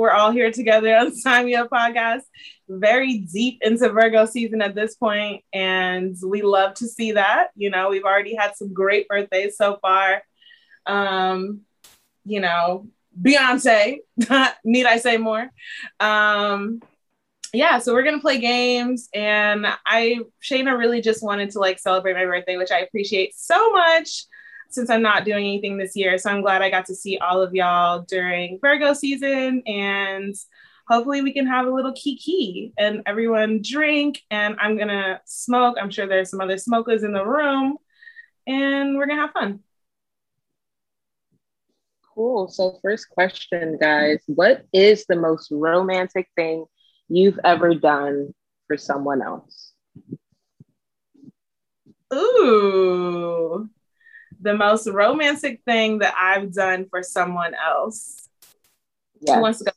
We're 0.00 0.10
all 0.10 0.32
here 0.32 0.50
together 0.50 0.96
on 0.96 1.14
Sign 1.14 1.44
Me 1.46 1.54
Up 1.54 1.68
podcast, 1.68 2.22
very 2.68 3.18
deep 3.18 3.58
into 3.60 3.90
Virgo 3.90 4.24
season 4.24 4.62
at 4.62 4.74
this 4.74 4.96
point, 4.96 5.44
and 5.52 6.16
we 6.24 6.42
love 6.42 6.74
to 6.74 6.88
see 6.88 7.12
that. 7.12 7.50
You 7.54 7.70
know, 7.70 7.90
we've 7.90 8.04
already 8.04 8.34
had 8.34 8.56
some 8.56 8.72
great 8.72 9.06
birthdays 9.08 9.56
so 9.56 9.78
far. 9.82 10.22
Um, 10.86 11.60
you 12.24 12.40
know, 12.40 12.88
Beyonce, 13.20 13.98
need 14.64 14.86
I 14.86 14.96
say 14.96 15.18
more? 15.18 15.50
Um, 16.00 16.80
yeah, 17.52 17.78
so 17.78 17.92
we're 17.92 18.04
gonna 18.04 18.20
play 18.20 18.38
games, 18.38 19.08
and 19.12 19.66
I 19.84 20.20
Shayna 20.42 20.78
really 20.78 21.02
just 21.02 21.22
wanted 21.22 21.50
to 21.50 21.58
like 21.58 21.78
celebrate 21.78 22.14
my 22.14 22.24
birthday, 22.24 22.56
which 22.56 22.70
I 22.70 22.80
appreciate 22.80 23.34
so 23.36 23.70
much 23.70 24.24
since 24.70 24.88
I'm 24.88 25.02
not 25.02 25.24
doing 25.24 25.44
anything 25.44 25.76
this 25.76 25.96
year. 25.96 26.16
So 26.18 26.30
I'm 26.30 26.42
glad 26.42 26.62
I 26.62 26.70
got 26.70 26.86
to 26.86 26.94
see 26.94 27.18
all 27.18 27.42
of 27.42 27.54
y'all 27.54 28.02
during 28.02 28.58
Virgo 28.60 28.94
season 28.94 29.62
and 29.66 30.34
hopefully 30.88 31.22
we 31.22 31.32
can 31.32 31.46
have 31.46 31.66
a 31.66 31.70
little 31.70 31.92
kiki 31.92 32.72
and 32.78 33.02
everyone 33.06 33.62
drink 33.62 34.22
and 34.30 34.56
I'm 34.60 34.78
gonna 34.78 35.20
smoke. 35.24 35.76
I'm 35.80 35.90
sure 35.90 36.06
there's 36.06 36.30
some 36.30 36.40
other 36.40 36.58
smokers 36.58 37.02
in 37.02 37.12
the 37.12 37.24
room 37.24 37.76
and 38.46 38.96
we're 38.96 39.06
gonna 39.06 39.20
have 39.20 39.32
fun. 39.32 39.60
Cool. 42.14 42.48
So 42.48 42.78
first 42.82 43.08
question, 43.08 43.78
guys, 43.80 44.18
what 44.26 44.66
is 44.72 45.04
the 45.08 45.16
most 45.16 45.50
romantic 45.50 46.28
thing 46.36 46.64
you've 47.08 47.38
ever 47.44 47.74
done 47.74 48.34
for 48.66 48.76
someone 48.76 49.22
else? 49.22 49.72
Ooh 52.12 53.70
the 54.40 54.54
most 54.54 54.86
romantic 54.88 55.60
thing 55.64 55.98
that 55.98 56.14
I've 56.18 56.52
done 56.52 56.86
for 56.88 57.02
someone 57.02 57.54
else. 57.54 58.28
Yes. 59.20 59.36
Who 59.36 59.42
wants 59.42 59.58
to 59.58 59.64
go? 59.66 59.70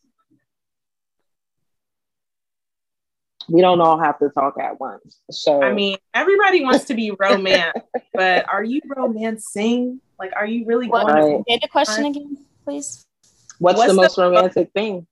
We 3.49 3.61
don't 3.61 3.81
all 3.81 3.99
have 3.99 4.17
to 4.19 4.29
talk 4.29 4.57
at 4.57 4.79
once. 4.79 5.19
So 5.29 5.61
I 5.61 5.73
mean, 5.73 5.97
everybody 6.13 6.63
wants 6.63 6.85
to 6.85 6.93
be 6.93 7.11
romantic, 7.19 7.83
but 8.13 8.47
are 8.49 8.63
you 8.63 8.79
romancing? 8.95 9.99
Like, 10.17 10.31
are 10.35 10.45
you 10.45 10.65
really 10.65 10.87
what, 10.87 11.07
going? 11.07 11.43
Say 11.47 11.59
the 11.61 11.67
question 11.67 12.05
again, 12.05 12.37
please. 12.63 13.05
What's, 13.59 13.77
what's 13.77 13.91
the, 13.91 13.95
the 13.95 14.01
most 14.01 14.17
romantic 14.17 14.71
thing? 14.71 15.07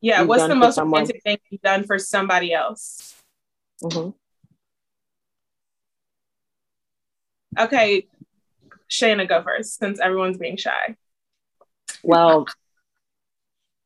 Yeah, 0.00 0.22
what's 0.22 0.48
the 0.48 0.56
most 0.56 0.78
romantic 0.78 1.22
thing 1.22 1.38
you've 1.50 1.60
done 1.60 1.84
for 1.84 1.98
somebody 1.98 2.52
else? 2.52 3.14
Mm-hmm. 3.84 4.10
Okay, 7.58 8.06
Shayna 8.92 9.28
go 9.28 9.42
first 9.42 9.78
since 9.78 10.00
everyone's 10.00 10.36
being 10.36 10.58
shy. 10.58 10.96
Well, 12.02 12.46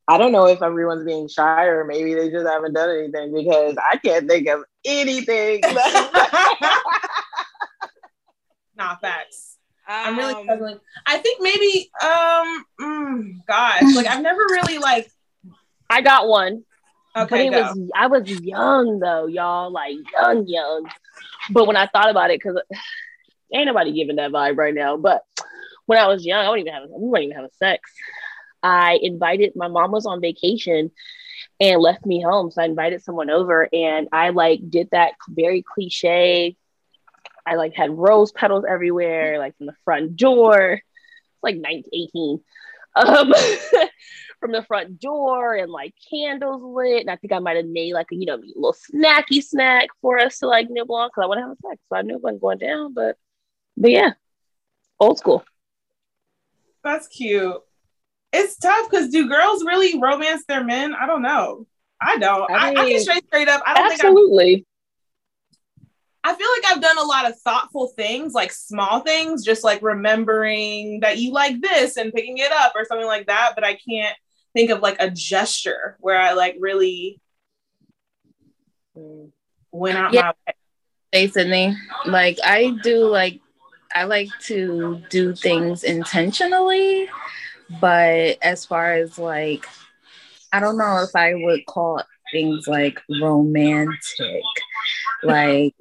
I 0.08 0.18
don't 0.18 0.32
know 0.32 0.46
if 0.46 0.62
everyone's 0.62 1.04
being 1.04 1.28
shy 1.28 1.64
or 1.64 1.84
maybe 1.84 2.14
they 2.14 2.30
just 2.30 2.46
haven't 2.46 2.72
done 2.72 2.90
anything 2.90 3.32
because 3.32 3.76
I 3.78 3.98
can't 3.98 4.28
think 4.28 4.48
of 4.48 4.64
anything. 4.84 5.60
nah, 8.76 8.96
facts. 8.96 9.58
Um, 9.88 9.94
I'm 9.94 10.18
really 10.18 10.34
um, 10.34 10.42
struggling. 10.42 10.80
I 11.06 11.18
think 11.18 11.40
maybe, 11.40 11.92
um, 12.02 12.64
mm, 12.80 13.46
gosh, 13.46 13.94
like 13.94 14.08
I've 14.08 14.22
never 14.22 14.40
really 14.50 14.78
like. 14.78 15.08
I 15.88 16.02
got 16.02 16.26
one. 16.26 16.64
Okay, 17.16 17.28
but 17.30 17.40
it 17.40 17.50
go. 17.50 17.62
was 17.62 17.78
I 17.94 18.08
was 18.08 18.28
young 18.40 18.98
though, 18.98 19.26
y'all, 19.26 19.70
like 19.70 19.94
young, 20.12 20.48
young. 20.48 20.90
But 21.50 21.66
when 21.66 21.76
I 21.76 21.86
thought 21.86 22.10
about 22.10 22.30
it, 22.30 22.40
because 22.42 22.60
ain't 23.52 23.66
nobody 23.66 23.92
giving 23.92 24.16
that 24.16 24.32
vibe 24.32 24.56
right 24.56 24.74
now. 24.74 24.96
But 24.96 25.22
when 25.86 25.98
I 25.98 26.06
was 26.06 26.26
young, 26.26 26.44
I 26.44 26.50
wouldn't 26.50 26.66
even 26.66 26.80
have 26.80 26.90
we 26.90 27.08
weren't 27.08 27.24
even 27.24 27.36
having 27.36 27.50
sex. 27.58 27.92
I 28.62 28.98
invited 29.00 29.52
my 29.54 29.68
mom 29.68 29.92
was 29.92 30.06
on 30.06 30.20
vacation 30.20 30.90
and 31.60 31.80
left 31.80 32.04
me 32.04 32.20
home. 32.20 32.50
So 32.50 32.62
I 32.62 32.66
invited 32.66 33.02
someone 33.02 33.30
over 33.30 33.68
and 33.72 34.08
I 34.12 34.30
like 34.30 34.60
did 34.68 34.88
that 34.90 35.12
very 35.28 35.62
cliche. 35.62 36.56
I 37.46 37.54
like 37.54 37.74
had 37.74 37.96
rose 37.96 38.32
petals 38.32 38.64
everywhere, 38.68 39.38
like 39.38 39.56
from 39.56 39.66
the 39.66 39.76
front 39.84 40.16
door. 40.16 40.80
It's 40.82 41.42
like 41.42 41.56
19, 41.56 41.84
18. 41.92 42.40
Um, 42.96 43.32
from 44.40 44.52
the 44.52 44.62
front 44.62 45.00
door 45.00 45.54
and 45.54 45.70
like 45.70 45.94
candles 46.10 46.62
lit. 46.62 47.02
And 47.02 47.10
I 47.10 47.16
think 47.16 47.32
I 47.32 47.38
might 47.38 47.56
have 47.56 47.66
made 47.66 47.94
like 47.94 48.08
a, 48.12 48.16
you 48.16 48.26
know, 48.26 48.36
a 48.36 48.42
little 48.54 48.74
snacky 48.74 49.42
snack 49.42 49.88
for 50.02 50.18
us 50.18 50.38
to 50.38 50.46
like 50.46 50.68
nibble 50.70 50.96
on 50.96 51.08
because 51.08 51.22
I 51.22 51.26
want 51.26 51.38
to 51.38 51.48
have 51.48 51.56
sex. 51.70 51.82
So 51.88 51.96
I 51.96 52.02
knew 52.02 52.16
it 52.16 52.22
wasn't 52.22 52.42
going 52.42 52.58
down, 52.58 52.94
but 52.94 53.16
but 53.76 53.90
yeah, 53.90 54.12
old 54.98 55.18
school. 55.18 55.44
That's 56.82 57.08
cute. 57.08 57.56
It's 58.32 58.56
tough 58.56 58.90
because 58.90 59.08
do 59.08 59.28
girls 59.28 59.64
really 59.64 59.98
romance 60.00 60.44
their 60.46 60.62
men? 60.62 60.94
I 60.94 61.06
don't 61.06 61.22
know. 61.22 61.66
I 62.00 62.18
don't. 62.18 62.50
I, 62.50 62.68
mean, 62.70 62.78
I, 62.78 62.82
I 62.82 62.90
can 62.90 63.00
straight 63.00 63.26
straight 63.26 63.48
up. 63.48 63.62
I 63.66 63.74
don't 63.74 63.92
absolutely. 63.92 64.54
think 64.56 64.66
I 66.26 66.34
feel 66.34 66.48
like 66.56 66.72
I've 66.72 66.82
done 66.82 66.98
a 66.98 67.06
lot 67.06 67.30
of 67.30 67.38
thoughtful 67.38 67.86
things, 67.86 68.34
like 68.34 68.50
small 68.50 68.98
things, 68.98 69.44
just 69.44 69.62
like 69.62 69.80
remembering 69.80 70.98
that 71.00 71.18
you 71.18 71.32
like 71.32 71.60
this 71.60 71.96
and 71.96 72.12
picking 72.12 72.38
it 72.38 72.50
up 72.50 72.72
or 72.74 72.84
something 72.84 73.06
like 73.06 73.28
that. 73.28 73.52
But 73.54 73.62
I 73.62 73.74
can't 73.74 74.16
think 74.52 74.70
of 74.70 74.80
like 74.80 74.96
a 74.98 75.08
gesture 75.08 75.96
where 76.00 76.18
I 76.18 76.32
like 76.32 76.56
really 76.58 77.20
mm. 78.98 79.30
went 79.70 79.98
out 79.98 80.12
yeah. 80.12 80.22
my 80.22 80.32
way. 80.48 80.54
Hey 81.12 81.28
Sydney, 81.28 81.76
like 82.06 82.40
I 82.42 82.76
do 82.82 83.06
like 83.06 83.40
I 83.94 84.04
like 84.04 84.28
to 84.44 85.02
do 85.10 85.34
things 85.34 85.84
intentionally, 85.84 87.08
but 87.80 88.38
as 88.42 88.64
far 88.64 88.92
as 88.92 89.18
like, 89.18 89.66
I 90.52 90.60
don't 90.60 90.78
know 90.78 91.02
if 91.02 91.14
I 91.14 91.34
would 91.34 91.66
call 91.66 92.02
things 92.32 92.66
like 92.66 93.00
romantic. 93.20 94.42
Like, 95.22 95.74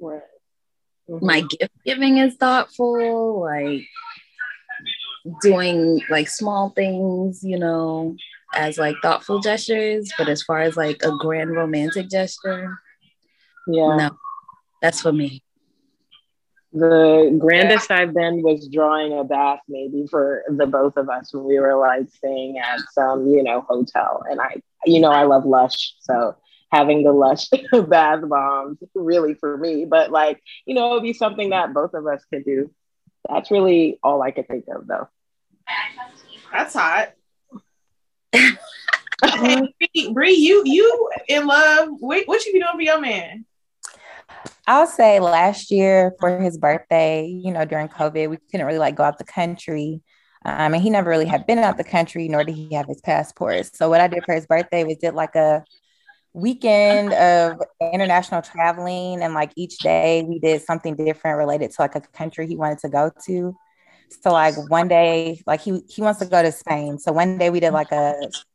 my 1.08 1.40
gift 1.42 1.72
giving 1.84 2.18
is 2.18 2.34
thoughtful, 2.36 3.40
like 3.40 3.86
doing 5.40 6.00
like 6.10 6.28
small 6.28 6.70
things, 6.70 7.42
you 7.42 7.58
know, 7.58 8.16
as 8.54 8.78
like 8.78 8.96
thoughtful 9.02 9.40
gestures. 9.40 10.10
But 10.18 10.28
as 10.28 10.42
far 10.42 10.60
as 10.60 10.76
like 10.76 11.02
a 11.02 11.16
grand 11.16 11.54
romantic 11.54 12.08
gesture, 12.08 12.78
yeah, 13.68 13.96
no, 13.96 14.18
that's 14.82 15.00
for 15.00 15.12
me. 15.12 15.42
The 16.76 17.34
grandest 17.38 17.90
I've 17.90 18.12
been 18.12 18.42
was 18.42 18.68
drawing 18.68 19.18
a 19.18 19.24
bath, 19.24 19.60
maybe 19.66 20.06
for 20.10 20.44
the 20.46 20.66
both 20.66 20.98
of 20.98 21.08
us 21.08 21.32
when 21.32 21.44
we 21.44 21.58
were 21.58 21.78
like 21.78 22.06
staying 22.10 22.58
at 22.58 22.80
some, 22.92 23.26
you 23.28 23.42
know, 23.42 23.62
hotel. 23.62 24.22
And 24.30 24.38
I, 24.38 24.60
you 24.84 25.00
know, 25.00 25.10
I 25.10 25.22
love 25.22 25.46
Lush, 25.46 25.94
so 26.00 26.36
having 26.70 27.02
the 27.02 27.12
Lush 27.12 27.48
bath 27.88 28.20
bombs 28.28 28.76
really 28.94 29.32
for 29.32 29.56
me. 29.56 29.86
But 29.86 30.10
like, 30.10 30.42
you 30.66 30.74
know, 30.74 30.90
it'd 30.90 31.02
be 31.02 31.14
something 31.14 31.48
that 31.48 31.72
both 31.72 31.94
of 31.94 32.06
us 32.06 32.22
could 32.30 32.44
do. 32.44 32.70
That's 33.26 33.50
really 33.50 33.98
all 34.02 34.20
I 34.20 34.30
could 34.30 34.46
think 34.46 34.66
of, 34.68 34.86
though. 34.86 35.08
That's 36.52 36.74
hot. 36.74 37.12
Bree, 40.12 40.34
you 40.34 40.62
you 40.66 41.10
in 41.26 41.46
love? 41.46 41.88
What, 42.00 42.28
what 42.28 42.44
you 42.44 42.52
be 42.52 42.60
doing 42.60 42.74
for 42.74 42.82
your 42.82 43.00
man? 43.00 43.46
I'll 44.66 44.86
say 44.86 45.20
last 45.20 45.70
year 45.70 46.14
for 46.18 46.40
his 46.40 46.58
birthday, 46.58 47.26
you 47.26 47.52
know, 47.52 47.64
during 47.64 47.88
COVID, 47.88 48.30
we 48.30 48.38
couldn't 48.50 48.66
really 48.66 48.78
like 48.78 48.96
go 48.96 49.04
out 49.04 49.18
the 49.18 49.24
country. 49.24 50.00
Um, 50.44 50.74
and 50.74 50.82
he 50.82 50.90
never 50.90 51.10
really 51.10 51.26
had 51.26 51.46
been 51.46 51.58
out 51.58 51.76
the 51.76 51.84
country, 51.84 52.28
nor 52.28 52.44
did 52.44 52.54
he 52.54 52.74
have 52.74 52.86
his 52.86 53.00
passport. 53.00 53.74
So 53.74 53.88
what 53.88 54.00
I 54.00 54.08
did 54.08 54.24
for 54.24 54.34
his 54.34 54.46
birthday 54.46 54.84
was 54.84 54.96
did 54.98 55.14
like 55.14 55.34
a 55.34 55.64
weekend 56.32 57.12
of 57.14 57.60
international 57.80 58.42
traveling, 58.42 59.22
and 59.22 59.34
like 59.34 59.52
each 59.56 59.78
day 59.78 60.24
we 60.28 60.38
did 60.38 60.62
something 60.62 60.94
different 60.94 61.38
related 61.38 61.70
to 61.72 61.82
like 61.82 61.94
a 61.94 62.00
country 62.00 62.46
he 62.46 62.56
wanted 62.56 62.78
to 62.80 62.88
go 62.88 63.10
to. 63.26 63.56
So 64.22 64.32
like 64.32 64.54
one 64.70 64.88
day, 64.88 65.42
like 65.46 65.60
he 65.60 65.80
he 65.88 66.02
wants 66.02 66.20
to 66.20 66.26
go 66.26 66.42
to 66.42 66.52
Spain. 66.52 66.98
So 66.98 67.12
one 67.12 67.38
day 67.38 67.50
we 67.50 67.60
did 67.60 67.72
like 67.72 67.90
a 67.90 68.14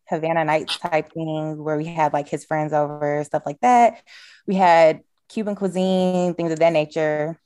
Havana 0.10 0.46
Nights 0.46 0.78
type 0.78 1.12
thing 1.13 1.62
where 1.62 1.78
we 1.78 1.86
had 1.86 2.13
like 2.13 2.30
his 2.30 2.46
friends 2.46 2.74
over, 2.74 3.24
stuff 3.25 3.44
like 3.46 3.60
that. 3.62 4.02
We 4.48 4.56
had 4.56 5.02
Cuban 5.31 5.56
cuisine, 5.56 6.33
things 6.33 6.51
of 6.51 6.60
that 6.60 6.74
nature. 6.74 7.39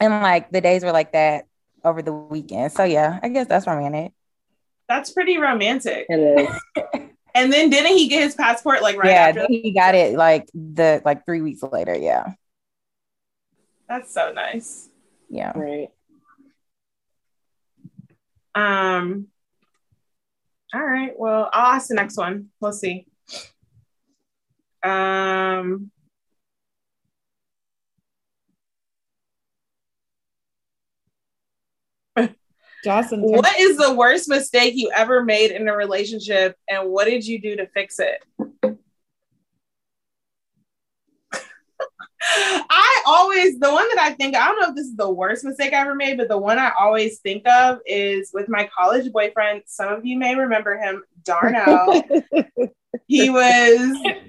And 0.00 0.22
like 0.22 0.50
the 0.50 0.60
days 0.60 0.84
were 0.84 0.92
like 0.92 1.12
that 1.12 1.46
over 1.84 2.02
the 2.02 2.12
weekend. 2.12 2.72
So 2.72 2.84
yeah, 2.84 3.18
I 3.22 3.28
guess 3.28 3.46
that's 3.46 3.66
romantic. 3.66 4.12
That's 4.88 5.10
pretty 5.10 5.38
romantic. 5.38 6.06
It 6.08 6.50
is. 6.76 7.02
And 7.36 7.52
then 7.52 7.68
didn't 7.68 7.94
he 7.94 8.08
get 8.08 8.22
his 8.22 8.34
passport 8.34 8.80
like 8.80 8.96
right 8.96 9.10
yeah, 9.10 9.26
after? 9.26 9.40
that? 9.42 9.50
he 9.50 9.70
got 9.70 9.94
it 9.94 10.16
like 10.16 10.48
the 10.54 11.02
like 11.04 11.26
three 11.26 11.42
weeks 11.42 11.62
later. 11.62 11.94
Yeah. 11.94 12.32
That's 13.90 14.14
so 14.14 14.32
nice. 14.32 14.88
Yeah. 15.28 15.52
Right. 15.54 15.90
Um. 18.54 19.26
All 20.72 20.82
right. 20.82 21.12
Well, 21.14 21.50
I'll 21.52 21.74
ask 21.74 21.88
the 21.88 21.94
next 21.94 22.16
one. 22.16 22.48
We'll 22.58 22.72
see. 22.72 23.06
Um. 24.82 25.90
What 33.42 33.58
is 33.58 33.76
the 33.76 33.94
worst 33.94 34.28
mistake 34.28 34.74
you 34.76 34.90
ever 34.94 35.24
made 35.24 35.50
in 35.50 35.68
a 35.68 35.76
relationship, 35.76 36.56
and 36.68 36.90
what 36.90 37.06
did 37.06 37.26
you 37.26 37.40
do 37.40 37.56
to 37.56 37.66
fix 37.68 37.98
it? 37.98 38.22
I 42.28 43.02
always 43.06 43.58
the 43.58 43.70
one 43.70 43.88
that 43.94 43.98
I 43.98 44.12
think 44.12 44.34
I 44.34 44.46
don't 44.46 44.60
know 44.60 44.68
if 44.68 44.74
this 44.74 44.86
is 44.86 44.96
the 44.96 45.10
worst 45.10 45.44
mistake 45.44 45.72
I 45.72 45.80
ever 45.80 45.94
made, 45.94 46.16
but 46.16 46.28
the 46.28 46.38
one 46.38 46.58
I 46.58 46.72
always 46.78 47.18
think 47.20 47.46
of 47.46 47.78
is 47.86 48.30
with 48.32 48.48
my 48.48 48.68
college 48.76 49.10
boyfriend. 49.12 49.62
Some 49.66 49.92
of 49.92 50.04
you 50.04 50.18
may 50.18 50.34
remember 50.34 50.76
him, 50.76 51.02
Darnell. 51.24 52.02
he 53.06 53.30
was 53.30 53.78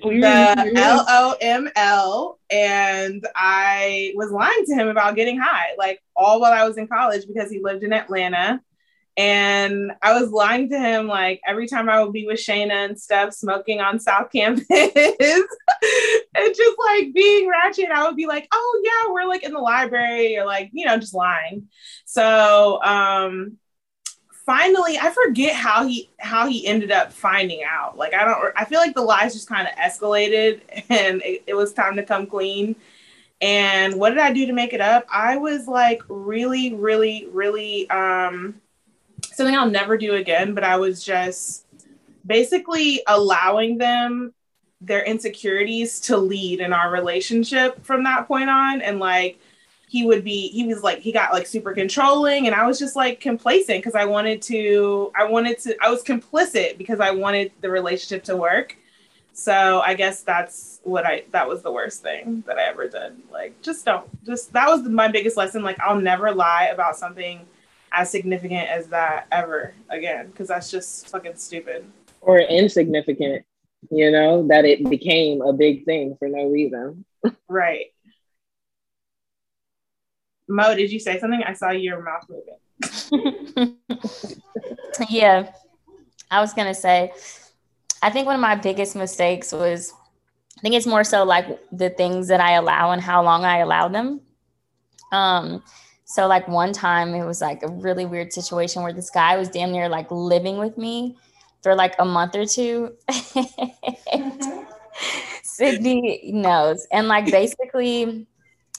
the 0.04 0.74
L 0.76 1.06
O 1.08 1.36
M 1.42 1.70
L, 1.76 2.40
and 2.50 3.26
I 3.36 4.14
was 4.16 4.32
lying 4.32 4.66
to 4.66 4.76
him 4.76 4.88
about 4.88 5.16
getting 5.16 5.40
high, 5.40 5.76
like 5.78 6.02
all 6.16 6.40
while 6.40 6.54
I 6.54 6.68
was 6.68 6.78
in 6.78 6.88
college 6.88 7.26
because 7.28 7.50
he 7.52 7.60
lived 7.60 7.84
in 7.84 7.94
Atlanta. 7.94 8.62
And 9.18 9.92
I 10.04 10.20
was 10.20 10.30
lying 10.30 10.70
to 10.70 10.80
him 10.80 11.08
like 11.08 11.42
every 11.48 11.68
time 11.68 11.90
I 11.90 12.04
would 12.04 12.14
be 12.14 12.28
with 12.28 12.40
Shayna 12.40 12.86
and 12.86 13.00
stuff, 13.00 13.34
smoking 13.34 13.82
on 13.82 14.00
South 14.00 14.32
Campus, 14.32 14.68
and 14.70 14.96
just 16.56 16.78
like 16.86 17.14
being 17.14 17.50
ratchet. 17.50 17.90
I 17.90 18.06
would 18.06 18.16
be 18.16 18.28
like, 18.28 18.48
"Oh 18.52 18.82
yeah, 18.84 19.12
we're 19.12 19.28
like 19.28 19.44
in 19.44 19.54
the 19.54 19.60
library," 19.60 20.38
or 20.38 20.46
like 20.46 20.70
you 20.72 20.86
know, 20.86 20.98
just 20.98 21.16
lying. 21.16 21.68
So 22.06 22.82
um, 22.84 23.58
finally 24.48 24.98
i 24.98 25.12
forget 25.12 25.54
how 25.54 25.86
he 25.86 26.10
how 26.20 26.48
he 26.48 26.66
ended 26.66 26.90
up 26.90 27.12
finding 27.12 27.64
out 27.70 27.98
like 27.98 28.14
i 28.14 28.24
don't 28.24 28.54
i 28.56 28.64
feel 28.64 28.80
like 28.80 28.96
the 28.96 29.02
lies 29.02 29.34
just 29.34 29.50
kind 29.50 29.68
of 29.68 29.74
escalated 29.76 30.62
and 30.90 31.22
it, 31.24 31.44
it, 31.48 31.54
was 31.54 31.74
time 31.74 31.98
to 31.98 32.04
come 32.04 32.26
clean 32.26 32.74
and 33.42 33.94
what 34.00 34.12
did 34.12 34.20
i 34.20 34.32
do 34.32 34.46
to 34.46 34.54
make 34.54 34.72
it 34.72 34.80
up 34.80 35.06
i 35.12 35.36
was 35.36 35.68
like 35.68 36.02
really 36.08 36.74
really 36.74 37.28
really 37.34 37.90
um 37.90 38.56
something 39.38 39.56
i'll 39.56 39.70
never 39.70 39.98
do 39.98 40.16
again 40.16 40.54
but 40.54 40.64
i 40.64 40.76
was 40.76 41.04
just 41.04 41.66
basically 42.26 43.02
allowing 43.08 43.78
them 43.78 44.34
their 44.82 45.04
insecurities 45.04 46.00
to 46.02 46.18
lead 46.18 46.60
in 46.60 46.72
our 46.72 46.92
relationship 46.92 47.84
from 47.84 48.04
that 48.04 48.28
point 48.28 48.50
on. 48.50 48.82
And 48.82 49.00
like 49.00 49.40
he 49.90 50.06
would 50.06 50.24
be 50.24 50.50
he 50.50 50.68
was 50.68 50.84
like 50.84 51.00
he 51.00 51.12
got 51.12 51.34
like 51.34 51.48
super 51.48 51.74
controlling. 51.74 52.46
And 52.46 52.56
i 52.56 52.68
was 52.68 52.78
just 52.78 52.96
like 52.96 53.20
complacent 53.20 53.80
because 53.80 53.96
i 53.96 54.06
wanted 54.06 54.42
to 54.44 55.12
i 55.16 55.24
wanted 55.24 55.60
to 55.60 55.76
i 55.82 55.90
was 55.90 56.04
complicit 56.04 56.78
because 56.78 57.00
i 57.00 57.10
wanted 57.10 57.52
the 57.62 57.70
relationship 57.70 58.24
to 58.26 58.36
work. 58.36 58.78
So 59.34 59.82
i 59.82 59.94
guess 59.94 60.22
that's 60.22 60.80
what 60.84 61.06
i 61.06 61.24
that 61.32 61.48
was 61.48 61.62
the 61.62 61.72
worst 61.72 62.02
thing 62.02 62.44
that 62.48 62.58
i 62.58 62.64
ever 62.64 62.88
did 62.88 63.14
like 63.32 63.62
just 63.62 63.84
don't 63.86 64.08
just 64.26 64.54
that 64.54 64.68
was 64.68 64.84
my 64.84 65.08
biggest 65.08 65.38
lesson. 65.38 65.64
Like 65.64 65.80
i'll 65.80 66.00
never 66.00 66.32
lie 66.34 66.70
about 66.72 66.98
something 66.98 67.46
as 67.92 68.12
significant 68.12 68.70
as 68.70 68.88
that 68.88 69.28
ever 69.32 69.74
again 69.90 70.28
because 70.28 70.48
that's 70.48 70.70
just 70.70 71.10
fucking 71.10 71.36
stupid 71.36 71.86
or 72.22 72.40
insignificant 72.40 73.44
you 73.92 74.12
know 74.12 74.46
that 74.48 74.66
it 74.66 74.88
became 74.90 75.42
a 75.42 75.54
big 75.54 75.86
thing 75.86 76.16
for 76.20 76.28
no 76.28 76.46
reason 76.46 77.06
right 77.48 77.88
Mo, 80.50 80.76
did 80.76 80.92
you 80.92 81.00
say 81.00 81.20
something? 81.20 81.44
I 81.46 81.54
saw 81.54 81.72
your 81.72 82.02
mouth 82.02 82.26
moving. 82.30 82.58
yeah, 85.10 85.52
I 86.32 86.40
was 86.40 86.54
gonna 86.54 86.74
say, 86.74 87.12
I 88.02 88.10
think 88.10 88.26
one 88.26 88.36
of 88.36 88.42
my 88.42 88.56
biggest 88.56 88.96
mistakes 88.96 89.52
was, 89.52 89.94
I 90.58 90.62
think 90.62 90.76
it's 90.76 90.88
more 90.88 91.04
so 91.04 91.24
like 91.24 91.60
the 91.72 91.90
things 91.90 92.30
that 92.30 92.40
I 92.40 92.54
allow 92.54 92.92
and 92.92 93.02
how 93.02 93.24
long 93.24 93.44
I 93.44 93.58
allow 93.58 93.90
them. 93.90 94.22
Um, 95.12 95.64
so 96.08 96.26
like 96.26 96.48
one 96.48 96.72
time 96.72 97.14
it 97.14 97.26
was 97.26 97.42
like 97.42 97.62
a 97.64 97.68
really 97.68 98.06
weird 98.06 98.32
situation 98.32 98.82
where 98.82 98.94
this 98.94 99.10
guy 99.10 99.36
was 99.36 99.50
damn 99.50 99.74
near 99.74 99.90
like 99.90 100.10
living 100.10 100.58
with 100.58 100.78
me 100.78 101.18
for 101.62 101.76
like 101.76 101.96
a 102.00 102.06
month 102.06 102.34
or 102.34 102.46
two. 102.46 102.96
Sydney 105.44 106.32
knows, 106.32 106.88
and 106.94 107.10
like 107.10 107.30
basically 107.30 108.26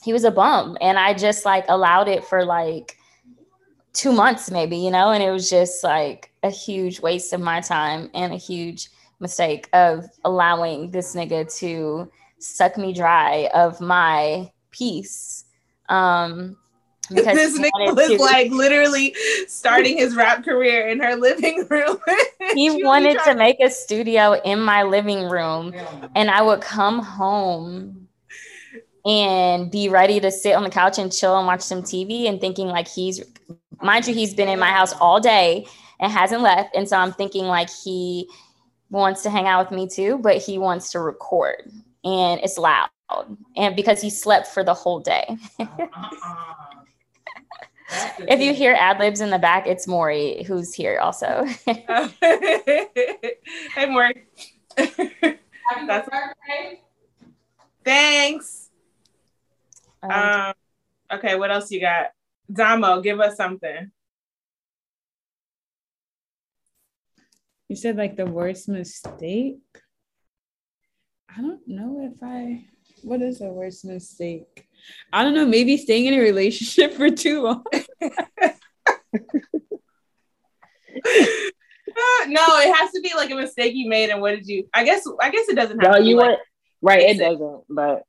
he 0.03 0.11
was 0.11 0.23
a 0.23 0.31
bum 0.31 0.77
and 0.79 0.97
i 0.97 1.13
just 1.13 1.43
like 1.43 1.65
allowed 1.67 2.07
it 2.07 2.23
for 2.23 2.45
like 2.45 2.95
two 3.91 4.13
months 4.13 4.49
maybe 4.49 4.77
you 4.77 4.89
know? 4.89 5.11
And 5.11 5.21
it 5.21 5.29
was 5.29 5.49
just 5.49 5.83
like 5.83 6.31
a 6.41 6.49
huge 6.49 7.01
waste 7.01 7.33
of 7.33 7.41
my 7.41 7.59
time 7.59 8.09
and 8.13 8.33
a 8.33 8.37
huge 8.37 8.89
mistake 9.19 9.67
of 9.73 10.05
allowing 10.23 10.91
this 10.91 11.15
nigga 11.15 11.53
to 11.59 12.09
suck 12.39 12.77
me 12.77 12.93
dry 12.93 13.49
of 13.53 13.81
my 13.81 14.49
peace. 14.71 15.43
Um 15.89 16.55
because 17.09 17.35
this 17.35 17.59
nigga 17.59 17.95
was 17.95 18.19
like 18.19 18.51
literally 18.51 19.15
starting 19.47 19.97
his 19.97 20.15
rap 20.15 20.43
career 20.43 20.87
in 20.87 20.99
her 20.99 21.15
living 21.15 21.65
room. 21.69 21.97
he 22.53 22.83
wanted 22.83 23.17
to 23.25 23.35
make 23.35 23.59
a 23.59 23.69
studio 23.69 24.33
in 24.43 24.59
my 24.59 24.83
living 24.83 25.29
room, 25.29 25.73
and 26.15 26.29
I 26.29 26.41
would 26.41 26.61
come 26.61 26.99
home 26.99 28.07
and 29.05 29.71
be 29.71 29.89
ready 29.89 30.19
to 30.19 30.31
sit 30.31 30.53
on 30.53 30.63
the 30.63 30.69
couch 30.69 30.99
and 30.99 31.11
chill 31.11 31.37
and 31.37 31.47
watch 31.47 31.61
some 31.61 31.81
TV 31.81 32.27
and 32.27 32.41
thinking 32.41 32.67
like 32.67 32.87
he's 32.87 33.23
mind 33.81 34.05
you 34.07 34.13
he's 34.13 34.33
been 34.33 34.49
in 34.49 34.59
my 34.59 34.71
house 34.71 34.93
all 34.99 35.19
day 35.19 35.65
and 36.01 36.11
hasn't 36.11 36.41
left. 36.41 36.75
And 36.75 36.87
so 36.87 36.97
I'm 36.97 37.13
thinking 37.13 37.45
like 37.45 37.69
he 37.69 38.27
wants 38.89 39.21
to 39.23 39.29
hang 39.29 39.47
out 39.47 39.69
with 39.69 39.77
me 39.77 39.87
too 39.87 40.17
but 40.19 40.37
he 40.37 40.57
wants 40.57 40.91
to 40.91 40.99
record 40.99 41.71
and 42.03 42.39
it's 42.41 42.57
loud 42.57 42.89
and 43.55 43.75
because 43.75 44.01
he 44.01 44.09
slept 44.09 44.47
for 44.47 44.63
the 44.63 44.73
whole 44.73 44.99
day 44.99 45.37
uh-uh. 45.59 45.87
if 48.27 48.39
you 48.39 48.53
hear 48.53 48.73
ad 48.73 48.99
libs 48.99 49.21
in 49.21 49.29
the 49.29 49.39
back 49.39 49.67
it's 49.67 49.87
Maury 49.87 50.43
who's 50.43 50.73
here 50.73 50.99
also 50.99 51.45
hey 51.65 53.35
Maury 53.87 54.25
That's- 55.87 56.09
thanks 57.83 58.69
um, 60.01 60.53
okay, 61.11 61.35
what 61.35 61.51
else 61.51 61.71
you 61.71 61.81
got? 61.81 62.07
Damo, 62.51 63.01
give 63.01 63.19
us 63.19 63.35
something. 63.35 63.91
You 67.67 67.75
said 67.75 67.97
like 67.97 68.15
the 68.15 68.25
worst 68.25 68.67
mistake. 68.67 69.59
I 71.29 71.41
don't 71.41 71.67
know 71.67 72.09
if 72.11 72.23
I. 72.23 72.65
What 73.03 73.21
is 73.21 73.39
the 73.39 73.49
worst 73.49 73.85
mistake? 73.85 74.67
I 75.11 75.23
don't 75.23 75.33
know. 75.33 75.45
Maybe 75.45 75.77
staying 75.77 76.05
in 76.05 76.13
a 76.13 76.19
relationship 76.19 76.93
for 76.97 77.09
too 77.09 77.43
long. 77.43 77.63
no, 77.71 78.11
it 82.59 82.75
has 82.75 82.91
to 82.91 83.01
be 83.01 83.11
like 83.15 83.31
a 83.31 83.35
mistake 83.35 83.73
you 83.75 83.89
made, 83.89 84.09
and 84.09 84.21
what 84.21 84.31
did 84.31 84.47
you? 84.47 84.67
I 84.73 84.83
guess. 84.83 85.07
I 85.21 85.29
guess 85.29 85.49
it 85.49 85.55
doesn't 85.55 85.79
have. 85.79 85.91
No, 85.91 85.97
to 85.99 86.03
you 86.03 86.15
like, 86.17 86.27
went 86.27 86.39
right. 86.81 87.01
It 87.01 87.19
doesn't, 87.19 87.63
but 87.69 88.03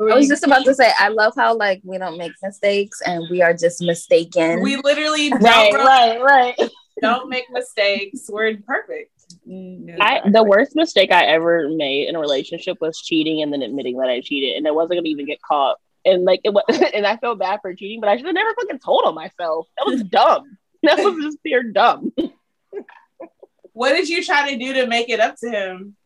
I 0.00 0.14
was 0.14 0.28
just 0.28 0.44
about 0.44 0.64
to 0.64 0.74
say, 0.74 0.90
I 0.98 1.08
love 1.08 1.34
how 1.36 1.56
like 1.56 1.80
we 1.84 1.98
don't 1.98 2.18
make 2.18 2.32
mistakes 2.42 3.00
and 3.04 3.24
we 3.30 3.42
are 3.42 3.54
just 3.54 3.80
mistaken. 3.80 4.60
We 4.62 4.76
literally 4.76 5.30
don't, 5.30 5.42
right, 5.42 5.74
right, 5.74 6.20
right. 6.20 6.70
don't 7.00 7.28
make 7.28 7.44
mistakes. 7.50 8.28
We're 8.28 8.56
perfect. 8.66 9.10
Mm, 9.48 9.98
I 10.00 10.28
the 10.30 10.42
worst 10.42 10.74
mistake 10.74 11.12
I 11.12 11.24
ever 11.26 11.68
made 11.68 12.08
in 12.08 12.16
a 12.16 12.20
relationship 12.20 12.78
was 12.80 12.98
cheating 13.00 13.42
and 13.42 13.52
then 13.52 13.62
admitting 13.62 13.96
that 13.98 14.08
I 14.08 14.20
cheated, 14.20 14.56
and 14.56 14.66
I 14.66 14.70
wasn't 14.70 14.98
gonna 14.98 15.08
even 15.08 15.26
get 15.26 15.40
caught. 15.42 15.78
And 16.04 16.24
like 16.24 16.40
it 16.44 16.50
was, 16.50 16.64
and 16.94 17.06
I 17.06 17.16
felt 17.16 17.38
bad 17.38 17.60
for 17.62 17.74
cheating, 17.74 18.00
but 18.00 18.08
I 18.08 18.16
should 18.16 18.26
have 18.26 18.34
never 18.34 18.54
fucking 18.54 18.80
told 18.80 19.04
on 19.04 19.14
myself. 19.14 19.68
That 19.78 19.86
was 19.86 20.02
dumb. 20.02 20.58
That 20.84 20.98
was 20.98 21.24
just 21.24 21.42
pure 21.42 21.62
dumb. 21.62 22.12
what 23.72 23.94
did 23.94 24.06
you 24.06 24.22
try 24.22 24.50
to 24.50 24.58
do 24.58 24.74
to 24.74 24.86
make 24.86 25.08
it 25.08 25.18
up 25.18 25.34
to 25.36 25.48
him? 25.48 25.96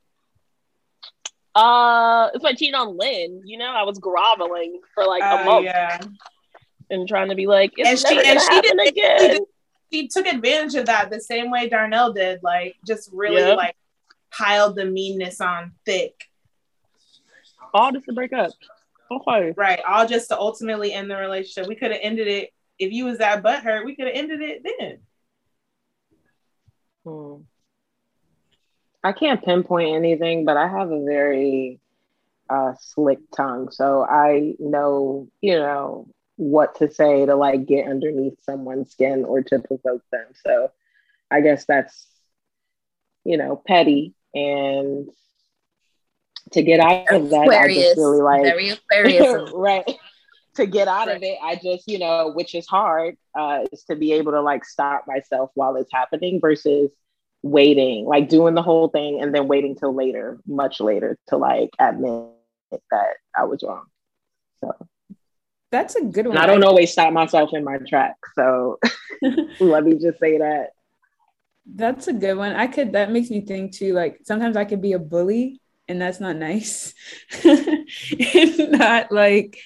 Uh, 1.52 2.30
it's 2.32 2.44
like 2.44 2.56
cheating 2.58 2.76
on 2.76 2.96
Lynn. 2.96 3.42
You 3.44 3.58
know, 3.58 3.72
I 3.72 3.82
was 3.82 3.98
groveling 3.98 4.80
for 4.94 5.04
like 5.04 5.24
uh, 5.24 5.38
a 5.40 5.44
month 5.44 5.64
yeah. 5.64 5.98
and 6.90 7.08
trying 7.08 7.30
to 7.30 7.34
be 7.34 7.48
like, 7.48 7.72
it's 7.76 8.04
and 8.04 8.20
she 8.20 8.24
and 8.24 8.40
she 8.40 8.60
did, 8.60 8.88
again. 8.88 9.40
She 9.92 10.06
took 10.06 10.28
advantage 10.28 10.76
of 10.76 10.86
that 10.86 11.10
the 11.10 11.20
same 11.20 11.50
way 11.50 11.68
Darnell 11.68 12.12
did. 12.12 12.44
Like, 12.44 12.76
just 12.86 13.10
really 13.12 13.36
Yep. 13.42 13.56
like 13.56 13.76
piled 14.30 14.76
the 14.76 14.84
meanness 14.84 15.40
on 15.40 15.72
thick. 15.84 16.14
All 17.74 17.90
just 17.90 18.04
to 18.06 18.12
break 18.12 18.32
up. 18.32 18.52
Okay. 19.10 19.54
Right. 19.56 19.80
All 19.88 20.06
just 20.06 20.28
to 20.28 20.38
ultimately 20.38 20.92
end 20.92 21.10
the 21.10 21.16
relationship. 21.16 21.68
We 21.68 21.76
could 21.76 21.92
have 21.92 22.00
ended 22.02 22.28
it 22.28 22.50
if 22.78 22.92
you 22.92 23.06
was 23.06 23.18
that 23.18 23.42
butthurt. 23.42 23.84
We 23.84 23.96
could 23.96 24.06
have 24.06 24.16
ended 24.16 24.40
it 24.40 24.62
then. 24.64 24.98
Hmm. 27.04 27.42
I 29.02 29.12
can't 29.12 29.44
pinpoint 29.44 29.94
anything, 29.94 30.44
but 30.44 30.56
I 30.56 30.68
have 30.68 30.90
a 30.90 31.04
very 31.04 31.80
uh, 32.50 32.74
slick 32.80 33.20
tongue, 33.34 33.70
so 33.70 34.02
I 34.02 34.54
know, 34.58 35.28
you 35.40 35.58
know, 35.58 36.08
what 36.36 36.76
to 36.76 36.90
say 36.90 37.26
to 37.26 37.34
like 37.34 37.66
get 37.66 37.88
underneath 37.88 38.42
someone's 38.44 38.90
skin 38.90 39.24
or 39.24 39.42
to 39.42 39.58
provoke 39.58 40.02
them. 40.10 40.26
So 40.44 40.70
I 41.30 41.40
guess 41.40 41.64
that's, 41.64 42.06
you 43.24 43.36
know, 43.36 43.60
petty 43.66 44.14
and 44.34 45.08
to 46.52 46.62
get 46.62 46.80
out 46.80 47.12
of 47.12 47.30
that, 47.30 47.48
I 47.48 47.68
just 47.72 47.96
really 47.96 48.20
like 48.20 48.42
very 48.42 48.70
Aquarius. 48.70 49.50
right. 49.54 49.96
To 50.56 50.66
get 50.66 50.88
out 50.88 51.08
of 51.08 51.22
it, 51.22 51.38
I 51.42 51.54
just, 51.54 51.86
you 51.86 52.00
know, 52.00 52.32
which 52.34 52.54
is 52.54 52.66
hard, 52.66 53.16
uh, 53.38 53.60
is 53.72 53.84
to 53.84 53.94
be 53.94 54.12
able 54.12 54.32
to 54.32 54.40
like 54.40 54.64
stop 54.64 55.04
myself 55.06 55.50
while 55.54 55.76
it's 55.76 55.92
happening 55.92 56.40
versus 56.40 56.90
waiting, 57.42 58.06
like 58.06 58.28
doing 58.28 58.54
the 58.54 58.62
whole 58.62 58.88
thing 58.88 59.22
and 59.22 59.32
then 59.32 59.46
waiting 59.46 59.76
till 59.76 59.94
later, 59.94 60.40
much 60.46 60.80
later, 60.80 61.16
to 61.28 61.36
like 61.36 61.70
admit 61.78 62.32
that 62.90 63.14
I 63.36 63.44
was 63.44 63.62
wrong. 63.62 63.84
So 64.60 64.74
That's 65.70 65.94
a 65.94 66.04
good 66.04 66.26
one. 66.26 66.36
and 66.36 66.44
I 66.44 66.46
don't 66.46 66.64
always 66.64 66.90
stop 66.90 67.12
myself 67.12 67.50
in 67.52 67.62
my 67.62 67.78
tracks. 67.88 68.30
So 68.34 68.80
let 69.60 69.84
me 69.84 69.92
just 69.92 70.18
say 70.18 70.38
that. 70.38 70.70
That's 71.72 72.08
a 72.08 72.12
good 72.12 72.34
one. 72.34 72.54
I 72.54 72.66
could 72.66 72.92
that 72.92 73.12
makes 73.12 73.30
me 73.30 73.42
think 73.42 73.74
too, 73.74 73.92
like 73.92 74.20
sometimes 74.24 74.56
I 74.56 74.64
could 74.64 74.82
be 74.82 74.94
a 74.94 74.98
bully 74.98 75.60
and 75.88 76.00
that's 76.00 76.20
not 76.20 76.36
nice. 76.36 76.94
it's 77.30 78.58
not 78.58 79.10
like 79.10 79.58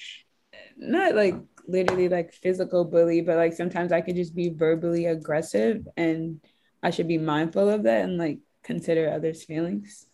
not 0.77 1.15
like 1.15 1.35
literally 1.67 2.09
like 2.09 2.33
physical 2.33 2.85
bully, 2.85 3.21
but 3.21 3.37
like 3.37 3.53
sometimes 3.53 3.93
I 3.93 4.01
could 4.01 4.17
just 4.17 4.35
be 4.35 4.51
verbally 4.51 5.07
aggressive 5.07 5.87
and 5.97 6.41
I 6.83 6.91
should 6.91 7.09
be 7.09 7.19
mindful 7.19 7.69
of 7.69 7.85
that 7.85 8.05
and 8.05 8.19
like 8.19 8.39
consider 8.63 9.11
others' 9.11 9.45
feelings. 9.45 10.07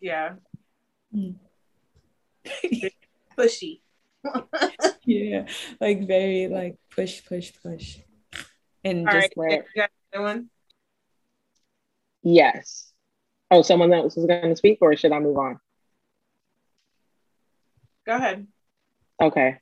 Yeah. 0.00 0.34
Mm. 1.14 1.36
Pushy. 3.36 3.80
Yeah. 5.04 5.46
Like 5.80 6.06
very 6.06 6.48
like 6.48 6.76
push, 6.94 7.24
push, 7.24 7.52
push. 7.62 7.96
And 8.84 9.08
All 9.08 9.14
just 9.14 9.32
right. 9.38 9.50
right. 9.50 9.64
You 9.74 9.82
got 9.82 9.90
another 10.12 10.24
one? 10.28 10.50
Yes. 12.22 12.87
Oh, 13.50 13.62
someone 13.62 13.92
else 13.92 14.16
is 14.16 14.26
going 14.26 14.50
to 14.50 14.56
speak, 14.56 14.78
or 14.80 14.94
should 14.96 15.12
I 15.12 15.20
move 15.20 15.38
on? 15.38 15.58
Go 18.06 18.16
ahead. 18.16 18.46
Okay. 19.20 19.56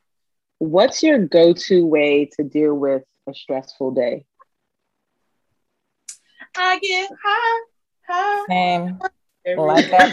What's 0.59 1.03
your 1.03 1.19
go 1.19 1.53
to 1.53 1.87
way 1.87 2.29
to 2.37 2.43
deal 2.43 2.75
with 2.75 3.03
a 3.29 3.35
stressful 3.35 3.93
day? 3.93 4.25
I 6.57 6.79
get 6.79 7.11
high, 7.23 7.65
high. 8.09 8.45
Same. 8.49 8.99
every 9.45 9.63
Like 9.63 9.91
that. 9.91 10.11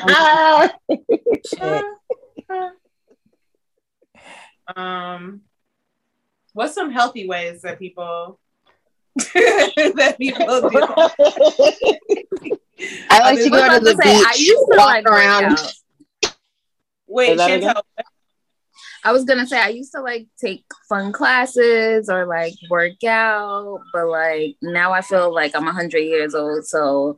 Shit. 1.45 1.85
High, 2.49 2.71
high. 4.75 5.13
Um, 5.15 5.41
what's 6.53 6.75
some 6.75 6.91
healthy 6.91 7.27
ways 7.27 7.61
that 7.63 7.79
people 7.79 8.39
that 9.15 10.15
people 10.17 10.69
do? 10.69 12.57
I 13.09 13.19
like 13.19 13.39
to 13.39 13.49
go 13.49 13.79
to 13.79 13.83
the 13.83 13.91
to 13.93 14.01
say, 14.01 14.13
I 14.13 14.33
used 14.37 14.49
to 14.49 14.75
walk 14.77 14.87
like 14.87 15.05
work 15.05 15.13
around. 15.13 15.57
Wait, 17.07 17.27
Say 17.27 17.35
that 17.35 17.51
again? 17.51 17.73
Chantel. 17.75 17.81
I 19.05 19.11
was 19.11 19.25
gonna 19.25 19.45
say 19.45 19.59
I 19.59 19.67
used 19.67 19.91
to 19.93 20.01
like 20.01 20.27
take 20.39 20.63
fun 20.87 21.11
classes 21.11 22.09
or 22.09 22.25
like 22.25 22.53
work 22.69 23.03
out, 23.03 23.81
but 23.91 24.07
like 24.07 24.55
now 24.61 24.93
I 24.93 25.01
feel 25.01 25.33
like 25.33 25.55
I'm 25.55 25.65
hundred 25.65 25.99
years 25.99 26.33
old, 26.33 26.65
so 26.65 27.17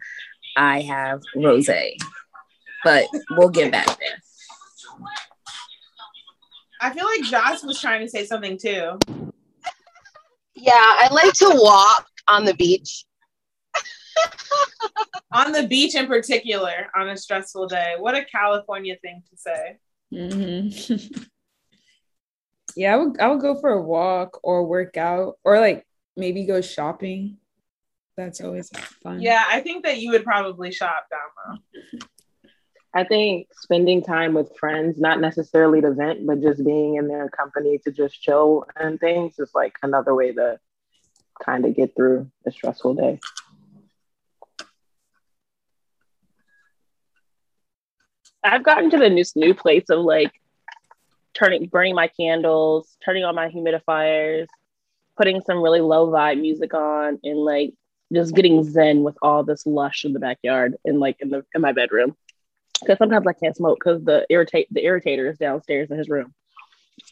I 0.57 0.81
have 0.81 1.21
rose. 1.35 1.69
But 2.83 3.07
we'll 3.31 3.49
get 3.49 3.71
back 3.71 3.85
there. 3.85 4.21
I 6.81 6.91
feel 6.93 7.05
like 7.05 7.23
Josh 7.23 7.63
was 7.63 7.79
trying 7.79 8.01
to 8.01 8.09
say 8.09 8.25
something 8.25 8.57
too. 8.57 8.97
Yeah, 10.55 10.73
I 10.73 11.09
like 11.11 11.33
to 11.33 11.51
walk 11.53 12.07
on 12.27 12.45
the 12.45 12.53
beach. 12.53 13.05
On 15.33 15.51
the 15.51 15.67
beach 15.67 15.95
in 15.95 16.07
particular, 16.07 16.87
on 16.95 17.09
a 17.09 17.17
stressful 17.17 17.67
day. 17.67 17.95
What 17.97 18.15
a 18.15 18.23
California 18.23 18.95
thing 19.01 19.21
to 19.29 19.37
say. 19.37 19.77
Mhm. 20.13 21.27
yeah, 22.75 22.93
I 22.93 22.97
would 22.97 23.19
I 23.19 23.27
would 23.27 23.41
go 23.41 23.59
for 23.59 23.71
a 23.71 23.81
walk 23.81 24.39
or 24.43 24.65
work 24.65 24.97
out 24.97 25.37
or 25.43 25.59
like 25.59 25.85
maybe 26.15 26.45
go 26.45 26.61
shopping. 26.61 27.37
That's 28.15 28.39
always 28.39 28.69
fun. 29.03 29.21
Yeah, 29.21 29.43
I 29.49 29.59
think 29.59 29.83
that 29.83 29.99
you 29.99 30.11
would 30.11 30.23
probably 30.23 30.71
shop, 30.71 31.05
Damo. 31.09 31.59
I 32.93 33.03
think 33.03 33.47
spending 33.51 34.01
time 34.01 34.33
with 34.33 34.55
friends, 34.57 34.97
not 35.01 35.19
necessarily 35.19 35.81
to 35.81 35.91
vent, 35.91 36.25
but 36.25 36.41
just 36.41 36.63
being 36.63 36.95
in 36.95 37.09
their 37.09 37.27
company 37.27 37.77
to 37.79 37.91
just 37.91 38.21
chill 38.21 38.65
and 38.77 38.97
things 39.01 39.37
is 39.37 39.51
like 39.53 39.73
another 39.83 40.15
way 40.15 40.31
to 40.31 40.57
kind 41.43 41.65
of 41.65 41.75
get 41.75 41.93
through 41.93 42.31
a 42.47 42.51
stressful 42.51 42.93
day. 42.93 43.19
I've 48.45 48.63
gotten 48.63 48.89
to 48.91 48.97
the 48.97 49.09
new 49.09 49.23
new 49.35 49.53
place 49.53 49.85
of 49.89 49.99
like 49.99 50.31
turning 51.33 51.67
burning 51.67 51.95
my 51.95 52.07
candles, 52.07 52.95
turning 53.03 53.23
on 53.23 53.35
my 53.35 53.49
humidifiers, 53.49 54.47
putting 55.17 55.41
some 55.41 55.61
really 55.61 55.81
low 55.81 56.09
vibe 56.11 56.39
music 56.39 56.73
on, 56.73 57.19
and 57.23 57.39
like 57.39 57.73
just 58.13 58.35
getting 58.35 58.63
zen 58.63 59.03
with 59.03 59.17
all 59.21 59.43
this 59.43 59.65
lush 59.65 60.05
in 60.05 60.13
the 60.13 60.19
backyard 60.19 60.75
and 60.85 60.99
like 60.99 61.17
in 61.19 61.29
the 61.29 61.43
in 61.53 61.61
my 61.61 61.71
bedroom. 61.71 62.15
Because 62.81 62.97
sometimes 62.97 63.25
I 63.25 63.33
can't 63.33 63.55
smoke 63.55 63.79
because 63.83 64.03
the 64.03 64.25
irritate 64.29 64.67
the 64.71 64.83
irritator 64.83 65.29
is 65.29 65.37
downstairs 65.37 65.89
in 65.89 65.97
his 65.97 66.09
room. 66.09 66.33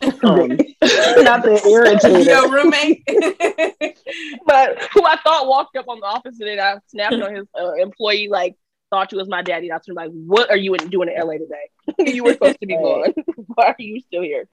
Um, 0.02 0.48
not 0.82 1.44
the 1.44 1.60
irritator, 1.66 2.26
Yo, 2.26 2.50
roommate. 2.50 3.04
but 4.46 4.82
who 4.94 5.06
I 5.06 5.18
thought 5.18 5.48
walked 5.48 5.76
up 5.76 5.88
on 5.90 6.00
the 6.00 6.06
office 6.06 6.40
and 6.40 6.60
I 6.60 6.78
snapped 6.88 7.16
on 7.16 7.36
his 7.36 7.48
uh, 7.60 7.74
employee 7.74 8.30
like 8.30 8.56
thought 8.94 9.12
you 9.12 9.18
was 9.18 9.28
my 9.28 9.42
daddy. 9.42 9.70
And 9.70 9.74
I 9.74 9.78
was 9.78 9.96
like, 9.96 10.12
"What 10.12 10.52
are 10.52 10.58
you 10.58 10.76
in- 10.76 10.90
doing 10.90 11.10
in 11.10 11.20
LA 11.20 11.34
today? 11.34 11.68
you 12.14 12.24
were 12.24 12.34
supposed 12.34 12.60
to 12.60 12.68
be 12.68 12.76
gone. 12.86 13.12
Why 13.56 13.70
are 13.70 13.76
you 13.80 14.00
still 14.02 14.22
here?" 14.22 14.48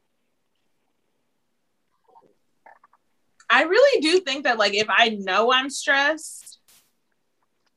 I 3.50 3.64
really 3.64 4.00
do 4.00 4.20
think 4.20 4.44
that 4.44 4.56
like 4.56 4.72
if 4.72 4.86
I 4.88 5.10
know 5.10 5.52
I'm 5.52 5.68
stressed, 5.68 6.58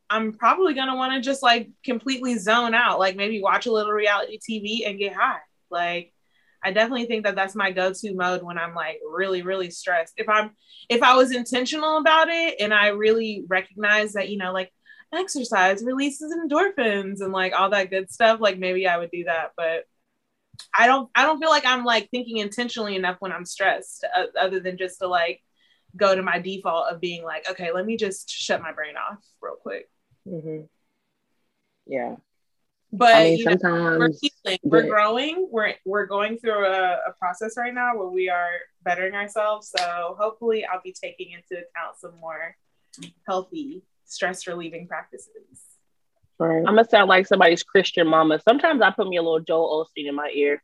I'm 0.10 0.32
probably 0.34 0.74
gonna 0.74 0.96
want 0.96 1.14
to 1.14 1.20
just 1.20 1.44
like 1.44 1.70
completely 1.84 2.38
zone 2.38 2.74
out, 2.74 2.98
like 2.98 3.18
maybe 3.18 3.42
watch 3.42 3.66
a 3.66 3.72
little 3.72 3.92
reality 3.92 4.40
TV 4.40 4.88
and 4.88 4.98
get 4.98 5.14
high. 5.14 5.40
Like 5.70 6.14
I 6.64 6.72
definitely 6.72 7.08
think 7.08 7.26
that 7.26 7.36
that's 7.36 7.56
my 7.56 7.72
go-to 7.72 8.16
mode 8.16 8.42
when 8.42 8.58
I'm 8.58 8.74
like 8.74 9.00
really 9.12 9.42
really 9.42 9.70
stressed. 9.70 10.14
If 10.16 10.30
I'm 10.30 10.52
if 10.88 11.04
I 11.04 11.16
was 11.18 11.36
intentional 11.36 11.98
about 11.98 12.30
it 12.30 12.56
and 12.62 12.74
I 12.74 12.90
really 12.90 13.44
recognize 13.50 14.14
that 14.14 14.30
you 14.30 14.38
know 14.38 14.54
like 14.54 14.72
exercise 15.14 15.84
releases 15.84 16.34
endorphins 16.34 17.22
and 17.22 17.32
like 17.32 17.54
all 17.54 17.70
that 17.72 17.90
good 17.90 18.12
stuff, 18.12 18.40
like 18.42 18.58
maybe 18.58 18.88
I 18.88 18.98
would 18.98 19.12
do 19.12 19.26
that, 19.26 19.52
but 19.58 19.86
I 20.78 20.88
don't 20.88 21.10
I 21.16 21.24
don't 21.24 21.40
feel 21.40 21.50
like 21.50 21.66
I'm 21.66 21.84
like 21.84 22.10
thinking 22.12 22.38
intentionally 22.38 22.96
enough 22.96 23.18
when 23.20 23.32
I'm 23.32 23.46
stressed 23.46 24.06
uh, 24.16 24.26
other 24.40 24.60
than 24.60 24.78
just 24.78 25.00
to 25.00 25.08
like 25.08 25.42
go 25.96 26.16
to 26.16 26.22
my 26.24 26.40
default 26.40 26.92
of 26.92 27.00
being 27.02 27.24
like, 27.24 27.50
okay, 27.50 27.72
let 27.72 27.86
me 27.86 27.98
just 27.98 28.30
shut 28.30 28.62
my 28.62 28.72
brain 28.72 28.96
off 28.98 29.20
real 29.42 29.56
quick. 29.56 29.90
Mhm. 30.28 30.68
Yeah, 31.86 32.16
But 32.92 33.16
I 33.16 33.24
mean 33.24 33.40
you 33.40 33.46
know, 33.46 33.58
we're 33.98 34.12
sometimes 34.12 34.20
healing, 34.44 34.60
we're 34.64 34.88
growing, 34.88 35.48
we're 35.52 35.76
we're 35.86 36.06
going 36.06 36.38
through 36.38 36.66
a, 36.66 37.00
a 37.08 37.14
process 37.20 37.58
right 37.58 37.74
now 37.74 37.98
where 37.98 38.08
we 38.08 38.30
are 38.30 38.52
bettering 38.84 39.16
ourselves. 39.16 39.74
So 39.78 40.16
hopefully, 40.20 40.66
I'll 40.66 40.82
be 40.82 40.94
taking 40.94 41.32
into 41.32 41.62
account 41.64 41.98
some 42.00 42.16
more 42.22 42.56
healthy 43.28 43.84
stress 44.06 44.48
relieving 44.48 44.88
practices. 44.88 45.30
I'm 46.42 46.64
gonna 46.66 46.84
sound 46.86 47.08
like 47.10 47.26
somebody's 47.28 47.64
Christian 47.64 48.08
mama. 48.08 48.40
Sometimes 48.40 48.82
I 48.82 48.90
put 48.92 49.08
me 49.08 49.18
a 49.18 49.22
little 49.22 49.40
Joel 49.40 49.86
Osteen 49.86 50.08
in 50.10 50.16
my 50.16 50.30
ear 50.34 50.62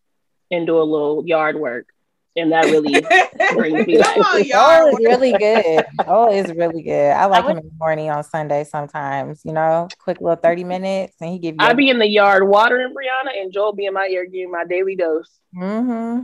and 0.52 0.66
do 0.66 0.78
a 0.78 0.84
little 0.84 1.26
yard 1.26 1.56
work, 1.56 1.88
and 2.36 2.52
that 2.52 2.66
really 2.66 3.06
brings 3.54 3.88
me 3.88 3.98
back. 3.98 4.16
Come 4.16 4.24
on, 4.24 4.36
Oh, 4.36 4.38
y'all. 4.38 4.88
is 4.88 5.00
really 5.06 5.32
good. 5.38 5.86
Oh, 6.06 6.32
is 6.34 6.52
really 6.54 6.82
good. 6.82 7.12
I 7.12 7.28
like 7.28 7.46
would- 7.46 7.52
him 7.52 7.58
in 7.60 7.66
the 7.70 7.76
morning 7.80 8.10
on 8.10 8.24
Sunday 8.24 8.64
sometimes, 8.66 9.42
you 9.46 9.54
know, 9.54 9.88
quick 10.00 10.20
little 10.20 10.36
30 10.36 10.64
minutes 10.66 11.16
and 11.22 11.30
he 11.30 11.40
give 11.40 11.54
you 11.56 11.60
I 11.62 11.74
be 11.74 11.90
in 11.90 12.00
the 12.00 12.08
yard 12.08 12.46
watering 12.48 12.94
Brianna, 12.94 13.40
and 13.42 13.54
Joel 13.54 13.72
be 13.74 13.86
in 13.86 13.94
my 13.94 14.08
ear 14.08 14.26
giving 14.26 14.52
my 14.52 14.66
daily 14.66 14.96
dose. 14.98 15.40
mm-hmm. 15.56 16.24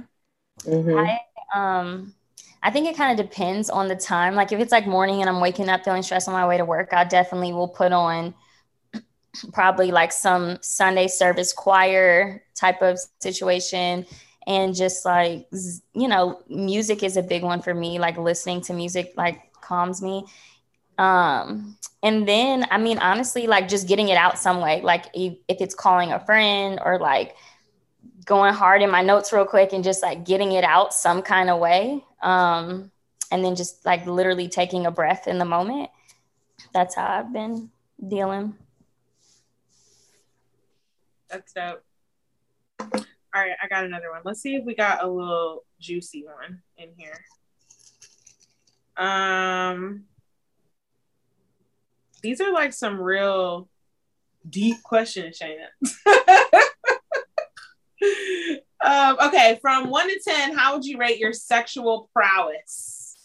Mhm. 0.70 1.08
I 1.08 1.20
um 1.80 2.14
I 2.64 2.72
think 2.72 2.88
it 2.88 2.98
kind 2.98 3.18
of 3.18 3.26
depends 3.26 3.70
on 3.70 3.88
the 3.88 3.96
time. 3.96 4.36
Like 4.36 4.52
if 4.52 4.60
it's 4.60 4.72
like 4.72 4.88
morning 4.88 5.22
and 5.22 5.30
I'm 5.30 5.40
waking 5.40 5.70
up 5.70 5.84
feeling 5.84 6.02
stressed 6.04 6.28
on 6.28 6.34
my 6.34 6.48
way 6.48 6.58
to 6.58 6.66
work, 6.66 6.94
I 6.94 7.04
definitely 7.04 7.54
will 7.54 7.68
put 7.68 7.92
on 7.92 8.34
probably 9.54 9.92
like 9.92 10.12
some 10.12 10.58
Sunday 10.62 11.08
service 11.08 11.54
choir 11.54 12.44
type 12.56 12.82
of 12.82 13.00
situation 13.20 14.06
and 14.48 14.76
just 14.76 15.06
like 15.06 15.48
you 15.94 16.08
know 16.08 16.42
music 16.50 17.04
is 17.04 17.18
a 17.18 17.24
big 17.24 17.44
one 17.44 17.62
for 17.62 17.74
me. 17.74 18.00
Like 18.00 18.18
listening 18.18 18.62
to 18.62 18.74
music 18.74 19.14
like 19.16 19.42
calms 19.62 20.02
me. 20.02 20.26
Um 20.98 21.78
and 22.04 22.28
then 22.28 22.66
i 22.70 22.78
mean 22.78 23.00
honestly 23.00 23.48
like 23.48 23.68
just 23.68 23.88
getting 23.88 24.10
it 24.10 24.18
out 24.18 24.38
some 24.38 24.62
way. 24.62 24.82
Like 24.82 25.06
if, 25.14 25.38
if 25.48 25.62
it's 25.62 25.76
calling 25.76 26.12
a 26.12 26.20
friend 26.26 26.80
or 26.84 27.00
like 27.00 27.36
going 28.26 28.54
hard 28.54 28.82
in 28.82 28.92
my 28.92 29.02
notes 29.02 29.32
real 29.32 29.46
quick 29.46 29.72
and 29.74 29.84
just 29.84 30.02
like 30.02 30.26
getting 30.26 30.52
it 30.52 30.64
out 30.64 30.94
some 30.94 31.22
kind 31.22 31.50
of 31.50 31.60
way 31.60 32.04
um 32.22 32.92
and 33.32 33.44
then 33.44 33.56
just 33.56 33.86
like 33.86 34.06
literally 34.06 34.48
taking 34.48 34.86
a 34.86 34.92
breath 34.92 35.28
in 35.28 35.38
the 35.38 35.46
moment 35.46 35.90
that's 36.74 36.96
how 36.96 37.06
i've 37.06 37.32
been 37.32 37.70
dealing 38.08 38.56
that's 41.30 41.54
dope 41.54 41.84
all 43.36 43.42
right, 43.42 43.58
I 43.62 43.68
got 43.68 43.84
another 43.84 44.12
one. 44.12 44.22
Let's 44.24 44.42
see 44.42 44.56
if 44.56 44.64
we 44.64 44.76
got 44.76 45.04
a 45.04 45.08
little 45.10 45.66
juicy 45.78 46.24
one 46.24 46.62
in 46.78 46.92
here. 46.96 47.20
Um, 48.96 50.06
these 52.22 52.40
are 52.40 52.54
like 52.54 52.72
some 52.72 52.98
real 52.98 53.68
deep 54.50 54.82
questions, 54.84 55.38
Shayna. 55.38 55.68
um, 58.84 59.18
okay, 59.28 59.58
from 59.62 59.90
one 59.90 60.10
to 60.10 60.20
ten, 60.26 60.56
how 60.56 60.76
would 60.76 60.86
you 60.86 60.98
rate 60.98 61.20
your 61.20 61.34
sexual 61.34 62.10
prowess? 62.14 63.18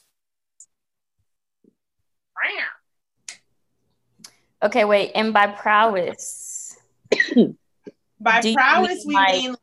Okay, 4.62 4.84
wait, 4.84 5.12
and 5.14 5.32
by 5.32 5.46
prowess, 5.46 6.76
by 8.20 8.40
prowess 8.54 9.04
we 9.06 9.14
like- 9.14 9.32
mean 9.32 9.56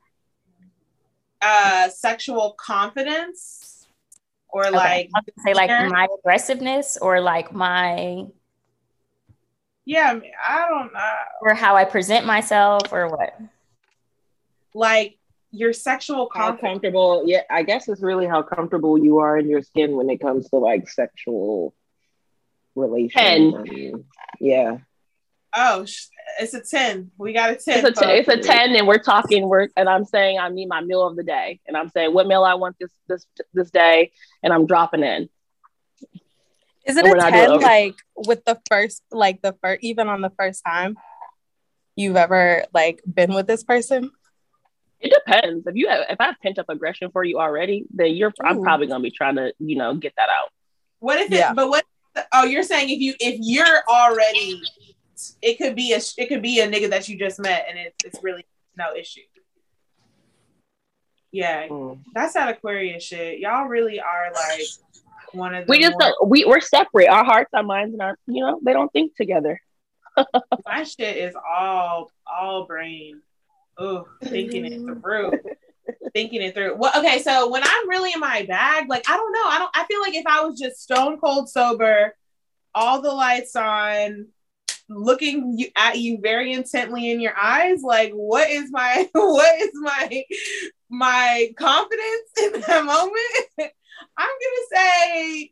uh 1.42 1.88
sexual 1.90 2.56
confidence 2.58 3.88
or 4.50 4.66
okay. 4.68 4.76
like 4.76 5.10
say 5.46 5.54
like 5.54 5.70
my 5.70 6.08
aggressiveness 6.20 6.98
or 7.00 7.22
like 7.22 7.54
my 7.54 8.26
yeah 9.86 10.20
i 10.48 10.68
don't 10.68 10.92
know 10.94 11.16
or 11.42 11.54
how 11.54 11.76
i 11.76 11.86
present 11.86 12.26
myself 12.26 12.92
or 12.92 13.08
what 13.08 13.40
like 14.78 15.18
your 15.52 15.74
sexual 15.74 16.30
how 16.34 16.54
comfortable 16.54 17.24
yeah 17.26 17.42
i 17.50 17.64
guess 17.64 17.88
it's 17.88 18.02
really 18.02 18.28
how 18.28 18.42
comfortable 18.42 18.98
you 18.98 19.20
are 19.20 19.38
in 19.38 19.50
your 19.50 19.62
skin 19.62 19.96
when 19.96 20.10
it 20.10 20.20
comes 20.20 20.50
to 20.50 20.58
like 20.58 20.90
sexual 20.90 21.74
relations 22.76 23.56
yeah 24.40 24.78
oh 25.56 25.86
it's 26.40 26.54
a 26.54 26.62
10. 26.62 27.12
We 27.18 27.34
got 27.34 27.52
a 27.52 27.56
10. 27.56 27.86
It's 27.86 28.00
a 28.00 28.04
10, 28.04 28.10
it's 28.18 28.28
a 28.28 28.38
10 28.38 28.76
and 28.76 28.88
we're 28.88 28.98
talking 28.98 29.48
work 29.48 29.72
and 29.76 29.90
I'm 29.90 30.06
saying 30.06 30.40
I 30.40 30.50
need 30.50 30.68
my 30.68 30.82
meal 30.82 31.06
of 31.06 31.16
the 31.16 31.24
day. 31.24 31.60
And 31.68 31.76
I'm 31.76 31.90
saying 31.90 32.14
what 32.14 32.28
meal 32.28 32.44
I 32.44 32.56
want 32.56 32.76
this 32.80 32.92
this 33.08 33.26
this 33.54 33.72
day 33.72 34.12
and 34.44 34.54
I'm 34.54 34.66
dropping 34.66 35.04
in. 35.04 35.30
Is 36.86 36.98
it 36.98 37.06
a 37.06 37.14
10 37.14 37.60
like 37.60 37.96
with 38.16 38.46
the 38.46 38.60
first 38.70 39.04
like 39.12 39.42
the 39.42 39.56
first 39.62 39.84
even 39.84 40.08
on 40.08 40.22
the 40.22 40.32
first 40.38 40.64
time 40.66 40.98
you've 41.96 42.16
ever 42.16 42.66
like 42.74 43.02
been 43.12 43.34
with 43.34 43.48
this 43.48 43.64
person? 43.64 44.12
It 45.00 45.14
depends. 45.14 45.68
If 45.68 45.76
you 45.76 45.88
have, 45.90 46.06
if 46.10 46.20
I 46.20 46.26
have 46.26 46.36
pent 46.42 46.58
up 46.60 46.70
aggression 46.70 47.12
for 47.12 47.24
you 47.24 47.40
already, 47.40 47.86
then 47.94 48.16
you're 48.16 48.30
Ooh. 48.30 48.46
I'm 48.46 48.62
probably 48.62 48.88
gonna 48.88 49.04
be 49.04 49.12
trying 49.12 49.36
to, 49.36 49.54
you 49.60 49.78
know, 49.78 49.96
get 49.96 50.14
that 50.18 50.30
out. 50.30 50.50
What 51.00 51.20
if 51.20 51.32
it 51.32 51.56
but 51.56 51.70
what 51.70 51.86
oh 52.34 52.46
you're 52.46 52.64
saying 52.64 52.90
if 52.90 53.00
you 53.00 53.14
if 53.20 53.38
you're 53.42 53.84
already 53.88 54.60
it 55.42 55.58
could 55.58 55.76
be 55.76 55.94
a 55.94 56.00
it 56.18 56.28
could 56.30 56.42
be 56.42 56.60
a 56.62 56.68
nigga 56.68 56.90
that 56.90 57.08
you 57.08 57.18
just 57.18 57.40
met 57.40 57.66
and 57.70 57.78
it's 57.78 57.96
it's 58.04 58.24
really 58.24 58.46
no 58.76 58.96
issue. 58.96 59.22
Yeah, 61.32 61.68
mm. 61.68 62.00
that's 62.14 62.34
that 62.34 62.50
Aquarius 62.50 63.04
shit. 63.04 63.40
Y'all 63.40 63.68
really 63.68 64.00
are 64.00 64.32
like 64.34 64.68
one 65.34 65.54
of 65.54 65.68
the. 65.68 65.72
We 65.72 65.80
just 65.80 65.96
more- 66.00 66.28
we 66.28 66.46
we're 66.46 66.62
separate. 66.62 67.10
Our 67.10 67.24
hearts, 67.24 67.52
our 67.54 67.64
minds, 67.64 67.94
and 67.94 68.02
our 68.02 68.18
you 68.28 68.42
know 68.42 68.60
they 68.64 68.74
don't 68.74 68.92
think 68.92 69.16
together. 69.16 69.62
My 70.66 70.84
shit 70.84 71.18
is 71.18 71.36
all 71.36 72.12
all 72.26 72.66
brain. 72.66 73.22
Oh, 73.78 74.08
thinking 74.24 74.66
it 74.66 74.74
mm-hmm. 74.74 75.00
through. 75.02 75.32
thinking 76.14 76.42
it 76.42 76.54
through. 76.54 76.76
Well, 76.76 76.92
okay, 76.98 77.22
so 77.22 77.50
when 77.50 77.64
I'm 77.64 77.90
really 77.90 78.14
in 78.14 78.20
my 78.20 78.44
bag, 78.44 78.90
like 78.90 79.10
I 79.10 79.16
don't 79.16 79.32
know, 79.32 79.46
I 79.46 79.60
don't. 79.60 79.72
I 79.76 79.86
feel 79.86 80.02
like 80.02 80.16
if 80.16 80.26
I 80.26 80.42
was 80.42 80.60
just 80.60 80.82
stone 80.82 81.20
cold 81.20 81.50
sober, 81.50 82.16
all 82.74 83.02
the 83.02 83.12
lights 83.12 83.56
on, 83.56 84.28
looking 84.90 85.66
at 85.76 85.98
you 85.98 86.20
very 86.22 86.54
intently 86.54 87.12
in 87.12 87.20
your 87.20 87.38
eyes 87.38 87.82
like 87.84 88.12
what 88.14 88.50
is 88.50 88.72
my 88.72 89.08
what 89.14 89.62
is 89.62 89.72
my 89.74 90.24
my 90.90 91.50
confidence 91.58 92.32
in 92.42 92.62
that 92.62 92.86
moment 92.86 93.42
i'm 94.18 94.30
gonna 94.30 94.68
say 94.74 95.52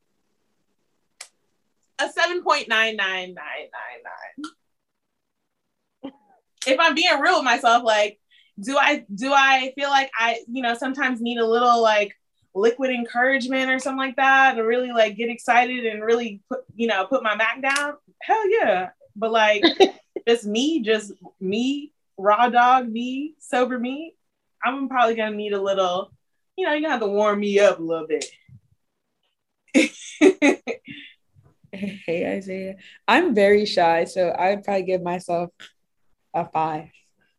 a 1.99 2.07
7.99999 2.09 3.35
if 6.67 6.79
i'm 6.79 6.95
being 6.95 7.19
real 7.19 7.35
with 7.35 7.45
myself 7.45 7.83
like 7.83 8.19
do 8.59 8.77
i 8.77 9.05
do 9.13 9.33
i 9.33 9.71
feel 9.75 9.89
like 9.89 10.09
i 10.17 10.39
you 10.47 10.61
know 10.61 10.73
sometimes 10.73 11.21
need 11.21 11.37
a 11.37 11.45
little 11.45 11.81
like 11.81 12.15
liquid 12.53 12.89
encouragement 12.89 13.69
or 13.69 13.79
something 13.79 13.97
like 13.97 14.15
that 14.15 14.55
to 14.55 14.61
really 14.61 14.91
like 14.91 15.17
get 15.17 15.29
excited 15.29 15.85
and 15.85 16.03
really 16.03 16.41
put 16.49 16.61
you 16.75 16.87
know 16.87 17.05
put 17.05 17.21
my 17.21 17.35
back 17.35 17.61
down 17.61 17.95
hell 18.21 18.49
yeah 18.49 18.89
but 19.15 19.31
like 19.31 19.63
just 20.27 20.45
me, 20.45 20.81
just 20.81 21.11
me, 21.39 21.91
raw 22.17 22.49
dog 22.49 22.89
me, 22.89 23.35
sober 23.39 23.77
me, 23.77 24.15
I'm 24.63 24.89
probably 24.89 25.15
gonna 25.15 25.35
need 25.35 25.53
a 25.53 25.61
little, 25.61 26.11
you 26.57 26.65
know, 26.65 26.73
you're 26.73 26.81
gonna 26.81 26.93
have 26.93 27.01
to 27.01 27.07
warm 27.07 27.39
me 27.39 27.59
up 27.59 27.79
a 27.79 27.83
little 27.83 28.07
bit. 28.07 28.25
hey 31.71 32.37
Isaiah. 32.37 32.75
I'm 33.07 33.35
very 33.35 33.65
shy, 33.65 34.05
so 34.05 34.33
I'd 34.37 34.63
probably 34.63 34.83
give 34.83 35.01
myself 35.01 35.51
a 36.35 36.47
five. 36.49 36.89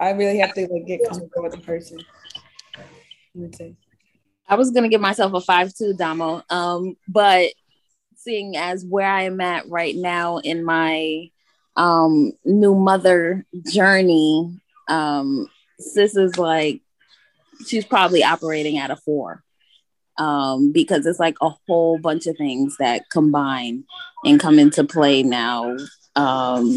I 0.01 0.11
really 0.11 0.39
have 0.39 0.55
to 0.55 0.67
like 0.67 0.87
get 0.87 1.01
comfortable 1.09 1.45
with 1.45 1.53
the 1.53 1.59
person. 1.59 1.99
I 4.49 4.55
was 4.55 4.71
gonna 4.71 4.89
give 4.89 5.01
myself 5.01 5.33
a 5.35 5.41
five 5.41 5.75
too, 5.75 5.95
Damo. 5.95 6.43
Um, 6.51 6.97
but 7.07 7.53
seeing 8.17 8.57
as 8.57 8.85
where 8.85 9.09
I 9.09 9.23
am 9.23 9.41
at 9.41 9.69
right 9.69 9.95
now 9.95 10.39
in 10.39 10.65
my 10.65 11.31
um, 11.77 12.33
new 12.45 12.75
mother 12.75 13.47
journey, 13.71 14.59
um, 14.89 15.49
sis 15.79 16.17
is 16.17 16.39
like, 16.39 16.81
she's 17.67 17.85
probably 17.85 18.25
operating 18.25 18.79
at 18.79 18.91
a 18.91 18.97
four 18.97 19.43
um, 20.19 20.73
because 20.73 21.07
it's 21.07 21.21
like 21.21 21.37
a 21.41 21.51
whole 21.67 21.99
bunch 21.99 22.27
of 22.27 22.37
things 22.37 22.77
that 22.79 23.09
combine 23.11 23.85
and 24.25 24.41
come 24.41 24.59
into 24.59 24.85
play 24.85 25.23
now. 25.23 25.77
Um, 26.17 26.75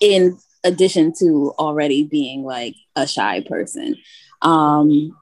in 0.00 0.38
addition 0.64 1.12
to 1.18 1.54
already 1.58 2.04
being 2.04 2.42
like 2.42 2.74
a 2.96 3.06
shy 3.06 3.40
person, 3.40 3.96
um, 4.42 5.16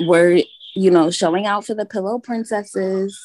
we're 0.00 0.42
you 0.74 0.90
know, 0.90 1.10
showing 1.10 1.46
out 1.46 1.66
for 1.66 1.74
the 1.74 1.84
pillow 1.84 2.18
princesses. 2.18 3.20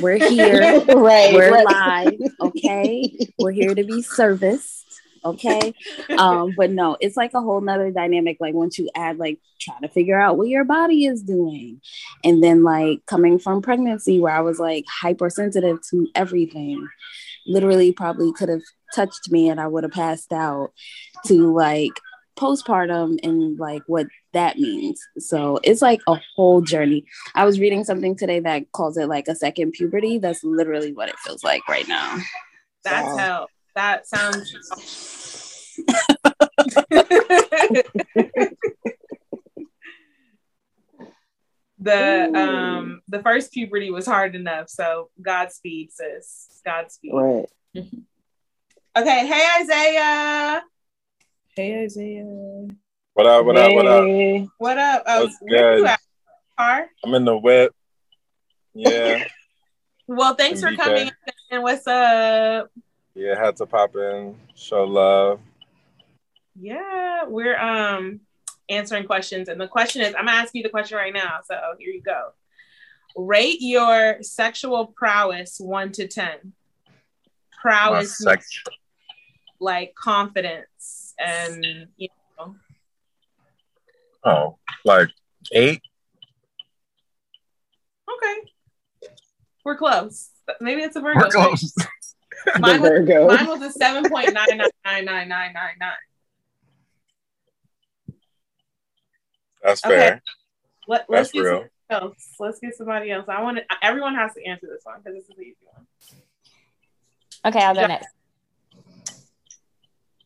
We're 0.00 0.18
here. 0.18 0.60
right. 0.88 1.32
We're 1.32 1.52
right. 1.52 1.64
live. 1.64 2.32
Okay. 2.40 3.32
We're 3.38 3.52
here 3.52 3.74
to 3.74 3.84
be 3.84 4.02
serviced. 4.02 4.84
Okay. 5.24 5.74
um, 6.18 6.54
but 6.56 6.70
no, 6.70 6.96
it's 7.00 7.16
like 7.16 7.34
a 7.34 7.40
whole 7.40 7.60
nother 7.60 7.90
dynamic. 7.90 8.38
Like 8.40 8.54
once 8.54 8.78
you 8.78 8.88
add 8.94 9.18
like 9.18 9.38
trying 9.60 9.82
to 9.82 9.88
figure 9.88 10.18
out 10.18 10.38
what 10.38 10.48
your 10.48 10.64
body 10.64 11.06
is 11.06 11.22
doing. 11.22 11.80
And 12.24 12.42
then 12.42 12.62
like 12.62 13.04
coming 13.06 13.38
from 13.38 13.62
pregnancy 13.62 14.20
where 14.20 14.34
I 14.34 14.40
was 14.40 14.58
like 14.58 14.84
hypersensitive 14.88 15.78
to 15.90 16.08
everything. 16.14 16.88
Literally 17.46 17.92
probably 17.92 18.32
could 18.32 18.48
have 18.48 18.62
touched 18.94 19.30
me 19.30 19.48
and 19.48 19.60
I 19.60 19.66
would 19.66 19.84
have 19.84 19.92
passed 19.92 20.32
out 20.32 20.72
to 21.26 21.54
like 21.54 21.92
postpartum 22.38 23.18
and 23.22 23.58
like 23.58 23.82
what 23.86 24.06
that 24.32 24.58
means. 24.58 25.00
So 25.18 25.58
it's 25.64 25.82
like 25.82 26.00
a 26.06 26.20
whole 26.36 26.60
journey. 26.60 27.04
I 27.34 27.44
was 27.44 27.58
reading 27.60 27.84
something 27.84 28.16
today 28.16 28.40
that 28.40 28.70
calls 28.72 28.96
it 28.96 29.08
like 29.08 29.28
a 29.28 29.34
second 29.34 29.72
puberty. 29.72 30.18
That's 30.18 30.44
literally 30.44 30.92
what 30.92 31.08
it 31.08 31.18
feels 31.18 31.42
like 31.42 31.66
right 31.68 31.88
now. 31.88 32.18
That's 32.84 33.08
so. 33.08 33.16
how 33.16 33.46
that 33.74 34.06
sounds. 34.06 34.54
the 41.80 42.32
um 42.34 43.00
the 43.08 43.22
first 43.22 43.52
puberty 43.52 43.90
was 43.90 44.06
hard 44.06 44.34
enough, 44.34 44.68
so 44.68 45.10
Godspeed, 45.20 45.92
sis. 45.92 46.60
Godspeed. 46.64 47.12
Right. 47.14 47.46
Okay. 48.98 49.28
Hey, 49.28 49.46
Isaiah. 49.60 50.62
Hey, 51.54 51.84
Isaiah. 51.84 52.66
What 53.14 53.26
up? 53.26 53.44
What 53.44 53.54
hey. 53.54 53.66
up? 53.66 53.74
What 53.76 53.86
up? 53.86 54.48
What 54.58 54.78
up? 54.78 55.02
Oh, 55.06 55.22
What's 55.22 55.38
good? 55.48 55.88
Car? 56.58 56.90
I'm 57.04 57.14
in 57.14 57.24
the 57.24 57.36
whip. 57.36 57.72
Yeah. 58.74 59.22
well, 60.08 60.34
thanks 60.34 60.60
for 60.60 60.74
coming. 60.74 61.12
And 61.48 61.62
what's 61.62 61.86
up? 61.86 62.72
Yeah, 63.14 63.38
had 63.38 63.56
to 63.58 63.66
pop 63.66 63.94
in, 63.94 64.34
show 64.56 64.82
love. 64.82 65.38
Yeah, 66.58 67.22
we're 67.28 67.56
um 67.56 68.18
answering 68.68 69.04
questions. 69.04 69.48
And 69.48 69.60
the 69.60 69.68
question 69.68 70.02
is 70.02 70.08
I'm 70.16 70.26
gonna 70.26 70.38
ask 70.38 70.52
you 70.56 70.64
the 70.64 70.70
question 70.70 70.98
right 70.98 71.14
now. 71.14 71.38
So 71.44 71.54
here 71.78 71.92
you 71.92 72.02
go. 72.02 72.30
Rate 73.14 73.58
your 73.60 74.24
sexual 74.24 74.86
prowess 74.88 75.60
one 75.60 75.92
to 75.92 76.08
10. 76.08 76.52
Prowess, 77.62 78.24
like 79.60 79.94
confidence 79.94 81.14
and, 81.18 81.88
you 81.96 82.08
know. 82.38 82.56
Oh, 84.24 84.58
like 84.84 85.08
eight? 85.52 85.80
Okay. 88.08 88.52
We're 89.64 89.76
close. 89.76 90.30
Maybe 90.60 90.82
it's 90.82 90.96
a 90.96 91.00
Virgo. 91.00 91.20
We're 91.20 91.30
close. 91.30 91.74
mine, 92.58 92.80
was, 92.80 92.90
mine 93.08 93.46
was 93.46 93.76
a 93.76 93.78
7.999999 93.78 95.74
That's 99.62 99.84
okay. 99.84 99.96
fair. 99.96 100.22
Let, 100.86 101.04
let's 101.08 101.30
That's 101.30 101.32
get 101.32 101.40
real. 101.40 101.64
else. 101.90 102.34
Let's 102.38 102.58
get 102.60 102.74
somebody 102.74 103.10
else. 103.10 103.26
I 103.28 103.42
want 103.42 103.58
to. 103.58 103.64
Everyone 103.82 104.14
has 104.14 104.32
to 104.34 104.44
answer 104.46 104.66
this 104.66 104.84
one 104.84 105.00
because 105.02 105.18
this 105.18 105.28
is 105.28 105.36
the 105.36 105.42
easy 105.42 105.56
one. 105.72 105.86
Okay, 107.44 107.64
I'll 107.64 107.74
go 107.74 107.86
next. 107.86 108.08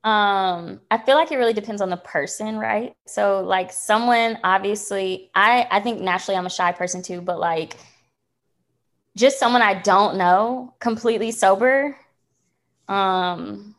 Um, 0.05 0.81
I 0.91 0.99
feel 0.99 1.15
like 1.15 1.31
it 1.31 1.37
really 1.37 1.53
depends 1.53 1.81
on 1.81 1.89
the 1.89 1.97
person, 1.97 2.59
right? 2.59 2.93
So, 3.07 3.41
like, 3.43 3.73
someone 3.73 4.37
obviously, 4.43 5.31
I 5.35 5.69
I 5.71 5.79
think 5.81 6.01
naturally 6.01 6.37
I'm 6.37 6.47
a 6.47 6.51
shy 6.51 6.73
person 6.73 7.03
too, 7.03 7.21
but 7.21 7.39
like, 7.39 7.77
just 9.17 9.39
someone 9.39 9.63
I 9.63 9.75
don't 9.75 10.17
know, 10.17 10.75
completely 10.81 11.31
sober. 11.33 11.97
Um, 12.89 13.77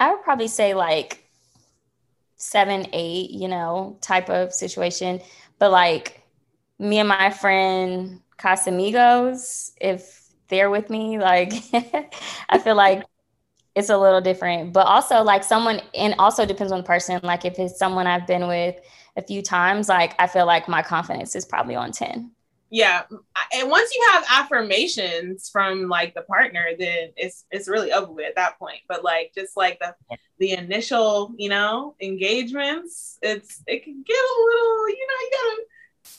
I 0.00 0.10
would 0.12 0.22
probably 0.22 0.48
say 0.48 0.74
like 0.74 1.24
seven, 2.36 2.86
eight, 2.92 3.30
you 3.30 3.48
know, 3.48 3.98
type 4.00 4.30
of 4.30 4.52
situation. 4.52 5.20
But 5.58 5.70
like 5.70 6.22
me 6.78 6.98
and 6.98 7.08
my 7.08 7.30
friend 7.30 8.20
Casamigos, 8.38 9.72
if 9.80 10.22
they're 10.48 10.70
with 10.70 10.90
me, 10.90 11.18
like 11.18 11.52
I 12.48 12.58
feel 12.58 12.76
like 12.76 13.04
it's 13.74 13.90
a 13.90 13.98
little 13.98 14.20
different. 14.20 14.72
But 14.72 14.86
also 14.86 15.22
like 15.22 15.44
someone 15.44 15.80
and 15.94 16.14
also 16.18 16.44
depends 16.44 16.72
on 16.72 16.78
the 16.78 16.84
person. 16.84 17.20
Like 17.22 17.44
if 17.44 17.58
it's 17.58 17.78
someone 17.78 18.06
I've 18.06 18.26
been 18.26 18.46
with 18.48 18.76
a 19.16 19.22
few 19.22 19.42
times, 19.42 19.88
like 19.88 20.14
I 20.18 20.26
feel 20.26 20.46
like 20.46 20.68
my 20.68 20.82
confidence 20.82 21.34
is 21.36 21.44
probably 21.44 21.76
on 21.76 21.92
10 21.92 22.30
yeah 22.70 23.02
and 23.54 23.70
once 23.70 23.94
you 23.94 24.08
have 24.12 24.24
affirmations 24.30 25.48
from 25.48 25.88
like 25.88 26.14
the 26.14 26.22
partner 26.22 26.68
then 26.78 27.10
it's 27.16 27.44
it's 27.50 27.68
really 27.68 27.92
over 27.92 28.12
with 28.12 28.26
at 28.26 28.34
that 28.36 28.58
point 28.58 28.80
but 28.88 29.02
like 29.02 29.32
just 29.34 29.56
like 29.56 29.78
the 29.78 29.94
the 30.38 30.52
initial 30.52 31.32
you 31.38 31.48
know 31.48 31.94
engagements 32.00 33.18
it's 33.22 33.62
it 33.66 33.82
can 33.84 34.02
get 34.06 34.16
a 34.16 34.36
little 34.44 34.88
you 34.90 35.06
know 35.06 35.14
you 35.20 35.30
gotta 35.32 35.62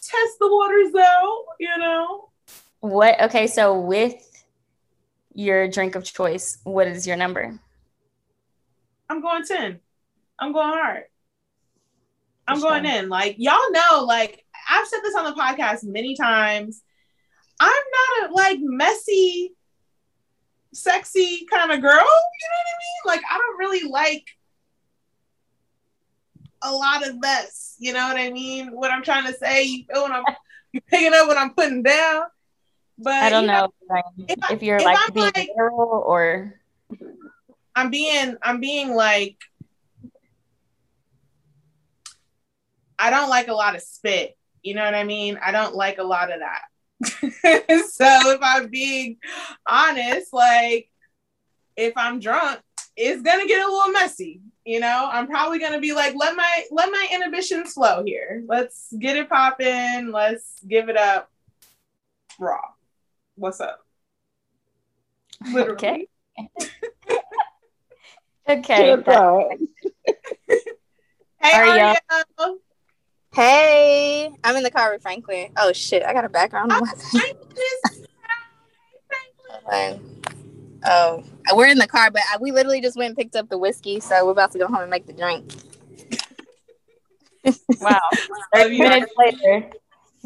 test 0.01 0.39
the 0.39 0.47
waters 0.47 0.95
out 0.95 1.43
you 1.59 1.77
know 1.77 2.29
what 2.79 3.19
okay 3.21 3.45
so 3.45 3.79
with 3.79 4.28
your 5.39 5.67
drink 5.67 5.95
of 5.95 6.03
choice 6.03 6.57
what 6.63 6.87
is 6.87 7.07
your 7.07 7.15
number 7.15 7.59
i'm 9.09 9.21
going 9.21 9.43
10 9.43 9.79
i'm 10.39 10.51
going 10.51 10.73
hard 10.73 11.03
i'm 12.47 12.59
going 12.59 12.85
in 12.85 13.09
like 13.09 13.35
y'all 13.37 13.71
know 13.71 14.03
like 14.05 14.45
I've 14.69 14.87
said 14.87 14.99
this 15.03 15.15
on 15.15 15.25
the 15.25 15.31
podcast 15.31 15.83
many 15.83 16.15
times. 16.15 16.83
I'm 17.59 17.69
not 17.69 18.29
a 18.29 18.33
like 18.33 18.59
messy, 18.61 19.53
sexy 20.73 21.47
kind 21.51 21.71
of 21.71 21.81
girl. 21.81 21.91
You 21.91 21.97
know 21.97 22.05
what 22.05 22.67
I 22.67 22.77
mean? 22.79 23.05
Like 23.05 23.21
I 23.29 23.37
don't 23.37 23.57
really 23.57 23.89
like 23.89 24.25
a 26.61 26.71
lot 26.71 27.07
of 27.07 27.19
mess. 27.19 27.75
You 27.79 27.93
know 27.93 28.07
what 28.07 28.17
I 28.17 28.29
mean? 28.29 28.69
What 28.69 28.91
I'm 28.91 29.03
trying 29.03 29.25
to 29.25 29.33
say, 29.33 29.63
you 29.63 29.85
feel 29.91 30.03
when 30.03 30.11
I'm 30.11 30.23
you 30.71 30.81
picking 30.81 31.13
up 31.13 31.27
what 31.27 31.37
I'm 31.37 31.53
putting 31.53 31.81
down. 31.81 32.23
But 33.01 33.13
I 33.13 33.29
don't 33.29 33.47
know, 33.47 33.71
know 33.89 34.01
if, 34.27 34.51
if, 34.51 34.63
you're 34.63 34.77
if 34.77 34.83
like 34.83 34.97
I'm 34.99 35.13
being 35.13 35.31
like, 35.33 35.49
girl 35.55 36.03
or 36.05 36.59
I'm 37.73 37.89
being 37.89 38.35
I'm 38.41 38.59
being 38.59 38.93
like 38.93 39.37
I 42.99 43.09
don't 43.09 43.29
like 43.29 43.47
a 43.47 43.53
lot 43.53 43.75
of 43.75 43.81
spit. 43.81 44.37
You 44.61 44.75
know 44.75 44.83
what 44.83 44.93
I 44.93 45.05
mean? 45.05 45.39
I 45.41 45.53
don't 45.53 45.73
like 45.75 45.97
a 45.97 46.03
lot 46.03 46.29
of 46.33 46.41
that. 46.41 46.61
so 47.89 48.31
if 48.31 48.39
I'm 48.41 48.67
being 48.67 49.17
honest, 49.65 50.33
like 50.33 50.89
if 51.77 51.93
I'm 51.95 52.19
drunk, 52.19 52.59
it's 52.97 53.21
gonna 53.21 53.47
get 53.47 53.65
a 53.65 53.71
little 53.71 53.93
messy. 53.93 54.41
You 54.65 54.81
know, 54.81 55.09
I'm 55.09 55.27
probably 55.27 55.59
gonna 55.59 55.79
be 55.79 55.93
like, 55.93 56.15
let 56.17 56.35
my 56.35 56.65
let 56.71 56.91
my 56.91 57.07
inhibitions 57.13 57.71
flow 57.71 58.03
here. 58.05 58.43
Let's 58.45 58.93
get 58.99 59.15
it 59.15 59.29
popping. 59.29 60.11
Let's 60.11 60.61
give 60.67 60.89
it 60.89 60.97
up 60.97 61.31
raw. 62.37 62.59
What's 63.39 63.61
up? 63.61 63.85
Literally. 65.51 66.09
Okay. 68.49 68.93
okay. 68.93 69.57
hey, 71.39 71.53
Aria. 71.53 71.95
Hey, 73.31 74.31
I'm 74.43 74.55
in 74.55 74.63
the 74.63 74.71
car 74.71 74.91
with 74.91 75.03
Franklin. 75.03 75.51
Oh 75.55 75.71
shit, 75.71 76.03
I 76.03 76.13
got 76.13 76.25
a 76.25 76.29
background. 76.29 76.71
oh, 80.83 81.23
we're 81.53 81.67
in 81.67 81.77
the 81.77 81.85
car, 81.87 82.09
but 82.09 82.23
we 82.41 82.51
literally 82.51 82.81
just 82.81 82.97
went 82.97 83.09
and 83.09 83.17
picked 83.17 83.35
up 83.35 83.49
the 83.49 83.57
whiskey, 83.59 83.99
so 83.99 84.25
we're 84.25 84.31
about 84.31 84.51
to 84.53 84.57
go 84.57 84.65
home 84.65 84.81
and 84.81 84.89
make 84.89 85.05
the 85.05 85.13
drink. 85.13 85.53
wow, 87.79 87.99
thirty 88.55 88.79
minutes 88.79 89.11
later. 89.15 89.69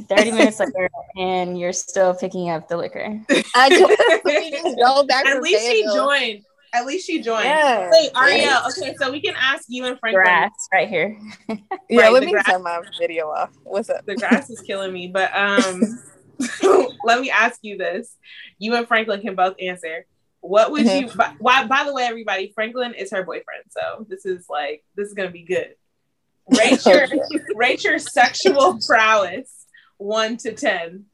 30 0.02 0.32
minutes 0.34 0.60
later 0.60 0.90
and 1.18 1.60
you're 1.60 1.74
still 1.74 2.14
picking 2.14 2.50
up 2.50 2.68
the 2.68 2.78
liquor. 2.78 3.20
I 3.56 3.70
just, 3.70 4.78
just 4.78 5.08
back 5.08 5.26
At 5.26 5.42
least 5.42 5.66
she 5.66 5.84
joined. 5.84 6.44
At 6.76 6.88
least 6.88 7.06
she 7.06 7.22
joined. 7.22 7.46
Yeah. 7.46 7.90
Wait, 7.92 8.10
Ariel. 8.18 8.62
Okay, 8.68 8.96
so 8.96 9.12
we 9.12 9.22
can 9.22 9.36
ask 9.38 9.66
you 9.68 9.86
and 9.86 10.00
Franklin. 10.00 10.24
Grass 10.24 10.52
right 10.74 10.90
here. 10.90 11.16
yeah, 11.88 12.02
right, 12.02 12.12
let 12.12 12.24
me 12.24 12.32
grass, 12.32 12.48
turn 12.48 12.64
my 12.64 12.82
video 13.00 13.28
off. 13.28 13.52
What's 13.64 13.92
up? 13.92 14.04
The 14.08 14.16
grass 14.16 14.50
is 14.50 14.60
killing 14.62 14.92
me, 14.92 15.08
but 15.08 15.30
um, 15.38 15.82
let 17.04 17.22
me 17.22 17.30
ask 17.30 17.60
you 17.62 17.78
this. 17.78 18.16
You 18.58 18.74
and 18.74 18.88
Franklin 18.88 19.22
can 19.22 19.36
both 19.36 19.56
answer. 19.62 20.08
What 20.42 20.72
would 20.72 20.88
mm-hmm. 20.88 21.10
you? 21.10 21.16
By, 21.16 21.36
why? 21.38 21.68
By 21.68 21.84
the 21.84 21.94
way, 21.94 22.04
everybody, 22.04 22.52
Franklin 22.56 22.96
is 22.96 23.12
her 23.12 23.24
boyfriend, 23.24 23.66
so 23.70 24.08
this 24.10 24.26
is 24.26 24.48
like 24.50 24.84
this 24.96 25.08
is 25.08 25.14
gonna 25.14 25.30
be 25.30 25.44
good. 25.44 25.76
Rate 26.58 26.84
your 26.88 27.08
rate 27.56 27.84
your 27.84 28.00
sexual 28.00 28.80
prowess 28.86 29.63
one 29.98 30.38
to 30.38 30.54
ten. 30.54 31.06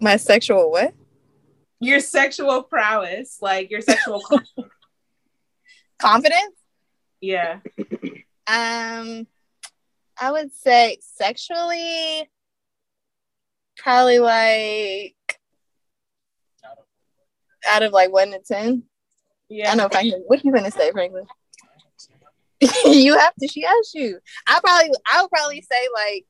My 0.00 0.16
sexual 0.16 0.70
what? 0.70 0.94
your 1.84 2.00
sexual 2.00 2.62
prowess, 2.62 3.38
like 3.40 3.70
your 3.70 3.80
sexual 3.80 4.22
confidence. 5.98 6.56
Yeah. 7.20 7.60
Um, 8.46 9.26
I 10.20 10.30
would 10.30 10.54
say 10.54 10.98
sexually, 11.00 12.28
probably 13.76 14.18
like 14.18 15.16
out 17.68 17.82
of 17.82 17.92
like 17.92 18.12
one 18.12 18.30
to 18.32 18.40
ten. 18.40 18.84
Yeah. 19.48 19.72
I 19.72 19.74
know 19.74 19.88
Franklin. 19.88 20.24
What 20.26 20.40
are 20.40 20.42
you 20.44 20.52
gonna 20.52 20.70
say, 20.70 20.90
Franklin? 20.92 21.26
you 22.84 23.18
have 23.18 23.34
to. 23.40 23.48
She 23.48 23.64
asked 23.64 23.94
you. 23.94 24.18
I 24.46 24.60
probably. 24.62 24.90
I 25.12 25.22
would 25.22 25.30
probably 25.30 25.62
say 25.62 25.88
like 25.94 26.26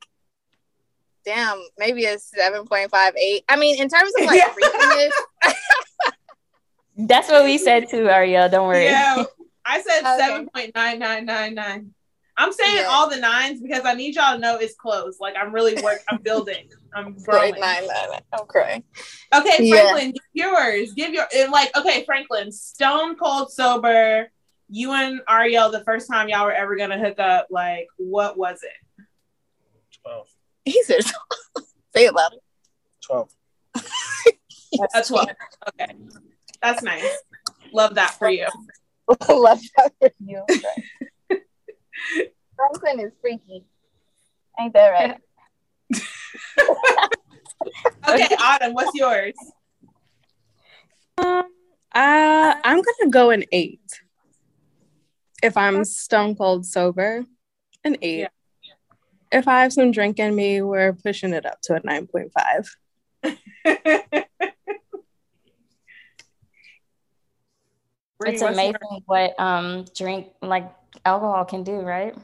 damn, 1.24 1.62
maybe 1.78 2.04
a 2.04 2.16
7.58. 2.16 3.44
I 3.48 3.56
mean, 3.56 3.80
in 3.80 3.88
terms 3.88 4.12
of 4.20 4.26
like 4.26 4.42
freakiness. 4.42 5.10
That's 6.96 7.28
what 7.28 7.44
we 7.44 7.58
said 7.58 7.88
too, 7.88 8.08
Ariel. 8.08 8.48
Don't 8.48 8.68
worry. 8.68 8.84
Yeah, 8.84 9.24
I 9.64 9.80
said 9.82 10.00
okay. 10.00 10.72
7.9999. 10.72 11.90
I'm 12.37 12.52
saying 12.52 12.76
yeah. 12.78 12.88
all 12.88 13.08
the 13.08 13.16
nines 13.16 13.60
because 13.60 13.84
I 13.84 13.94
need 13.94 14.16
y'all 14.16 14.34
to 14.34 14.40
know 14.40 14.56
it's 14.56 14.74
close. 14.74 15.18
Like 15.20 15.34
I'm 15.40 15.52
really 15.52 15.80
work. 15.82 16.00
I'm 16.08 16.18
building. 16.18 16.68
I'm 16.94 17.16
growing. 17.24 17.52
Nine, 17.60 17.87
nine, 17.87 18.10
nine. 18.10 18.20
I'm 18.32 18.46
crying. 18.46 18.82
Okay, 19.34 19.70
Franklin, 19.70 20.14
yeah. 20.32 20.46
yours. 20.46 20.92
Give 20.94 21.12
your 21.12 21.26
like. 21.50 21.76
Okay, 21.76 22.04
Franklin, 22.04 22.50
stone 22.50 23.16
cold 23.16 23.52
sober. 23.52 24.30
You 24.68 24.92
and 24.92 25.20
Ariel, 25.28 25.70
the 25.70 25.84
first 25.84 26.08
time 26.08 26.28
y'all 26.28 26.46
were 26.46 26.52
ever 26.52 26.74
gonna 26.76 26.98
hook 26.98 27.20
up, 27.20 27.48
like, 27.50 27.87
what 27.98 28.37
was 28.37 28.60
it? 28.62 29.04
Twelve. 30.02 30.28
He 30.70 30.83
says, 30.85 31.12
say 31.94 32.07
it 32.07 32.14
louder. 32.14 32.37
12. 33.07 33.31
That's 34.92 35.09
12. 35.09 35.29
Okay. 35.68 35.94
That's 36.62 36.83
nice. 36.83 37.18
Love 37.72 37.96
that 37.96 38.14
for 38.14 38.31
you. 38.31 38.46
Love 39.29 39.61
that 39.77 39.92
for 40.00 40.11
you. 40.20 40.42
Franklin 42.57 43.00
is 43.00 43.12
freaky. 43.20 43.64
Ain't 44.59 44.72
that 44.72 44.88
right? 44.88 45.18
okay, 48.09 48.35
Autumn, 48.40 48.72
what's 48.72 48.94
yours? 48.94 49.35
Um, 51.18 51.44
uh, 51.94 52.55
I'm 52.64 52.83
gonna 52.83 53.11
go 53.11 53.31
an 53.31 53.44
eight. 53.53 54.00
If 55.42 55.57
I'm 55.57 55.85
stone 55.85 56.35
cold 56.37 56.64
sober, 56.64 57.24
An 57.85 57.96
eight. 58.00 58.20
Yeah. 58.20 58.29
If 59.34 59.48
I 59.48 59.62
have 59.62 59.72
some 59.72 59.90
drink 59.90 60.20
in 60.20 60.32
me, 60.32 60.62
we're 60.62 60.92
pushing 60.92 61.32
it 61.32 61.44
up 61.44 61.60
to 61.62 61.74
a 61.74 61.80
9.5. 61.80 62.68
it's 68.26 68.42
amazing 68.42 68.76
what 69.06 69.38
um 69.40 69.86
drink 69.96 70.28
like 70.40 70.72
alcohol 71.04 71.44
can 71.44 71.64
do, 71.64 71.80
right? 71.80 72.14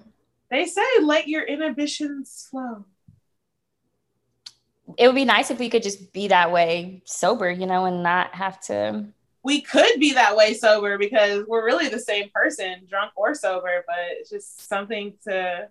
They 0.52 0.66
say 0.66 0.84
let 1.02 1.26
your 1.26 1.42
inhibitions 1.42 2.46
flow. 2.48 2.84
It 4.96 5.08
would 5.08 5.16
be 5.16 5.24
nice 5.24 5.50
if 5.50 5.58
we 5.58 5.68
could 5.68 5.82
just 5.82 6.12
be 6.12 6.28
that 6.28 6.52
way 6.52 7.02
sober, 7.06 7.50
you 7.50 7.66
know, 7.66 7.86
and 7.86 8.04
not 8.04 8.36
have 8.36 8.60
to 8.66 9.06
we 9.42 9.62
could 9.62 9.98
be 9.98 10.12
that 10.12 10.36
way 10.36 10.54
sober 10.54 10.96
because 10.98 11.44
we're 11.48 11.64
really 11.64 11.88
the 11.88 11.98
same 11.98 12.30
person, 12.32 12.86
drunk 12.88 13.12
or 13.16 13.34
sober, 13.34 13.82
but 13.86 13.96
it's 14.10 14.30
just 14.30 14.68
something 14.68 15.14
to 15.26 15.68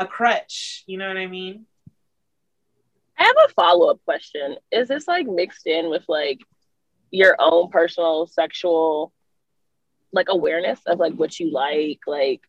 a 0.00 0.06
crutch. 0.06 0.82
You 0.86 0.98
know 0.98 1.06
what 1.06 1.18
I 1.18 1.26
mean? 1.26 1.66
I 3.18 3.24
have 3.24 3.36
a 3.44 3.52
follow 3.52 3.90
up 3.90 4.00
question. 4.04 4.56
Is 4.72 4.88
this 4.88 5.06
like 5.06 5.26
mixed 5.26 5.66
in 5.66 5.90
with 5.90 6.04
like 6.08 6.40
your 7.10 7.36
own 7.38 7.70
personal 7.70 8.26
sexual 8.26 9.12
like 10.12 10.28
awareness 10.30 10.80
of 10.86 10.98
like 10.98 11.12
what 11.12 11.38
you 11.38 11.52
like? 11.52 12.00
Like 12.06 12.40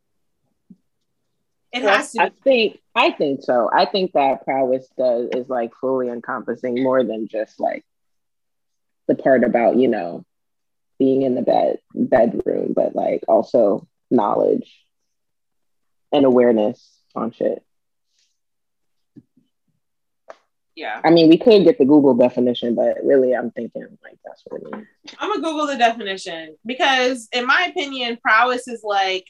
it 1.73 1.83
has 1.83 2.13
to. 2.13 2.23
I 2.23 2.31
think 2.43 2.79
I 2.95 3.11
think 3.11 3.43
so. 3.43 3.69
I 3.71 3.85
think 3.85 4.13
that 4.13 4.45
prowess 4.45 4.87
does 4.97 5.29
is 5.35 5.49
like 5.49 5.75
fully 5.75 6.07
encompassing 6.07 6.81
more 6.81 7.03
than 7.03 7.27
just 7.27 7.59
like 7.59 7.83
the 9.07 9.15
part 9.15 9.43
about 9.43 9.75
you 9.75 9.89
know 9.89 10.23
being 10.97 11.23
in 11.23 11.35
the 11.35 11.41
bed 11.41 11.79
bedroom, 11.93 12.71
but 12.73 12.95
like 12.95 13.23
also 13.27 13.87
knowledge 14.09 14.85
and 16.13 16.25
awareness 16.25 17.00
on 17.15 17.31
shit. 17.31 17.63
Yeah. 20.75 21.01
I 21.03 21.09
mean, 21.11 21.29
we 21.29 21.37
could 21.37 21.63
get 21.63 21.77
the 21.77 21.85
Google 21.85 22.13
definition, 22.15 22.75
but 22.75 22.97
really, 23.03 23.35
I'm 23.35 23.51
thinking 23.51 23.85
like 24.03 24.17
that's 24.25 24.41
what 24.45 24.61
it 24.61 24.73
means. 24.73 24.87
I'm 25.19 25.29
gonna 25.29 25.41
Google 25.41 25.67
the 25.67 25.77
definition 25.77 26.55
because, 26.65 27.27
in 27.33 27.45
my 27.45 27.67
opinion, 27.69 28.17
prowess 28.21 28.67
is 28.67 28.81
like, 28.83 29.27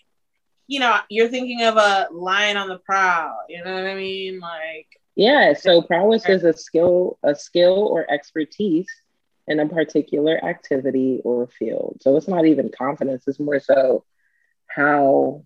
you 0.68 0.80
know, 0.80 0.98
you're 1.10 1.30
thinking 1.30 1.64
of 1.64 1.78
a 1.78 2.08
lion 2.12 2.58
on 2.58 2.70
the 2.70 2.78
prowl. 2.78 3.38
You 3.50 3.64
know 3.64 3.74
what 3.74 3.86
I 3.86 3.96
mean? 3.96 4.40
Like. 4.40 4.88
Yeah. 5.16 5.54
So 5.54 5.82
prowess 5.82 6.30
is 6.30 6.44
a 6.44 6.54
skill, 6.54 7.18
a 7.24 7.36
skill 7.36 7.88
or 7.92 8.10
expertise 8.10 8.88
in 9.48 9.60
a 9.60 9.68
particular 9.68 10.44
activity 10.46 11.22
or 11.24 11.48
field. 11.48 11.98
So 12.02 12.16
it's 12.16 12.28
not 12.28 12.46
even 12.46 12.72
confidence, 12.76 13.28
it's 13.28 13.40
more 13.40 13.60
so 13.60 14.06
how 14.68 15.44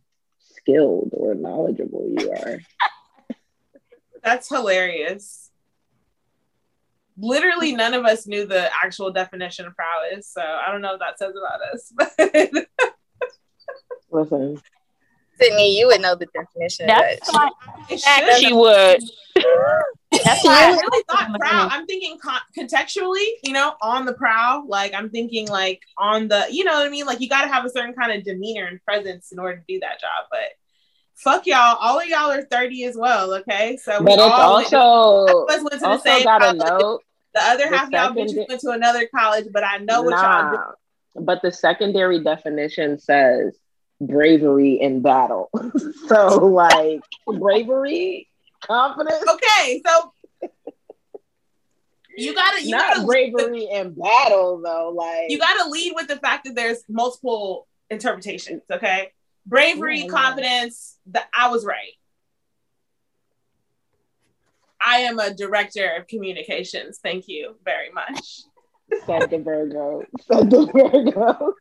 skilled 0.66 1.12
or 1.14 1.36
knowledgeable 1.36 2.08
you 2.18 2.32
are. 2.32 2.60
That's 4.24 4.50
hilarious. 4.50 5.52
Literally, 7.18 7.74
none 7.74 7.94
of 7.94 8.04
us 8.04 8.28
knew 8.28 8.46
the 8.46 8.70
actual 8.84 9.12
definition 9.12 9.68
of 9.68 9.76
prowess. 9.76 10.28
So 10.28 10.42
I 10.42 10.72
don't 10.72 10.82
know 10.82 10.92
what 10.92 11.00
that 11.00 11.20
says 11.20 11.34
about 11.36 11.62
us. 11.62 11.94
But 14.12 14.22
Listen, 14.32 14.62
Sydney, 15.40 15.78
you 15.78 15.88
would 15.88 16.02
know 16.02 16.16
the 16.16 16.28
definition. 16.28 16.88
That's 16.88 17.32
why 17.32 17.50
she 18.38 18.54
would. 18.54 19.04
That's 20.24 20.44
why 20.46 20.66
I 20.66 20.70
really 20.70 21.04
thought 21.10 21.40
proud. 21.40 21.72
I'm 21.72 21.86
thinking 21.86 22.18
con- 22.20 22.40
contextually, 22.58 23.26
you 23.44 23.54
know, 23.54 23.76
on 23.82 24.06
the 24.06 24.14
prowl. 24.14 24.68
Like 24.68 24.94
I'm 24.94 25.10
thinking 25.10 25.48
like 25.48 25.82
on 25.98 26.28
the, 26.28 26.46
you 26.50 26.64
know 26.64 26.74
what 26.74 26.86
I 26.86 26.90
mean? 26.90 27.06
Like 27.06 27.20
you 27.20 27.30
got 27.30 27.42
to 27.42 27.48
have 27.48 27.66
a 27.66 27.70
certain 27.70 27.94
kind 27.94 28.12
of 28.12 28.24
demeanor 28.24 28.66
and 28.66 28.82
presence 28.84 29.32
in 29.32 29.40
order 29.40 29.58
to 29.58 29.64
do 29.68 29.80
that 29.82 30.00
job. 30.00 30.26
But 30.32 30.52
fuck 31.16 31.46
y'all, 31.46 31.78
all 31.80 32.00
of 32.00 32.08
y'all 32.08 32.32
are 32.32 32.44
30 32.44 32.86
as 32.86 32.96
well. 32.96 33.34
Okay, 33.36 33.78
so 33.78 34.00
we 34.00 34.06
but 34.06 34.14
it's 34.14 34.74
also 34.74 35.46
went, 35.48 35.64
went 35.64 35.74
to 35.74 35.80
the 35.80 35.98
same 35.98 36.24
college. 36.24 36.58
Note, 36.58 37.02
the 37.34 37.42
other 37.42 37.68
half 37.68 37.88
of 37.88 37.92
y'all 37.94 38.12
bitches 38.12 38.48
went 38.48 38.62
to 38.62 38.70
another 38.72 39.08
college, 39.14 39.48
but 39.52 39.64
I 39.64 39.78
know 39.78 40.04
what 40.04 40.12
nah, 40.12 40.52
y'all 40.52 40.76
do. 41.16 41.22
But 41.22 41.42
the 41.42 41.52
secondary 41.52 42.24
definition 42.24 43.00
says 43.00 43.58
bravery 44.02 44.80
in 44.80 45.02
battle. 45.02 45.50
so 46.08 46.46
like 46.46 47.02
bravery, 47.28 48.28
confidence. 48.62 49.24
Okay, 49.30 49.82
so 49.86 50.14
you 52.18 52.34
gotta 52.34 52.64
you 52.64 52.72
not 52.72 52.96
gotta 52.96 53.06
bravery 53.06 53.68
in 53.72 53.94
battle 53.94 54.62
though. 54.64 54.94
Like 54.96 55.30
you 55.30 55.40
gotta 55.40 55.70
lead 55.70 55.94
with 55.96 56.08
the 56.08 56.18
fact 56.18 56.46
that 56.46 56.56
there's 56.56 56.84
multiple 56.90 57.68
interpretations. 57.90 58.64
Okay, 58.72 59.12
bravery, 59.46 60.02
yeah, 60.02 60.08
confidence. 60.08 60.98
That 61.08 61.28
I 61.38 61.50
was 61.50 61.66
right. 61.66 61.94
I 64.86 65.00
am 65.00 65.20
a 65.20 65.34
director 65.34 65.96
of 65.98 66.08
communications. 66.08 67.00
Thank 67.02 67.28
you 67.28 67.56
very 67.66 67.92
much. 67.92 68.42
Said 69.06 69.32
the 69.32 69.40
Virgo. 69.40 70.04
Said 70.32 70.52
the 70.52 70.68
Virgo. 70.68 71.56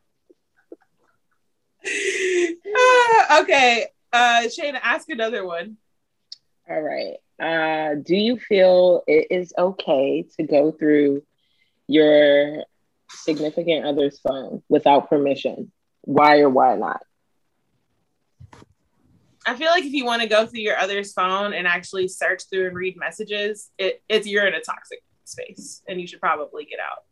Uh, 1.85 3.39
okay. 3.41 3.87
Uh 4.11 4.43
Shayna, 4.43 4.79
ask 4.81 5.09
another 5.09 5.45
one. 5.45 5.77
All 6.69 6.81
right. 6.81 7.17
Uh, 7.39 7.95
do 7.95 8.15
you 8.15 8.39
feel 8.39 9.03
it 9.07 9.27
is 9.29 9.53
okay 9.57 10.25
to 10.37 10.43
go 10.43 10.71
through 10.71 11.23
your 11.87 12.63
significant 13.09 13.85
other's 13.85 14.19
phone 14.19 14.63
without 14.69 15.09
permission? 15.09 15.71
Why 16.01 16.39
or 16.39 16.49
why 16.49 16.75
not? 16.75 17.01
I 19.45 19.55
feel 19.55 19.69
like 19.69 19.83
if 19.83 19.93
you 19.93 20.05
want 20.05 20.23
to 20.23 20.27
go 20.27 20.47
through 20.47 20.61
your 20.61 20.77
other's 20.77 21.13
phone 21.13 21.53
and 21.53 21.67
actually 21.67 22.07
search 22.07 22.43
through 22.49 22.67
and 22.67 22.75
read 22.75 22.97
messages, 22.97 23.69
it, 23.77 24.01
it's 24.09 24.25
you're 24.25 24.47
in 24.47 24.55
a 24.55 24.61
toxic 24.61 25.03
space 25.23 25.83
and 25.87 26.01
you 26.01 26.07
should 26.07 26.21
probably 26.21 26.65
get 26.65 26.79
out 26.79 27.03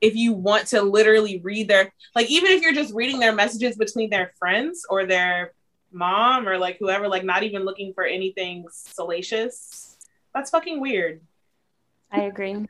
if 0.00 0.14
you 0.14 0.32
want 0.32 0.66
to 0.68 0.82
literally 0.82 1.40
read 1.40 1.68
their 1.68 1.92
like 2.14 2.30
even 2.30 2.52
if 2.52 2.62
you're 2.62 2.74
just 2.74 2.94
reading 2.94 3.18
their 3.20 3.32
messages 3.34 3.76
between 3.76 4.10
their 4.10 4.32
friends 4.38 4.84
or 4.88 5.06
their 5.06 5.52
mom 5.92 6.48
or 6.48 6.58
like 6.58 6.76
whoever 6.78 7.08
like 7.08 7.24
not 7.24 7.42
even 7.42 7.64
looking 7.64 7.92
for 7.94 8.04
anything 8.04 8.64
salacious 8.70 9.96
that's 10.34 10.50
fucking 10.50 10.80
weird. 10.80 11.20
I 12.10 12.22
agree. 12.22 12.56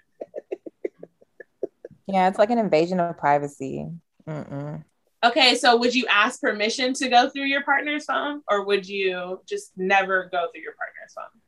Yeah 2.06 2.28
it's 2.28 2.38
like 2.38 2.50
an 2.50 2.58
invasion 2.58 3.00
of 3.00 3.16
privacy. 3.16 3.88
Mm-mm. 4.28 4.84
okay 5.24 5.54
so 5.54 5.76
would 5.76 5.94
you 5.94 6.06
ask 6.06 6.40
permission 6.40 6.92
to 6.94 7.08
go 7.08 7.28
through 7.30 7.44
your 7.44 7.62
partner's 7.62 8.04
phone 8.04 8.42
or 8.48 8.64
would 8.64 8.86
you 8.86 9.40
just 9.46 9.72
never 9.76 10.28
go 10.30 10.48
through 10.52 10.62
your 10.62 10.74
partner's 10.74 11.14
phone 11.14 11.40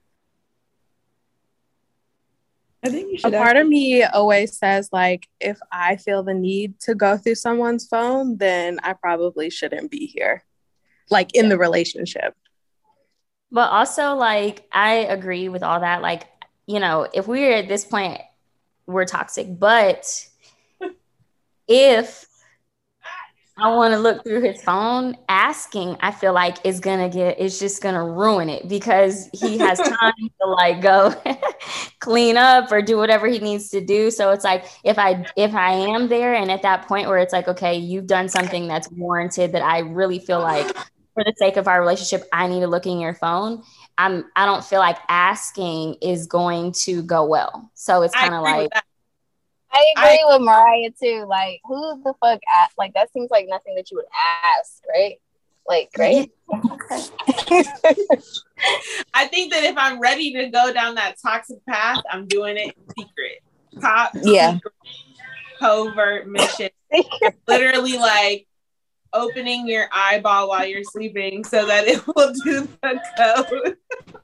I 2.87 2.91
think 2.91 3.13
you 3.13 3.19
should. 3.19 3.35
A 3.35 3.39
part 3.39 3.57
of 3.57 3.69
me 3.69 4.03
always 4.03 4.57
says 4.57 4.89
like, 4.93 5.29
if 5.41 5.59
I 5.71 5.97
feel 5.97 6.23
the 6.23 6.35
need 6.35 6.79
to 6.81 6.95
go 6.95 7.17
through 7.17 7.35
someone's 7.37 7.87
phone, 7.87 8.37
then 8.37 8.79
I 8.83 8.93
probably 8.95 9.51
shouldn't 9.51 9.91
be 9.91 10.07
here, 10.07 10.45
like 11.11 11.35
in 11.35 11.49
the 11.49 11.59
relationship. 11.59 12.35
But 13.51 13.71
also, 13.71 14.15
like, 14.15 14.67
I 14.73 14.95
agree 14.95 15.49
with 15.49 15.63
all 15.63 15.81
that. 15.81 16.03
Like, 16.03 16.25
you 16.67 16.81
know, 16.81 17.07
if 17.13 17.29
we're 17.29 17.53
at 17.53 17.69
this 17.69 17.85
point, 17.85 18.21
we're 18.87 19.05
toxic. 19.05 19.59
But 19.59 20.27
if 21.69 22.26
I 23.59 23.75
want 23.75 23.95
to 23.95 23.99
look 23.99 24.23
through 24.23 24.43
his 24.43 24.63
phone. 24.63 25.17
Asking, 25.29 25.97
I 26.01 26.11
feel 26.11 26.35
like 26.35 26.59
is 26.65 26.79
gonna 26.79 27.09
get 27.09 27.41
it's 27.41 27.59
just 27.59 27.83
gonna 27.83 28.05
ruin 28.05 28.51
it 28.51 28.69
because 28.69 29.31
he 29.33 29.57
has 29.59 29.79
time 30.01 30.13
to 30.41 30.47
like 30.47 30.83
go 30.83 31.15
clean 32.01 32.37
up 32.37 32.71
or 32.71 32.83
do 32.83 32.99
whatever 32.99 33.27
he 33.27 33.39
needs 33.39 33.71
to 33.71 33.81
do. 33.81 34.11
So 34.11 34.31
it's 34.31 34.45
like 34.45 34.67
if 34.85 34.99
I 34.99 35.25
if 35.37 35.55
I 35.55 35.73
am 35.73 36.09
there 36.09 36.35
and 36.35 36.51
at 36.51 36.63
that 36.63 36.87
point 36.87 37.09
where 37.09 37.19
it's 37.19 37.33
like, 37.33 37.49
okay, 37.49 37.75
you've 37.75 38.07
done 38.07 38.29
something 38.29 38.69
that's 38.69 38.91
warranted 38.91 39.53
that 39.53 39.63
I 39.63 39.79
really 39.79 40.19
feel 40.19 40.41
like 40.41 40.67
for 41.15 41.25
the 41.25 41.33
sake 41.39 41.57
of 41.57 41.67
our 41.67 41.81
relationship, 41.81 42.29
I 42.35 42.49
need 42.49 42.61
to 42.61 42.67
look 42.67 42.85
in 42.85 43.01
your 43.01 43.15
phone. 43.15 43.63
I'm 43.97 44.27
I 44.37 44.45
don't 44.45 44.63
feel 44.63 44.81
like 44.81 44.99
asking 45.09 45.95
is 46.03 46.27
going 46.27 46.73
to 46.85 47.03
go 47.03 47.25
well. 47.25 47.71
So 47.73 48.03
it's 48.03 48.15
kind 48.15 48.35
of 48.35 48.43
like 48.43 48.71
I 49.77 49.93
agree 49.97 50.25
I, 50.27 50.33
with 50.33 50.43
Mariah 50.43 50.91
too. 50.99 51.27
Like, 51.29 51.61
who 51.65 52.03
the 52.03 52.15
fuck 52.21 52.41
at, 52.59 52.71
like 52.79 52.95
that 52.95 53.13
seems 53.13 53.31
like 53.31 53.47
nothing 53.47 53.75
that 53.75 53.91
you 53.91 53.99
would 53.99 54.07
ask, 54.59 54.83
right? 54.89 55.17
Like, 55.69 55.91
right? 55.99 56.31
I 59.13 59.27
think 59.27 59.53
that 59.53 59.65
if 59.65 59.77
I'm 59.77 60.01
ready 60.01 60.33
to 60.35 60.49
go 60.49 60.73
down 60.73 60.95
that 60.95 61.17
toxic 61.21 61.65
path, 61.67 62.03
I'm 62.11 62.27
doing 62.27 62.57
it 62.57 62.75
secret. 62.97 63.43
Top 63.81 64.13
yeah. 64.23 64.55
Secret, 64.55 64.75
covert 65.59 66.29
mission. 66.29 66.71
Literally 67.49 67.99
like 67.99 68.47
opening 69.13 69.69
your 69.69 69.89
eyeball 69.93 70.49
while 70.49 70.65
you're 70.65 70.85
sleeping 70.85 71.45
so 71.45 71.67
that 71.67 71.87
it 71.87 72.07
will 72.07 72.33
do 72.45 72.69
the 72.83 73.01
code. 73.19 73.77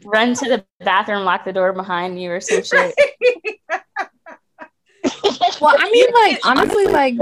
Run 0.04 0.34
to 0.34 0.48
the 0.48 0.64
bathroom, 0.80 1.24
lock 1.24 1.44
the 1.44 1.52
door 1.52 1.72
behind 1.72 2.20
you 2.22 2.30
or 2.30 2.40
some 2.40 2.62
shit 2.62 2.94
well, 5.60 5.76
I 5.78 5.90
mean, 5.90 6.06
like 6.12 6.38
honestly, 6.44 6.86
like 6.86 7.16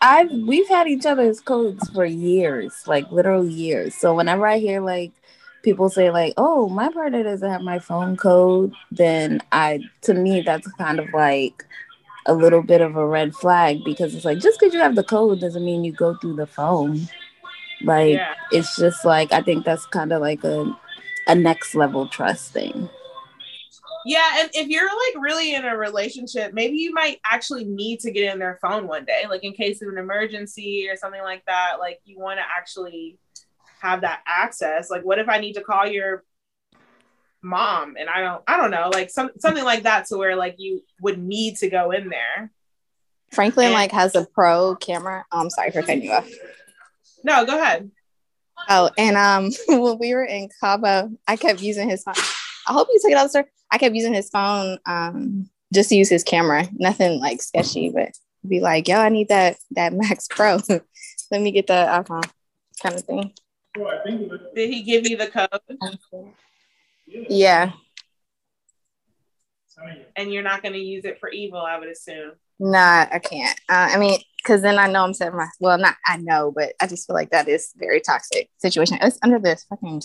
I've 0.00 0.30
we've 0.30 0.68
had 0.68 0.88
each 0.88 1.06
other's 1.06 1.40
codes 1.40 1.88
for 1.90 2.04
years, 2.04 2.72
like 2.86 3.10
literal 3.10 3.46
years. 3.46 3.94
So 3.94 4.14
whenever 4.14 4.46
I 4.46 4.58
hear 4.58 4.80
like 4.80 5.12
people 5.62 5.88
say 5.88 6.10
like, 6.10 6.34
"Oh, 6.36 6.68
my 6.68 6.90
partner 6.90 7.22
doesn't 7.22 7.48
have 7.48 7.62
my 7.62 7.78
phone 7.78 8.16
code," 8.16 8.72
then 8.90 9.40
I 9.52 9.80
to 10.02 10.14
me 10.14 10.40
that's 10.42 10.70
kind 10.72 10.98
of 10.98 11.08
like 11.12 11.64
a 12.26 12.34
little 12.34 12.62
bit 12.62 12.80
of 12.80 12.96
a 12.96 13.06
red 13.06 13.34
flag 13.34 13.84
because 13.84 14.14
it's 14.14 14.24
like 14.24 14.38
just 14.38 14.58
because 14.60 14.74
you 14.74 14.80
have 14.80 14.94
the 14.94 15.04
code 15.04 15.40
doesn't 15.40 15.64
mean 15.64 15.84
you 15.84 15.92
go 15.92 16.16
through 16.16 16.36
the 16.36 16.46
phone. 16.46 17.08
Like 17.82 18.14
yeah. 18.14 18.34
it's 18.52 18.76
just 18.76 19.04
like 19.04 19.32
I 19.32 19.42
think 19.42 19.64
that's 19.64 19.86
kind 19.86 20.12
of 20.12 20.20
like 20.20 20.44
a 20.44 20.76
a 21.26 21.34
next 21.34 21.74
level 21.74 22.06
trust 22.08 22.52
thing. 22.52 22.88
Yeah, 24.04 24.40
and 24.40 24.50
if 24.54 24.68
you're 24.68 24.84
like 24.84 25.22
really 25.22 25.54
in 25.54 25.64
a 25.64 25.76
relationship, 25.76 26.52
maybe 26.52 26.76
you 26.76 26.92
might 26.92 27.20
actually 27.24 27.64
need 27.64 28.00
to 28.00 28.10
get 28.10 28.32
in 28.32 28.38
their 28.38 28.58
phone 28.60 28.86
one 28.86 29.04
day, 29.04 29.24
like 29.28 29.44
in 29.44 29.52
case 29.52 29.82
of 29.82 29.88
an 29.88 29.98
emergency 29.98 30.88
or 30.88 30.96
something 30.96 31.22
like 31.22 31.44
that. 31.46 31.76
Like 31.78 32.00
you 32.04 32.18
want 32.18 32.38
to 32.38 32.44
actually 32.44 33.18
have 33.80 34.00
that 34.02 34.20
access. 34.26 34.90
Like, 34.90 35.02
what 35.02 35.18
if 35.18 35.28
I 35.28 35.38
need 35.38 35.54
to 35.54 35.62
call 35.62 35.86
your 35.86 36.24
mom 37.42 37.96
and 37.98 38.08
I 38.08 38.20
don't, 38.20 38.42
I 38.46 38.56
don't 38.56 38.70
know, 38.70 38.90
like 38.92 39.10
some 39.10 39.30
something 39.38 39.64
like 39.64 39.84
that, 39.84 40.06
to 40.06 40.16
where 40.16 40.36
like 40.36 40.56
you 40.58 40.82
would 41.00 41.18
need 41.18 41.56
to 41.58 41.68
go 41.68 41.90
in 41.90 42.08
there. 42.08 42.50
Franklin 43.30 43.66
and, 43.66 43.74
like 43.74 43.92
has 43.92 44.14
a 44.14 44.26
pro 44.26 44.76
camera. 44.76 45.24
Oh, 45.32 45.40
I'm 45.40 45.50
sorry 45.50 45.70
for 45.70 45.80
cutting 45.80 46.02
you 46.02 46.12
off. 46.12 46.28
No, 47.24 47.44
go 47.46 47.58
ahead. 47.58 47.90
Oh, 48.68 48.90
and 48.98 49.16
um, 49.16 49.50
when 49.68 49.98
we 49.98 50.14
were 50.14 50.24
in 50.24 50.48
Cabo, 50.60 51.10
I 51.26 51.36
kept 51.36 51.62
using 51.62 51.88
his 51.88 52.02
phone. 52.02 52.14
I 52.66 52.72
hope 52.72 52.88
you 52.90 53.00
took 53.00 53.10
it 53.10 53.16
out, 53.16 53.30
sir. 53.30 53.44
I 53.70 53.78
kept 53.78 53.94
using 53.94 54.14
his 54.14 54.28
phone 54.30 54.78
um 54.86 55.48
just 55.72 55.88
to 55.88 55.96
use 55.96 56.08
his 56.08 56.24
camera. 56.24 56.68
Nothing 56.72 57.20
like 57.20 57.42
sketchy, 57.42 57.90
but 57.90 58.10
be 58.46 58.60
like, 58.60 58.88
yo, 58.88 58.98
I 58.98 59.08
need 59.08 59.28
that 59.28 59.56
that 59.72 59.92
Max 59.92 60.26
Pro. 60.28 60.58
Let 61.30 61.40
me 61.40 61.50
get 61.50 61.66
that 61.68 62.04
iPhone 62.04 62.28
kind 62.82 62.94
of 62.94 63.02
thing. 63.02 63.32
Did 64.54 64.70
he 64.70 64.82
give 64.82 65.08
you 65.08 65.16
the 65.16 65.28
code? 65.28 65.48
Yeah. 67.06 67.72
And 70.16 70.32
you're 70.32 70.42
not 70.42 70.62
going 70.62 70.74
to 70.74 70.78
use 70.78 71.04
it 71.04 71.18
for 71.18 71.30
evil, 71.30 71.58
I 71.58 71.78
would 71.78 71.88
assume. 71.88 72.32
Nah, 72.60 73.06
I 73.10 73.18
can't. 73.18 73.58
Uh, 73.68 73.88
I 73.92 73.98
mean, 73.98 74.20
because 74.36 74.62
then 74.62 74.78
I 74.78 74.86
know 74.86 75.02
I'm 75.02 75.14
setting 75.14 75.36
my 75.36 75.48
well, 75.58 75.78
not 75.78 75.96
I 76.06 76.18
know, 76.18 76.52
but 76.54 76.74
I 76.80 76.86
just 76.86 77.06
feel 77.06 77.14
like 77.14 77.30
that 77.30 77.48
is 77.48 77.72
very 77.76 78.00
toxic 78.00 78.50
situation. 78.58 78.98
It's 79.00 79.18
under 79.22 79.38
this 79.38 79.64
fucking. 79.64 80.02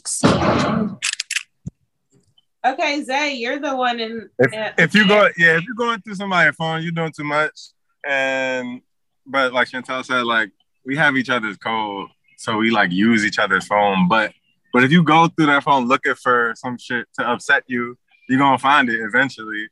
Okay, 2.65 3.01
Zay, 3.03 3.33
you're 3.33 3.59
the 3.59 3.75
one 3.75 3.99
in. 3.99 4.29
If, 4.39 4.73
if 4.77 4.95
you 4.95 5.07
go, 5.07 5.29
yeah, 5.37 5.57
if 5.57 5.63
you're 5.63 5.75
going 5.75 6.01
through 6.01 6.15
somebody's 6.15 6.55
phone, 6.55 6.81
you're 6.81 6.91
doing 6.91 7.11
too 7.11 7.23
much. 7.23 7.57
And 8.05 8.81
but 9.25 9.53
like 9.53 9.69
Chantel 9.69 10.03
said, 10.03 10.23
like 10.23 10.51
we 10.85 10.95
have 10.97 11.17
each 11.17 11.29
other's 11.29 11.57
code, 11.57 12.09
so 12.37 12.57
we 12.57 12.71
like 12.71 12.91
use 12.91 13.25
each 13.25 13.39
other's 13.39 13.67
phone. 13.67 14.07
But 14.07 14.33
but 14.73 14.83
if 14.83 14.91
you 14.91 15.03
go 15.03 15.27
through 15.27 15.47
that 15.47 15.63
phone 15.63 15.87
looking 15.87 16.15
for 16.15 16.53
some 16.55 16.77
shit 16.77 17.07
to 17.19 17.29
upset 17.29 17.63
you, 17.67 17.97
you're 18.27 18.39
gonna 18.39 18.57
find 18.57 18.89
it 18.89 18.99
eventually, 19.01 19.69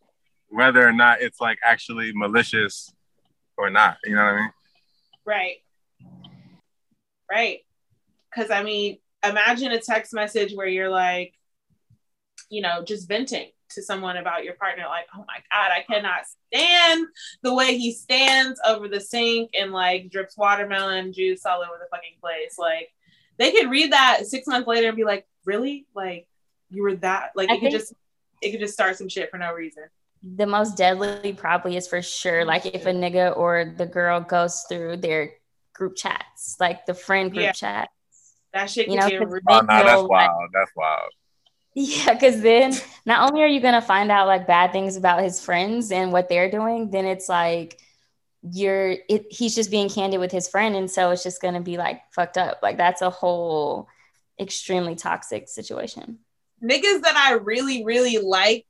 whether 0.49 0.87
or 0.87 0.93
not 0.93 1.21
it's 1.21 1.41
like 1.41 1.57
actually 1.63 2.11
malicious 2.13 2.93
or 3.57 3.69
not. 3.69 3.97
You 4.03 4.15
know 4.15 4.23
what 4.23 4.33
I 4.33 4.39
mean? 4.39 4.51
Right. 5.25 5.57
Right. 7.29 7.59
Because 8.33 8.51
I 8.51 8.63
mean, 8.63 8.99
imagine 9.23 9.71
a 9.71 9.79
text 9.79 10.13
message 10.13 10.53
where 10.53 10.67
you're 10.67 10.89
like, 10.89 11.33
you 12.49 12.61
know, 12.61 12.83
just 12.83 13.07
venting 13.07 13.49
to 13.71 13.81
someone 13.81 14.17
about 14.17 14.43
your 14.43 14.53
partner, 14.53 14.85
like, 14.87 15.07
oh 15.15 15.25
my 15.27 15.39
God, 15.51 15.71
I 15.71 15.83
cannot 15.91 16.21
stand 16.53 17.07
the 17.41 17.53
way 17.53 17.77
he 17.77 17.91
stands 17.91 18.59
over 18.65 18.87
the 18.87 19.01
sink 19.01 19.51
and 19.59 19.71
like 19.71 20.11
drips 20.11 20.37
watermelon 20.37 21.11
juice 21.13 21.45
all 21.45 21.61
over 21.61 21.73
the 21.79 21.87
fucking 21.89 22.17
place. 22.21 22.57
Like, 22.57 22.89
they 23.37 23.51
could 23.51 23.69
read 23.69 23.91
that 23.91 24.27
six 24.27 24.47
months 24.47 24.67
later 24.67 24.87
and 24.87 24.95
be 24.95 25.03
like, 25.03 25.25
really? 25.45 25.87
Like, 25.95 26.27
you 26.69 26.83
were 26.83 26.95
that, 26.97 27.31
like, 27.35 27.49
I 27.49 27.55
it 27.55 27.59
could 27.59 27.71
just, 27.71 27.93
it 28.41 28.51
could 28.51 28.59
just 28.59 28.73
start 28.73 28.97
some 28.97 29.09
shit 29.09 29.31
for 29.31 29.37
no 29.37 29.53
reason. 29.53 29.83
The 30.23 30.45
most 30.45 30.77
deadly 30.77 31.33
probably 31.33 31.75
is 31.75 31.87
for 31.87 32.01
sure, 32.01 32.41
mm-hmm. 32.41 32.47
like, 32.47 32.65
if 32.67 32.85
a 32.85 32.93
nigga 32.93 33.35
or 33.35 33.73
the 33.75 33.85
girl 33.85 34.19
goes 34.21 34.61
through 34.69 34.97
their 34.97 35.33
group 35.73 35.95
chats, 35.95 36.55
like 36.59 36.85
the 36.85 36.93
friend 36.93 37.31
group 37.31 37.43
yeah. 37.43 37.51
chat. 37.51 37.89
That 38.53 38.69
shit 38.69 38.87
you 38.87 38.95
know, 38.95 39.09
get 39.09 39.27
real. 39.27 39.41
Oh, 39.49 39.59
no, 39.59 39.65
that's 39.67 40.03
wild. 40.03 40.09
Like, 40.09 40.29
that's 40.53 40.71
wild. 40.75 41.11
Yeah, 41.77 42.13
because 42.13 42.41
then 42.41 42.73
not 43.05 43.29
only 43.29 43.43
are 43.43 43.47
you 43.47 43.59
gonna 43.59 43.81
find 43.81 44.09
out 44.09 44.27
like 44.27 44.47
bad 44.47 44.71
things 44.71 44.95
about 44.95 45.21
his 45.21 45.43
friends 45.43 45.91
and 45.91 46.13
what 46.13 46.29
they're 46.29 46.49
doing, 46.49 46.89
then 46.89 47.05
it's 47.05 47.27
like 47.27 47.77
you're 48.49 48.95
it, 49.09 49.25
he's 49.29 49.55
just 49.55 49.71
being 49.71 49.89
candid 49.89 50.21
with 50.21 50.31
his 50.31 50.47
friend, 50.47 50.73
and 50.77 50.89
so 50.89 51.11
it's 51.11 51.21
just 51.21 51.41
gonna 51.41 51.59
be 51.59 51.75
like 51.75 52.01
fucked 52.13 52.37
up. 52.37 52.59
Like 52.63 52.77
that's 52.77 53.01
a 53.01 53.09
whole 53.09 53.89
extremely 54.39 54.95
toxic 54.95 55.49
situation. 55.49 56.19
Niggas 56.63 57.01
that 57.01 57.17
I 57.17 57.33
really 57.33 57.83
really 57.83 58.19
liked, 58.19 58.67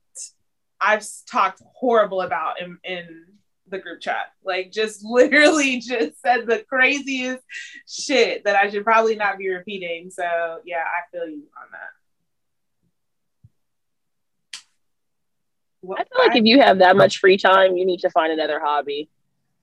I've 0.80 1.06
talked 1.30 1.62
horrible 1.76 2.22
about 2.22 2.60
in 2.60 2.76
in 2.82 3.24
the 3.68 3.78
group 3.78 4.00
chat. 4.00 4.32
Like 4.44 4.72
just 4.72 5.04
literally 5.04 5.78
just 5.78 6.20
said 6.20 6.48
the 6.48 6.64
craziest 6.68 7.44
shit 7.86 8.42
that 8.42 8.56
I 8.56 8.68
should 8.68 8.82
probably 8.82 9.14
not 9.14 9.38
be 9.38 9.48
repeating. 9.48 10.10
So 10.10 10.24
yeah, 10.64 10.82
I 10.82 11.08
feel 11.12 11.28
you 11.28 11.44
on 11.56 11.70
that. 11.70 11.95
I 15.92 16.04
feel 16.04 16.26
like 16.26 16.36
if 16.36 16.44
you 16.44 16.60
have 16.60 16.78
that 16.78 16.96
much 16.96 17.18
free 17.18 17.36
time, 17.36 17.76
you 17.76 17.84
need 17.86 18.00
to 18.00 18.10
find 18.10 18.32
another 18.32 18.60
hobby. 18.60 19.08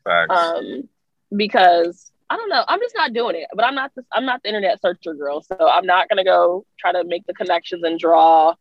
Facts. 0.03 0.35
Um, 0.35 0.89
because 1.35 2.11
I 2.29 2.37
don't 2.37 2.49
know, 2.49 2.63
I'm 2.67 2.79
just 2.79 2.95
not 2.95 3.13
doing 3.13 3.35
it. 3.35 3.47
But 3.53 3.65
I'm 3.65 3.75
not 3.75 3.91
the, 3.95 4.03
I'm 4.11 4.25
not 4.25 4.41
the 4.43 4.49
internet 4.49 4.81
searcher 4.81 5.13
girl, 5.13 5.41
so 5.41 5.55
I'm 5.69 5.85
not 5.85 6.09
gonna 6.09 6.23
go 6.23 6.65
try 6.79 6.91
to 6.91 7.03
make 7.03 7.25
the 7.27 7.33
connections 7.33 7.83
and 7.83 7.99
draw. 7.99 8.55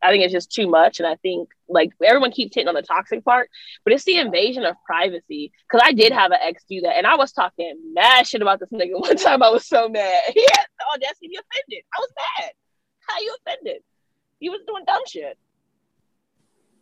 I 0.00 0.10
think 0.10 0.22
it's 0.22 0.32
just 0.32 0.52
too 0.52 0.68
much, 0.68 1.00
and 1.00 1.08
I 1.08 1.16
think 1.16 1.48
like 1.68 1.90
everyone 2.04 2.30
keeps 2.30 2.54
hitting 2.54 2.68
on 2.68 2.74
the 2.74 2.82
toxic 2.82 3.24
part, 3.24 3.50
but 3.84 3.92
it's 3.92 4.04
the 4.04 4.18
invasion 4.18 4.64
of 4.64 4.76
privacy. 4.86 5.52
Because 5.68 5.84
I 5.84 5.92
did 5.92 6.12
have 6.12 6.30
an 6.30 6.38
ex 6.40 6.64
do 6.68 6.80
that, 6.82 6.96
and 6.96 7.06
I 7.06 7.16
was 7.16 7.32
talking 7.32 7.76
mad 7.92 8.26
shit 8.26 8.40
about 8.40 8.60
this 8.60 8.70
nigga 8.70 8.92
one 8.98 9.16
time. 9.16 9.42
I 9.42 9.50
was 9.50 9.66
so 9.66 9.88
mad. 9.88 10.22
He 10.32 10.42
had 10.42 10.66
the 10.78 10.84
audacity 10.94 11.26
to 11.26 11.30
be 11.30 11.36
offended. 11.38 11.84
I 11.94 12.00
was 12.00 12.10
mad. 12.16 12.50
How 13.08 13.20
you 13.20 13.36
offended? 13.46 13.82
He 14.38 14.50
was 14.50 14.60
doing 14.66 14.84
dumb 14.86 15.02
shit. 15.06 15.36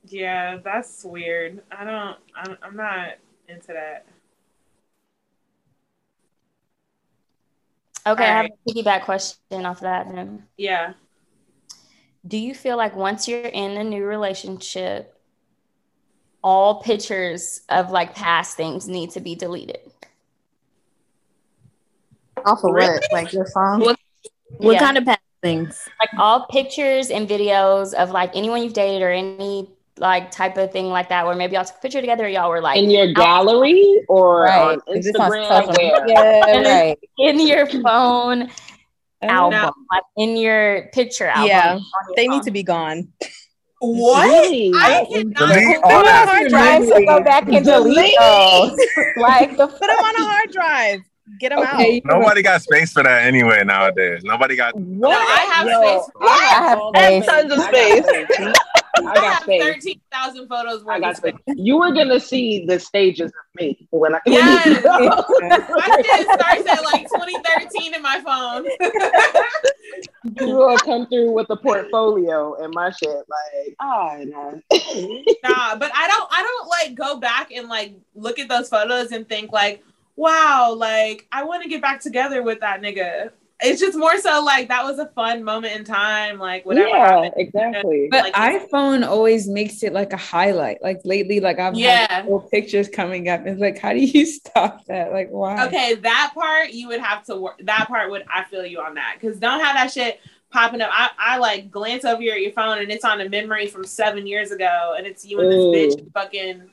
Yeah, 0.09 0.59
that's 0.63 1.05
weird. 1.05 1.63
I 1.71 1.85
don't. 1.85 2.17
I'm, 2.35 2.59
I'm 2.63 2.77
not 2.77 3.15
into 3.49 3.69
that. 3.69 4.07
Okay, 8.07 8.25
All 8.25 8.31
I 8.31 8.43
have 8.43 8.47
a 8.47 8.71
piggyback 8.71 9.03
question 9.03 9.67
off 9.67 9.79
of 9.79 9.83
that 9.83 10.09
then. 10.09 10.45
Yeah. 10.57 10.93
Do 12.27 12.39
you 12.39 12.55
feel 12.55 12.77
like 12.77 12.95
once 12.95 13.27
you're 13.27 13.41
in 13.41 13.77
a 13.77 13.85
new 13.85 14.05
relationship, 14.05 15.21
all 16.43 16.83
pictures 16.83 17.63
of 17.69 17.91
like 17.91 18.15
past 18.15 18.57
things 18.57 18.87
need 18.87 19.11
to 19.11 19.21
be 19.21 19.35
deleted? 19.35 19.81
Off 22.45 22.63
of 22.63 22.73
really? 22.73 22.95
what? 22.95 23.13
Like 23.13 23.33
your 23.33 23.47
phone? 23.47 23.81
What, 23.81 23.99
what 24.59 24.75
yeah. 24.75 24.79
kind 24.79 24.99
of 24.99 25.05
past 25.05 25.21
things? 25.43 25.89
Like 25.99 26.11
all 26.19 26.47
pictures 26.47 27.11
and 27.11 27.29
videos 27.29 27.93
of 27.93 28.11
like 28.11 28.37
anyone 28.37 28.63
you've 28.63 28.73
dated 28.73 29.03
or 29.03 29.11
any 29.11 29.69
like 29.99 30.31
type 30.31 30.57
of 30.57 30.71
thing 30.73 30.87
like 30.87 31.09
that 31.09 31.27
where 31.27 31.35
maybe 31.35 31.55
y'all 31.55 31.65
took 31.65 31.77
a 31.77 31.81
picture 31.81 32.01
together 32.01 32.29
y'all 32.29 32.51
were 32.51 32.61
like 32.61 32.79
in 32.79 32.91
your 32.91 33.13
gallery 33.13 34.05
or 34.09 34.43
right. 34.43 34.79
on 34.79 34.81
Instagram 34.95 35.69
on 35.69 36.09
yeah, 36.09 36.41
right. 36.91 36.99
in 37.19 37.47
your 37.47 37.67
phone 37.67 38.51
oh, 39.23 39.29
album 39.29 39.61
no. 39.61 39.73
like 39.91 40.05
in 40.17 40.37
your 40.37 40.89
picture 40.93 41.27
album 41.27 41.49
yeah 41.49 41.79
they 42.15 42.27
phone. 42.27 42.37
need 42.37 42.43
to 42.43 42.51
be 42.51 42.63
gone 42.63 43.09
what? 43.79 44.27
Really? 44.27 44.73
I 44.75 45.05
cannot 45.05 45.35
delete 45.35 45.77
all 45.85 46.03
that. 46.03 46.29
hard 46.29 46.49
drive 46.49 46.83
to 46.89 47.05
go 47.05 47.23
back 47.23 47.47
and 47.49 47.65
delete 47.65 48.17
those. 48.19 48.79
like 49.17 49.57
the 49.57 49.67
put 49.67 49.81
them 49.81 49.99
on 49.99 50.17
a 50.17 50.25
hard 50.25 50.51
drive. 50.51 51.01
Get 51.41 51.51
them 51.51 51.59
okay. 51.59 51.99
out. 51.99 52.19
Nobody 52.19 52.41
got 52.41 52.63
space 52.63 52.93
for 52.93 53.03
that 53.03 53.27
anyway 53.27 53.63
nowadays. 53.65 54.23
Nobody 54.25 54.57
got. 54.57 54.75
What? 54.75 54.85
No, 54.85 55.11
I 55.11 55.53
have 55.53 55.67
Yo, 55.67 55.83
space. 55.83 56.11
I 56.23 56.37
have, 56.55 56.79
space. 56.95 57.27
tons 57.27 57.53
of 57.53 57.61
space. 57.61 58.55
I 59.05 59.15
got 59.15 59.43
space. 59.43 59.63
Thirteen 59.63 60.01
thousand 60.13 60.49
photos. 60.49 60.85
I 60.89 61.01
got 61.01 61.17
space. 61.17 61.35
You 61.49 61.79
were 61.79 61.93
gonna 61.93 62.21
see 62.21 62.65
the 62.67 62.79
stages 62.79 63.31
of 63.31 63.61
me 63.61 63.87
when 63.91 64.15
I. 64.15 64.21
Yes. 64.27 64.85
my 64.85 66.03
shit 66.05 66.27
starts 66.27 66.69
at 66.71 66.85
like 66.85 67.09
2013 67.09 67.95
in 67.95 68.03
my 68.03 68.21
phone. 68.21 68.67
you 70.47 70.55
will 70.55 70.79
come 70.79 71.07
through 71.07 71.33
with 71.33 71.49
a 71.51 71.57
portfolio 71.57 72.55
and 72.63 72.73
my 72.75 72.91
shit 72.91 73.09
like, 73.09 73.77
ah, 73.81 74.17
oh 74.19 74.25
no. 74.25 74.63
nah, 75.45 75.77
but 75.77 75.91
I 75.95 76.07
don't. 76.09 76.29
I 76.31 76.43
don't 76.43 76.69
like 76.69 76.95
go 76.95 77.19
back 77.19 77.51
and 77.53 77.69
like 77.69 77.95
look 78.15 78.39
at 78.39 78.49
those 78.49 78.69
photos 78.69 79.13
and 79.13 79.29
think 79.29 79.53
like, 79.53 79.85
wow, 80.17 80.75
like 80.77 81.27
I 81.33 81.45
want 81.45 81.63
to 81.63 81.69
get 81.69 81.83
back 81.83 82.01
together 82.01 82.43
with 82.43 82.61
that 82.61 82.81
nigga 82.81 83.31
it's 83.63 83.81
just 83.81 83.97
more 83.97 84.19
so 84.19 84.43
like 84.45 84.69
that 84.69 84.85
was 84.85 84.99
a 84.99 85.07
fun 85.07 85.43
moment 85.43 85.75
in 85.77 85.85
time, 85.85 86.39
like 86.39 86.67
whatever. 86.67 86.89
Yeah, 86.89 87.07
happened. 87.07 87.35
exactly. 87.37 88.09
But 88.11 88.25
like, 88.25 88.35
iPhone 88.35 89.07
always 89.07 89.49
makes 89.49 89.83
it 89.83 89.95
like 89.95 90.13
a 90.13 90.19
highlight. 90.19 90.83
Like 90.83 91.01
lately, 91.05 91.41
like 91.41 91.59
I've 91.59 91.75
yeah 91.75 92.27
pictures 92.51 92.89
coming 92.89 93.29
up. 93.29 93.47
It's 93.47 93.61
like, 93.61 93.79
how 93.79 93.93
do 93.93 94.01
you 94.01 94.27
stop 94.27 94.85
that? 94.87 95.13
Like, 95.13 95.31
why? 95.31 95.67
Okay, 95.67 95.95
that 95.95 96.33
part 96.35 96.71
you 96.71 96.89
would 96.89 97.01
have 97.01 97.25
to 97.27 97.37
work. 97.37 97.61
That 97.65 97.87
part 97.89 98.11
would 98.11 98.25
I 98.33 98.45
feel 98.45 98.67
you 98.67 98.81
on 98.81 98.95
that 98.95 99.17
because 99.19 99.39
don't 99.39 99.61
have 99.61 99.75
that 99.75 99.91
shit 99.91 100.21
popping 100.51 100.83
up. 100.83 100.91
I, 100.93 101.11
I 101.19 101.39
like 101.39 101.71
glance 101.71 102.05
over 102.05 102.21
your, 102.21 102.37
your 102.37 102.53
phone 102.53 102.79
and 102.79 102.91
it's 102.91 103.05
on 103.05 103.21
a 103.21 103.29
memory 103.29 103.69
from 103.69 103.85
seven 103.85 104.27
years 104.27 104.51
ago, 104.51 104.95
and 104.99 105.07
it's 105.07 105.25
you 105.25 105.41
and 105.41 105.51
this 105.51 105.97
bitch 105.97 106.13
fucking 106.13 106.71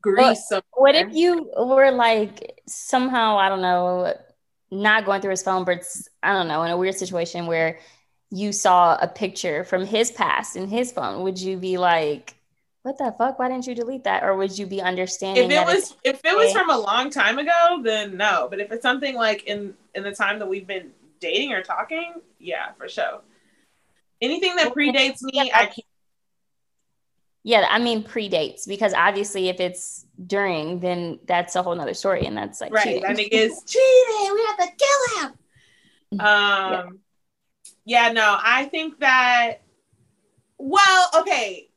Greece. 0.00 0.46
What, 0.48 0.64
what 0.72 0.94
if 0.94 1.12
you 1.12 1.50
were 1.56 1.90
like 1.90 2.60
somehow 2.68 3.38
I 3.38 3.48
don't 3.48 3.62
know, 3.62 4.14
not 4.72 5.04
going 5.04 5.20
through 5.20 5.30
his 5.30 5.42
phone, 5.42 5.64
but 5.64 5.84
I 6.22 6.32
don't 6.32 6.48
know, 6.48 6.62
in 6.64 6.72
a 6.72 6.76
weird 6.76 6.96
situation 6.96 7.46
where 7.46 7.78
you 8.30 8.50
saw 8.52 8.96
a 9.00 9.06
picture 9.06 9.62
from 9.62 9.86
his 9.86 10.10
past 10.10 10.56
in 10.56 10.66
his 10.66 10.90
phone? 10.90 11.22
Would 11.22 11.40
you 11.40 11.56
be 11.56 11.78
like? 11.78 12.34
what 12.82 12.98
the 12.98 13.14
fuck? 13.16 13.38
Why 13.38 13.48
didn't 13.48 13.66
you 13.66 13.74
delete 13.74 14.04
that? 14.04 14.24
Or 14.24 14.36
would 14.36 14.58
you 14.58 14.66
be 14.66 14.82
understanding? 14.82 15.50
If 15.50 15.52
it 15.52 15.66
was 15.66 15.96
if 16.02 16.20
it 16.24 16.36
was 16.36 16.52
from 16.52 16.68
a 16.68 16.78
long 16.78 17.10
time 17.10 17.38
ago, 17.38 17.80
then 17.82 18.16
no. 18.16 18.48
But 18.50 18.60
if 18.60 18.72
it's 18.72 18.82
something 18.82 19.14
like 19.14 19.44
in 19.44 19.74
in 19.94 20.02
the 20.02 20.12
time 20.12 20.38
that 20.40 20.48
we've 20.48 20.66
been 20.66 20.90
dating 21.20 21.52
or 21.52 21.62
talking, 21.62 22.14
yeah, 22.38 22.72
for 22.76 22.88
sure. 22.88 23.20
Anything 24.20 24.56
that 24.56 24.74
predates 24.74 25.22
me, 25.22 25.52
I 25.54 25.66
can't. 25.66 25.86
Yeah, 27.44 27.66
I 27.68 27.78
mean 27.80 28.04
predates 28.04 28.68
because 28.68 28.94
obviously 28.94 29.48
if 29.48 29.58
it's 29.58 30.06
during, 30.26 30.78
then 30.78 31.18
that's 31.26 31.56
a 31.56 31.62
whole 31.62 31.74
nother 31.74 31.94
story, 31.94 32.24
and 32.24 32.36
that's 32.36 32.60
like 32.60 32.72
right. 32.72 32.84
Cheating. 32.84 33.02
That 33.02 33.16
nigga 33.16 33.32
is 33.32 33.62
cheating. 33.66 34.32
We 34.32 34.46
have 34.46 34.58
to 34.58 34.76
kill 34.78 35.22
him. 35.22 35.32
Um, 36.20 37.00
yeah. 37.84 38.06
yeah, 38.06 38.12
no, 38.12 38.38
I 38.40 38.66
think 38.66 39.00
that. 39.00 39.62
Well, 40.58 41.10
okay, 41.16 41.68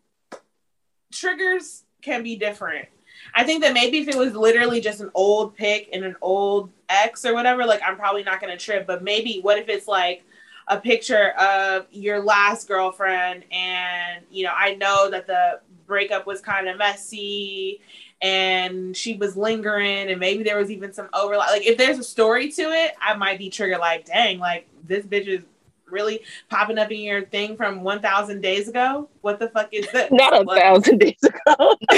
triggers 1.11 1.83
can 2.03 2.21
be 2.21 2.35
different. 2.35 2.87
I 3.33 3.43
think 3.43 3.63
that 3.63 3.73
maybe 3.73 3.97
if 3.97 4.07
it 4.07 4.15
was 4.15 4.35
literally 4.35 4.81
just 4.81 5.01
an 5.01 5.09
old 5.15 5.55
pick 5.55 5.89
and 5.91 6.05
an 6.05 6.15
old 6.21 6.71
ex 6.89 7.25
or 7.25 7.33
whatever, 7.33 7.65
like 7.65 7.81
I'm 7.83 7.95
probably 7.95 8.23
not 8.23 8.39
gonna 8.39 8.57
trip. 8.57 8.85
But 8.85 9.03
maybe 9.03 9.39
what 9.41 9.57
if 9.57 9.67
it's 9.67 9.87
like 9.87 10.23
a 10.67 10.79
picture 10.79 11.29
of 11.31 11.85
your 11.91 12.21
last 12.21 12.67
girlfriend 12.67 13.43
and 13.51 14.23
you 14.29 14.43
know, 14.43 14.53
I 14.55 14.75
know 14.75 15.09
that 15.11 15.27
the 15.27 15.59
breakup 15.85 16.25
was 16.25 16.41
kind 16.41 16.67
of 16.67 16.77
messy 16.77 17.81
and 18.21 18.95
she 18.97 19.15
was 19.15 19.37
lingering 19.37 20.09
and 20.09 20.19
maybe 20.19 20.43
there 20.43 20.57
was 20.57 20.71
even 20.71 20.91
some 20.93 21.09
overlap. 21.13 21.49
Like 21.49 21.65
if 21.65 21.77
there's 21.77 21.99
a 21.99 22.03
story 22.03 22.51
to 22.51 22.61
it, 22.63 22.93
I 22.99 23.15
might 23.15 23.37
be 23.37 23.49
triggered 23.49 23.79
like, 23.79 24.05
dang, 24.05 24.39
like 24.39 24.67
this 24.83 25.05
bitch 25.05 25.27
is 25.27 25.41
really 25.89 26.21
popping 26.49 26.77
up 26.77 26.91
in 26.91 26.99
your 26.99 27.25
thing 27.25 27.55
from 27.55 27.81
1000 27.81 28.41
days 28.41 28.67
ago? 28.67 29.09
What 29.21 29.39
the 29.39 29.49
fuck 29.49 29.69
is 29.71 29.87
this? 29.91 30.11
Not 30.11 30.33
a 30.33 30.41
like, 30.41 30.61
thousand 30.61 30.99
days 30.99 31.23
ago. 31.23 31.75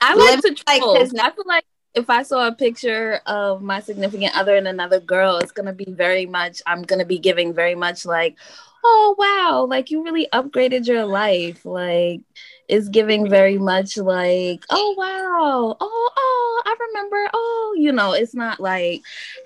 I 0.00 0.14
like 0.14 0.40
to 0.42 0.48
like 0.66 0.82
because 0.82 1.14
i 1.18 1.30
feel 1.30 1.44
like 1.46 1.64
if 1.94 2.10
i 2.10 2.22
saw 2.22 2.46
a 2.46 2.52
picture 2.52 3.20
of 3.26 3.62
my 3.62 3.80
significant 3.80 4.36
other 4.36 4.56
and 4.56 4.68
another 4.68 5.00
girl 5.00 5.38
it's 5.38 5.52
gonna 5.52 5.72
be 5.72 5.90
very 5.90 6.26
much 6.26 6.62
i'm 6.66 6.82
gonna 6.82 7.04
be 7.04 7.18
giving 7.18 7.52
very 7.52 7.74
much 7.74 8.04
like 8.04 8.36
oh 8.84 9.14
wow 9.18 9.66
like 9.68 9.90
you 9.90 10.02
really 10.02 10.28
upgraded 10.32 10.86
your 10.86 11.06
life 11.06 11.64
like 11.64 12.20
is 12.68 12.88
giving 12.88 13.28
very 13.28 13.58
much 13.58 13.96
like 13.96 14.64
oh 14.70 14.94
wow 14.96 15.76
oh 15.80 16.10
oh 16.16 16.62
i 16.66 16.76
remember 16.88 17.30
oh 17.32 17.74
you 17.78 17.92
know 17.92 18.12
it's 18.12 18.34
not 18.34 18.60
like 18.60 19.02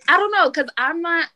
i 0.09 0.17
don't 0.17 0.33
know 0.33 0.51
because 0.51 0.71
i'm 0.77 1.01
not 1.03 1.29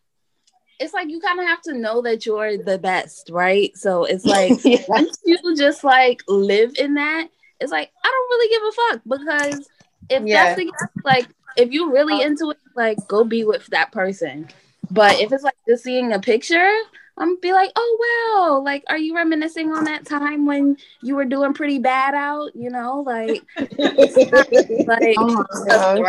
it's 0.83 0.93
like 0.93 1.09
you 1.09 1.21
kind 1.21 1.39
of 1.39 1.47
have 1.47 1.63
to 1.63 1.75
know 1.75 2.03
that 2.03 2.27
you're 2.27 2.59
the 2.59 2.79
best, 2.79 3.31
right? 3.33 3.75
So 3.77 4.05
it's 4.05 4.25
like 4.37 4.65
yeah. 4.65 4.83
once 4.89 5.17
you 5.25 5.39
just 5.57 5.85
like 5.85 6.23
live 6.29 6.73
in 6.77 6.95
that, 6.95 7.29
it's 7.61 7.73
like 7.73 7.91
I 8.05 8.09
don't 8.09 8.29
really 8.31 8.49
give 8.49 8.63
a 8.63 8.73
fuck 8.73 9.21
because 9.21 9.69
if 10.09 10.23
yeah. 10.25 10.45
that's 10.45 10.59
the 10.59 10.65
case, 10.65 11.05
like 11.05 11.29
if 11.57 11.71
you're 11.71 11.91
really 11.91 12.23
into 12.23 12.51
it, 12.51 12.59
like 12.75 12.99
go 13.09 13.25
be 13.25 13.45
with 13.45 13.67
that 13.69 13.93
person. 13.93 14.49
But 14.91 15.21
if 15.21 15.33
it's 15.33 15.45
like 15.45 15.57
just 15.67 15.85
seeing 15.85 16.13
a 16.13 16.19
picture, 16.19 16.73
I'm 17.17 17.39
be 17.41 17.53
like, 17.53 17.71
oh 17.77 17.99
wow, 18.37 18.63
like 18.63 18.85
are 18.89 18.99
you 18.99 19.15
reminiscing 19.15 19.73
on 19.73 19.85
that 19.85 20.07
time 20.07 20.47
when 20.47 20.77
you 21.03 21.15
were 21.15 21.25
doing 21.25 21.55
pretty 21.55 21.79
bad 21.79 22.15
out? 22.15 22.55
You 22.55 22.71
know, 22.71 23.01
like, 23.01 23.43
like 23.59 25.15
oh 25.19 26.05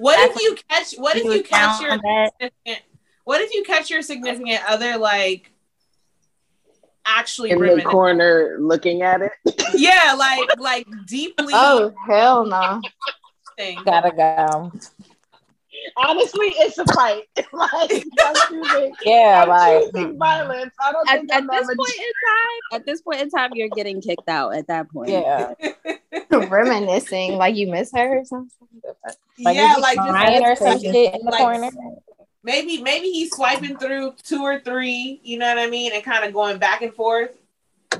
what 0.00 0.18
if 0.30 0.40
you 0.40 0.56
catch 0.68 0.94
what 0.94 1.16
if 1.16 1.24
you 1.24 1.42
catch 1.42 1.80
your 1.82 1.98
what 3.24 3.40
if 3.42 3.54
you 3.54 3.62
catch 3.64 3.90
your 3.90 4.00
significant 4.00 4.60
other 4.66 4.96
like 4.96 5.52
actually 7.06 7.50
in 7.50 7.60
the 7.60 7.82
corner 7.82 8.56
looking 8.60 9.02
at 9.02 9.22
it? 9.22 9.32
yeah, 9.74 10.14
like 10.16 10.58
like 10.58 10.86
deeply. 11.06 11.52
Oh 11.54 11.92
hell 12.06 12.44
no! 12.44 12.80
Nah. 13.58 13.82
Gotta 13.84 14.10
go. 14.10 14.72
Honestly, 15.96 16.48
it's 16.58 16.78
a 16.78 16.84
fight. 16.92 17.24
like, 17.52 18.04
yeah, 19.04 19.44
like 19.44 19.90
hmm. 19.94 20.16
violence. 20.18 20.74
I 20.80 20.92
don't 20.92 21.10
at, 21.10 21.20
think 21.20 21.32
at 21.32 21.46
this 21.46 21.66
point 21.66 21.98
in 21.98 22.12
time. 22.28 22.60
At 22.72 22.86
this 22.86 23.00
point 23.02 23.20
in 23.20 23.30
time, 23.30 23.50
you're 23.54 23.68
getting 23.68 24.00
kicked 24.00 24.28
out. 24.28 24.54
At 24.54 24.66
that 24.66 24.90
point, 24.90 25.10
yeah. 25.10 25.54
Reminiscing, 26.30 27.32
like 27.32 27.56
you 27.56 27.70
miss 27.70 27.92
her 27.94 28.18
or 28.20 28.24
something. 28.24 28.68
Like 29.38 29.56
yeah, 29.56 29.76
like 29.78 29.96
just 29.96 30.42
or 30.42 30.56
some 30.56 30.80
shit 30.80 31.14
in 31.14 31.24
the 31.24 31.30
like, 31.30 31.40
corner 31.40 31.70
maybe 32.42 32.82
maybe 32.82 33.10
he's 33.10 33.34
swiping 33.34 33.76
through 33.76 34.14
two 34.22 34.42
or 34.42 34.60
three, 34.60 35.20
you 35.22 35.38
know 35.38 35.48
what 35.48 35.58
I 35.58 35.68
mean, 35.68 35.92
and 35.92 36.02
kind 36.02 36.24
of 36.24 36.32
going 36.32 36.58
back 36.58 36.82
and 36.82 36.94
forth. 36.94 37.36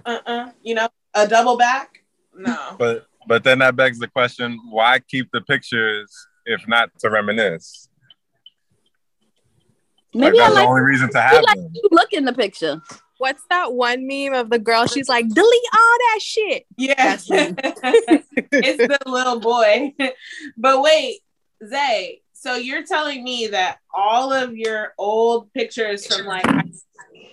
Uh-uh, 0.05 0.51
you 0.63 0.75
know, 0.75 0.89
a 1.15 1.27
double 1.27 1.57
back. 1.57 2.03
No. 2.35 2.77
But 2.79 3.07
but 3.27 3.45
then 3.45 3.59
that 3.59 3.77
begs 3.77 3.99
the 3.99 4.09
question: 4.09 4.59
Why 4.71 4.99
keep 5.01 5.31
the 5.33 5.41
pictures 5.41 6.15
if 6.47 6.67
not 6.69 6.91
to 7.01 7.11
reminisce? 7.11 7.89
Maybe 10.13 10.39
like, 10.39 10.49
that's 10.49 10.55
like, 10.55 10.65
the 10.65 10.69
only 10.69 10.83
reason 10.83 11.11
to 11.11 11.21
have 11.21 11.43
like 11.43 11.57
them. 11.57 11.73
Look 11.91 12.13
in 12.13 12.25
the 12.25 12.33
picture. 12.33 12.83
What's 13.19 13.43
that 13.51 13.75
one 13.75 14.07
meme 14.07 14.33
of 14.33 14.49
the 14.49 14.59
girl? 14.59 14.87
She's 14.87 15.09
like, 15.09 15.29
delete 15.29 15.63
all 15.75 15.97
that 15.99 16.19
shit. 16.23 16.67
Yeah, 16.79 17.19
it's 17.29 18.79
the 18.79 18.99
little 19.05 19.39
boy. 19.41 19.95
but 20.57 20.81
wait, 20.81 21.21
Zay, 21.69 22.23
so 22.41 22.55
you're 22.57 22.85
telling 22.85 23.23
me 23.23 23.49
that 23.49 23.81
all 23.93 24.33
of 24.33 24.57
your 24.57 24.95
old 24.97 25.53
pictures 25.53 26.07
from 26.07 26.25
like 26.25 26.47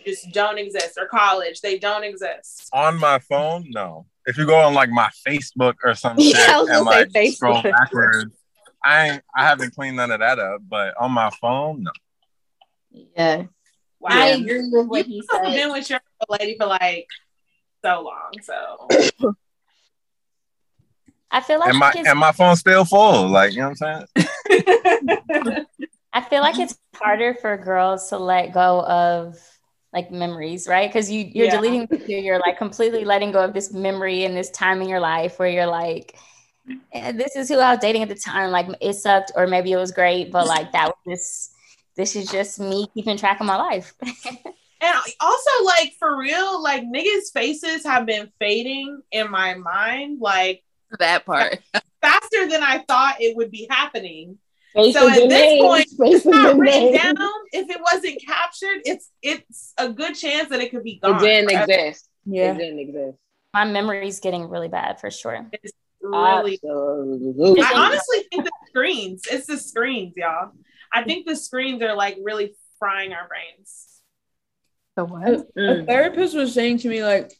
just 0.05 0.33
don't 0.33 0.57
exist 0.57 0.97
or 0.97 1.07
college, 1.07 1.61
they 1.61 1.79
don't 1.79 2.03
exist. 2.03 2.67
On 2.73 2.99
my 2.99 3.17
phone, 3.19 3.63
no. 3.69 4.05
If 4.25 4.37
you 4.37 4.45
go 4.45 4.57
on 4.57 4.73
like 4.73 4.89
my 4.89 5.09
Facebook 5.25 5.75
or 5.81 5.95
some 5.95 6.17
shit 6.19 6.35
yeah, 6.35 6.59
and 6.59 6.85
like 6.85 7.07
Facebook. 7.09 7.35
scroll 7.35 7.61
backwards, 7.61 8.35
I 8.83 9.11
ain't 9.11 9.23
I 9.33 9.45
haven't 9.45 9.73
cleaned 9.73 9.95
none 9.95 10.11
of 10.11 10.19
that 10.19 10.39
up, 10.39 10.59
but 10.67 10.93
on 10.99 11.13
my 11.13 11.29
phone, 11.39 11.83
no. 11.83 11.91
Yeah. 13.15 13.43
Wow. 14.01 14.09
I 14.11 14.27
agree 14.31 14.69
with 14.69 14.87
what 14.87 15.05
he 15.05 15.23
said. 15.31 15.39
I've 15.41 15.53
been 15.53 15.71
with 15.71 15.89
your 15.89 16.01
lady 16.27 16.57
for 16.59 16.65
like 16.65 17.07
so 17.81 18.01
long, 18.01 18.31
so 18.41 19.33
I 21.29 21.41
feel 21.41 21.59
like 21.59 21.69
and 21.69 21.77
my 21.77 21.91
and 21.95 22.19
my 22.19 22.31
phone's 22.31 22.59
still 22.59 22.85
full. 22.85 23.27
Like 23.27 23.53
you 23.53 23.61
know 23.61 23.73
what 23.77 23.81
I'm 23.81 24.05
saying. 24.15 25.65
I 26.13 26.21
feel 26.21 26.41
like 26.41 26.57
it's 26.57 26.77
harder 26.95 27.35
for 27.35 27.57
girls 27.57 28.09
to 28.09 28.17
let 28.17 28.53
go 28.53 28.81
of 28.83 29.37
like 29.93 30.11
memories, 30.11 30.67
right? 30.67 30.89
Because 30.89 31.11
you 31.11 31.29
you're 31.33 31.47
yeah. 31.47 31.55
deleting 31.55 31.87
you're 32.07 32.39
like 32.39 32.57
completely 32.57 33.05
letting 33.05 33.31
go 33.31 33.43
of 33.43 33.53
this 33.53 33.73
memory 33.73 34.25
and 34.25 34.35
this 34.35 34.49
time 34.51 34.81
in 34.81 34.89
your 34.89 34.99
life 34.99 35.37
where 35.39 35.49
you're 35.49 35.67
like, 35.67 36.17
eh, 36.93 37.11
this 37.11 37.35
is 37.35 37.49
who 37.49 37.59
I 37.59 37.71
was 37.71 37.79
dating 37.79 38.03
at 38.03 38.09
the 38.09 38.15
time. 38.15 38.51
Like 38.51 38.67
it 38.81 38.93
sucked, 38.93 39.31
or 39.35 39.47
maybe 39.47 39.71
it 39.71 39.77
was 39.77 39.91
great, 39.91 40.31
but 40.31 40.47
like 40.47 40.71
that 40.71 40.87
was 41.05 41.17
just 41.17 41.51
This 41.95 42.15
is 42.15 42.29
just 42.31 42.59
me 42.59 42.87
keeping 42.93 43.17
track 43.17 43.39
of 43.39 43.45
my 43.45 43.57
life. 43.57 43.93
and 44.01 44.95
also, 45.19 45.65
like 45.65 45.93
for 45.99 46.17
real, 46.17 46.61
like 46.61 46.83
niggas' 46.83 47.33
faces 47.33 47.83
have 47.83 48.05
been 48.05 48.31
fading 48.39 49.01
in 49.11 49.29
my 49.31 49.55
mind, 49.55 50.19
like 50.21 50.63
that 50.99 51.25
part 51.25 51.59
faster 52.01 52.47
than 52.47 52.63
I 52.63 52.83
thought 52.87 53.15
it 53.19 53.35
would 53.35 53.51
be 53.51 53.67
happening. 53.69 54.37
Faces 54.73 55.01
so 55.01 55.09
at 55.09 55.29
this 55.29 55.61
point, 55.61 55.87
it's 56.11 56.25
not 56.25 56.57
written 56.57 56.93
down. 56.93 57.31
If 57.51 57.69
it 57.69 57.81
wasn't 57.81 58.21
captured, 58.23 58.81
it's 58.85 59.09
it's 59.21 59.73
a 59.77 59.89
good 59.89 60.13
chance 60.13 60.49
that 60.49 60.59
it 60.59 60.71
could 60.71 60.83
be 60.83 60.99
gone. 60.99 61.15
It 61.15 61.19
didn't 61.19 61.49
forever. 61.49 61.71
exist. 61.71 62.09
Yeah, 62.25 62.53
it 62.53 62.57
didn't 62.57 62.79
exist. 62.79 63.17
My 63.53 63.65
memory's 63.65 64.19
getting 64.19 64.49
really 64.49 64.67
bad 64.67 64.99
for 64.99 65.09
sure. 65.09 65.47
It's 65.51 65.73
really. 66.01 66.55
Absolutely. 66.55 67.61
I 67.61 67.73
honestly 67.75 68.19
think 68.29 68.43
the 68.43 68.51
screens. 68.67 69.23
It's 69.31 69.47
the 69.47 69.57
screens, 69.57 70.13
y'all. 70.15 70.51
I 70.93 71.03
think 71.03 71.25
the 71.25 71.35
screens 71.35 71.81
are 71.81 71.95
like 71.95 72.17
really 72.21 72.55
frying 72.77 73.13
our 73.13 73.27
brains. 73.27 73.85
The 74.95 75.05
what? 75.05 75.47
A, 75.57 75.81
a 75.81 75.85
therapist 75.85 76.35
was 76.35 76.53
saying 76.53 76.79
to 76.79 76.89
me 76.89 77.03
like, 77.03 77.31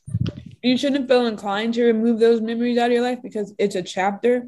you 0.63 0.77
shouldn't 0.77 1.07
feel 1.07 1.25
inclined 1.25 1.73
to 1.75 1.85
remove 1.85 2.19
those 2.19 2.41
memories 2.41 2.77
out 2.77 2.87
of 2.87 2.93
your 2.93 3.01
life 3.01 3.19
because 3.21 3.53
it's 3.57 3.75
a 3.75 3.83
chapter. 3.83 4.47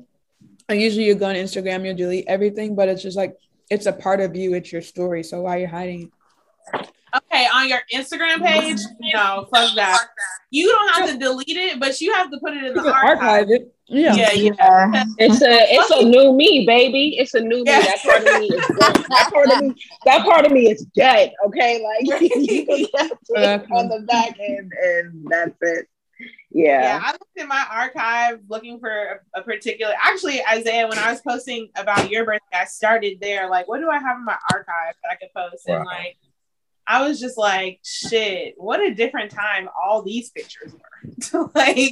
And 0.67 0.79
usually 0.79 1.05
you 1.05 1.15
go 1.15 1.27
on 1.27 1.35
Instagram, 1.35 1.85
you'll 1.85 1.95
delete 1.95 2.25
everything, 2.27 2.75
but 2.75 2.89
it's 2.89 3.01
just 3.01 3.17
like 3.17 3.37
it's 3.69 3.85
a 3.85 3.93
part 3.93 4.19
of 4.19 4.35
you, 4.35 4.53
it's 4.53 4.71
your 4.71 4.81
story. 4.81 5.23
So 5.23 5.41
why 5.41 5.57
are 5.57 5.59
you 5.59 5.67
hiding 5.67 6.11
Okay, 7.15 7.47
on 7.53 7.67
your 7.67 7.79
Instagram 7.93 8.45
page, 8.45 8.79
no, 8.99 9.47
fuck 9.51 9.75
that. 9.75 10.07
You 10.51 10.67
don't 10.67 10.93
have 10.93 11.09
to 11.09 11.17
delete 11.17 11.57
it, 11.57 11.79
but 11.79 11.99
you 12.01 12.13
have 12.13 12.29
to 12.29 12.39
put 12.39 12.53
it 12.53 12.63
in 12.63 12.73
the 12.73 12.93
archive. 12.93 13.19
archive. 13.19 13.49
it. 13.49 13.73
Yeah. 13.87 14.13
Yeah, 14.13 14.31
yeah. 14.33 15.03
It's 15.17 15.41
a 15.41 15.73
it's 15.73 15.89
a 15.89 16.03
new 16.03 16.33
me, 16.33 16.65
baby. 16.67 17.17
It's 17.17 17.33
a 17.33 17.39
new 17.39 17.57
me. 17.57 17.63
That 17.63 17.99
part 18.03 18.27
of 18.27 18.39
me 18.39 18.47
is 18.47 18.67
dead. 18.67 19.05
that 19.09 19.29
part 19.33 19.51
of 19.51 19.61
me. 19.61 19.75
That 20.05 20.23
part 20.23 20.45
of 20.45 20.51
me 20.51 20.69
is 20.69 20.85
dead. 20.95 21.33
Okay, 21.47 21.83
like 21.83 22.21
you 22.21 22.29
can 22.29 22.45
just 22.85 23.71
on 23.71 23.89
the 23.89 24.05
back 24.07 24.37
end, 24.39 24.71
and 24.83 25.25
that's 25.27 25.57
it. 25.61 25.87
Yeah. 26.51 26.81
Yeah, 26.81 27.01
I 27.03 27.11
looked 27.11 27.37
in 27.37 27.47
my 27.47 27.65
archive 27.71 28.39
looking 28.49 28.79
for 28.79 28.89
a, 29.35 29.39
a 29.39 29.43
particular. 29.43 29.93
Actually, 30.01 30.41
Isaiah, 30.45 30.87
when 30.87 30.97
I 30.97 31.11
was 31.11 31.21
posting 31.21 31.69
about 31.75 32.09
your 32.09 32.25
birthday, 32.25 32.57
I 32.57 32.65
started 32.65 33.19
there. 33.21 33.49
Like, 33.49 33.67
what 33.67 33.79
do 33.79 33.89
I 33.89 33.99
have 33.99 34.17
in 34.17 34.25
my 34.25 34.37
archive 34.51 34.95
that 35.03 35.11
I 35.11 35.15
could 35.15 35.33
post? 35.35 35.67
And 35.67 35.85
like, 35.85 36.17
I 36.87 37.07
was 37.07 37.19
just 37.19 37.37
like, 37.37 37.79
shit, 37.83 38.55
what 38.57 38.81
a 38.81 38.93
different 38.93 39.31
time 39.31 39.69
all 39.79 40.01
these 40.01 40.31
pictures 40.31 40.73
were. 40.73 41.51
like, 41.55 41.91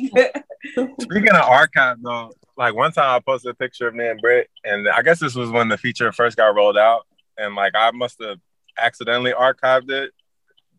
Speaking 1.02 1.30
of 1.30 1.42
archive 1.44 1.98
though, 2.02 2.32
like 2.58 2.74
one 2.74 2.92
time 2.92 3.16
I 3.16 3.20
posted 3.20 3.52
a 3.52 3.54
picture 3.54 3.88
of 3.88 3.94
me 3.94 4.08
and 4.08 4.20
Britt, 4.20 4.50
and 4.66 4.90
I 4.90 5.04
guess 5.04 5.20
this 5.20 5.36
was 5.36 5.52
when 5.52 5.70
the 5.70 5.78
feature 5.78 6.12
first 6.12 6.36
got 6.36 6.56
rolled 6.56 6.78
out, 6.78 7.06
and 7.38 7.56
like 7.56 7.74
I 7.76 7.92
must 7.92 8.22
have 8.24 8.40
accidentally 8.78 9.34
archived 9.34 9.92
it, 9.92 10.12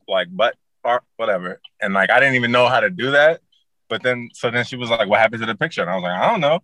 like 0.09 0.27
but 0.33 0.57
or 0.89 1.03
whatever, 1.17 1.61
and 1.81 1.95
like 1.95 2.11
I 2.11 2.21
didn't 2.21 2.35
even 2.37 2.53
know 2.53 2.69
how 2.69 2.81
to 2.81 2.91
do 2.91 3.11
that. 3.13 3.41
But 3.89 4.03
then 4.03 4.29
so 4.35 4.51
then 4.51 4.65
she 4.65 4.77
was 4.77 4.91
like, 4.91 5.09
"What 5.09 5.21
happened 5.21 5.41
to 5.41 5.47
the 5.47 5.55
picture?" 5.55 5.83
And 5.83 5.91
I 5.91 5.95
was 5.95 6.03
like, 6.03 6.21
"I 6.21 6.31
don't 6.31 6.41
know," 6.41 6.61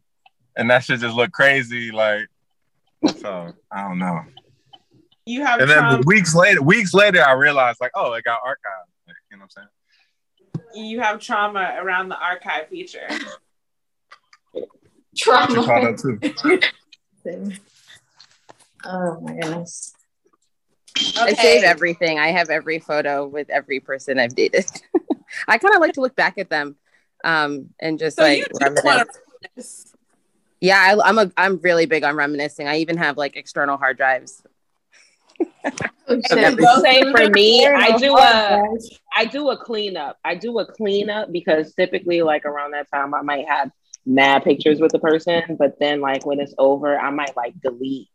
and 0.57 0.71
that 0.71 0.85
shit 0.85 1.01
just 1.01 1.17
looked 1.17 1.33
crazy, 1.33 1.91
like 1.91 2.29
so 3.21 3.53
I 3.71 3.83
don't 3.83 3.99
know. 3.99 4.21
you 5.27 5.43
have 5.45 5.61
And 5.61 5.69
then 5.71 5.79
trauma, 5.79 6.03
weeks 6.07 6.35
later, 6.35 6.63
weeks 6.63 6.95
later, 6.95 7.23
I 7.23 7.33
realized 7.33 7.81
like, 7.81 7.93
oh, 7.95 8.13
it 8.15 8.25
got 8.25 8.41
archived. 8.43 8.91
Like, 9.07 9.17
you 9.31 9.37
know 9.37 9.45
what 9.45 9.45
I'm 9.45 9.51
saying? 9.51 9.69
you 10.75 11.01
have 11.01 11.21
trauma 11.21 11.77
around 11.81 12.09
the 12.09 12.19
archive 12.19 12.69
feature. 12.69 13.07
She 15.15 15.31
caught 15.31 15.85
up 15.85 15.97
too. 15.97 16.19
Oh 18.87 19.19
my 19.21 19.33
goodness. 19.33 19.94
I 20.97 21.35
save 21.35 21.65
everything. 21.65 22.19
I 22.19 22.29
have 22.29 22.51
every 22.51 22.79
photo 22.79 23.27
with 23.27 23.51
every 23.51 23.81
person 23.81 24.19
I've 24.19 24.35
dated. 24.35 24.67
I 25.49 25.59
kind 25.59 25.75
of 25.75 25.81
like 25.81 25.95
to 25.95 26.01
look 26.01 26.15
back 26.15 26.39
at 26.39 26.51
them 26.51 26.77
um, 27.25 27.71
and 27.81 27.99
just 27.99 28.17
So 28.17 28.23
like 28.23 28.47
reminisce. 28.61 29.95
Yeah, 30.61 30.79
I, 30.79 31.09
I'm 31.09 31.19
a 31.19 31.31
I'm 31.37 31.59
really 31.59 31.87
big 31.87 32.05
on 32.05 32.15
reminiscing. 32.17 32.69
I 32.69 32.79
even 32.79 32.97
have 32.97 33.17
like 33.17 33.37
external 33.37 33.77
hard 33.77 33.97
drives. 33.97 34.43
And 36.07 36.21
of 36.21 36.39
everything. 36.39 36.57
the 36.57 36.81
same 36.83 37.13
for 37.13 37.31
me. 37.31 37.67
I 37.67 37.97
do 37.97 38.15
a 38.15 38.63
I 39.17 39.25
do 39.25 39.49
a 39.49 39.57
cleanup. 39.57 40.19
I 40.23 40.35
do 40.35 40.59
a 40.59 40.67
cleanup 40.67 41.33
because 41.33 41.75
typically 41.75 42.21
like 42.21 42.45
around 42.45 42.73
that 42.73 42.91
time 42.91 43.15
I 43.15 43.23
might 43.23 43.49
have 43.49 43.71
mad 44.05 44.45
pictures 44.45 44.81
with 44.81 44.93
the 44.93 44.99
person, 44.99 45.57
but 45.59 45.79
then 45.81 46.03
like 46.03 46.27
when 46.27 46.41
it's 46.41 46.55
over, 46.59 46.99
I 46.99 47.09
might 47.09 47.35
like 47.39 47.59
delete 47.63 48.09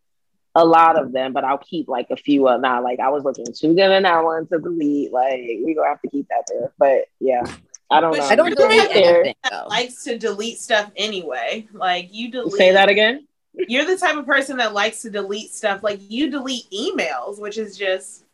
a 0.60 0.66
lot 0.66 1.00
of 1.02 1.12
them, 1.12 1.32
but 1.34 1.44
I'll 1.44 1.58
keep 1.58 1.88
like 1.88 2.08
a 2.10 2.18
few 2.18 2.48
of 2.48 2.62
now. 2.62 2.84
Like 2.84 3.00
I 3.00 3.10
was 3.10 3.24
looking 3.24 3.46
too 3.54 3.74
good 3.74 3.92
in 3.92 4.04
that 4.04 4.24
one 4.24 4.46
to 4.48 4.60
delete. 4.60 5.12
Like 5.12 5.40
we 5.40 5.74
gonna 5.74 5.90
have 5.90 6.02
to 6.02 6.10
keep 6.10 6.28
that 6.30 6.44
there. 6.48 6.72
But 6.78 7.06
yeah, 7.20 7.44
I 7.90 8.02
don't 8.02 8.12
But 8.12 8.36
know. 8.36 8.46
you're 8.46 8.56
the 8.56 9.36
type 9.36 9.36
that 9.50 9.70
likes 9.70 10.04
to 10.04 10.18
delete 10.18 10.60
stuff 10.60 10.92
anyway. 10.96 11.68
Like 11.72 12.10
you 12.12 12.30
delete. 12.30 12.54
Say 12.54 12.72
that 12.74 12.90
again. 12.90 13.26
You're 13.54 13.86
the 13.86 13.98
type 13.98 14.16
of 14.16 14.26
person 14.26 14.58
that 14.58 14.74
likes 14.74 15.02
to 15.02 15.10
delete 15.10 15.52
stuff. 15.52 15.82
Like 15.82 16.00
you 16.08 16.30
delete 16.30 16.70
emails, 16.72 17.40
which 17.40 17.58
is 17.58 17.78
just 17.78 18.26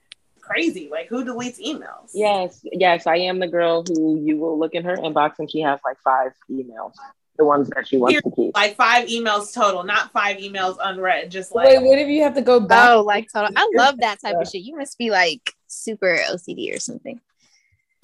crazy. 0.41 0.89
Like 0.91 1.07
who 1.07 1.23
deletes 1.23 1.59
emails? 1.59 2.11
Yes, 2.13 2.61
yes, 2.71 3.07
I 3.07 3.17
am 3.17 3.39
the 3.39 3.47
girl 3.47 3.83
who 3.87 4.19
you 4.19 4.37
will 4.37 4.57
look 4.59 4.73
in 4.73 4.83
her 4.83 4.95
inbox 4.97 5.39
and 5.39 5.49
she 5.49 5.61
has 5.61 5.79
like 5.85 5.97
five 6.03 6.31
emails, 6.49 6.93
the 7.37 7.45
ones 7.45 7.69
that 7.75 7.87
she 7.87 7.97
wants 7.97 8.13
Here, 8.13 8.21
to 8.21 8.31
keep. 8.31 8.55
like 8.55 8.75
five 8.75 9.07
emails 9.07 9.53
total, 9.53 9.83
not 9.83 10.11
five 10.11 10.37
emails 10.37 10.77
unread. 10.81 11.31
Just 11.31 11.53
like 11.53 11.67
Wait, 11.67 11.81
what 11.81 11.97
if 11.99 12.07
you 12.07 12.21
have 12.23 12.35
to 12.35 12.41
go 12.41 12.59
back? 12.59 12.89
Oh, 12.91 13.01
like 13.01 13.27
total. 13.33 13.51
I 13.55 13.69
love 13.75 13.97
that 13.99 14.19
type 14.21 14.35
of 14.39 14.47
shit. 14.47 14.61
You 14.63 14.77
must 14.77 14.97
be 14.97 15.09
like 15.11 15.53
super 15.67 16.17
OCD 16.29 16.75
or 16.75 16.79
something. 16.79 17.19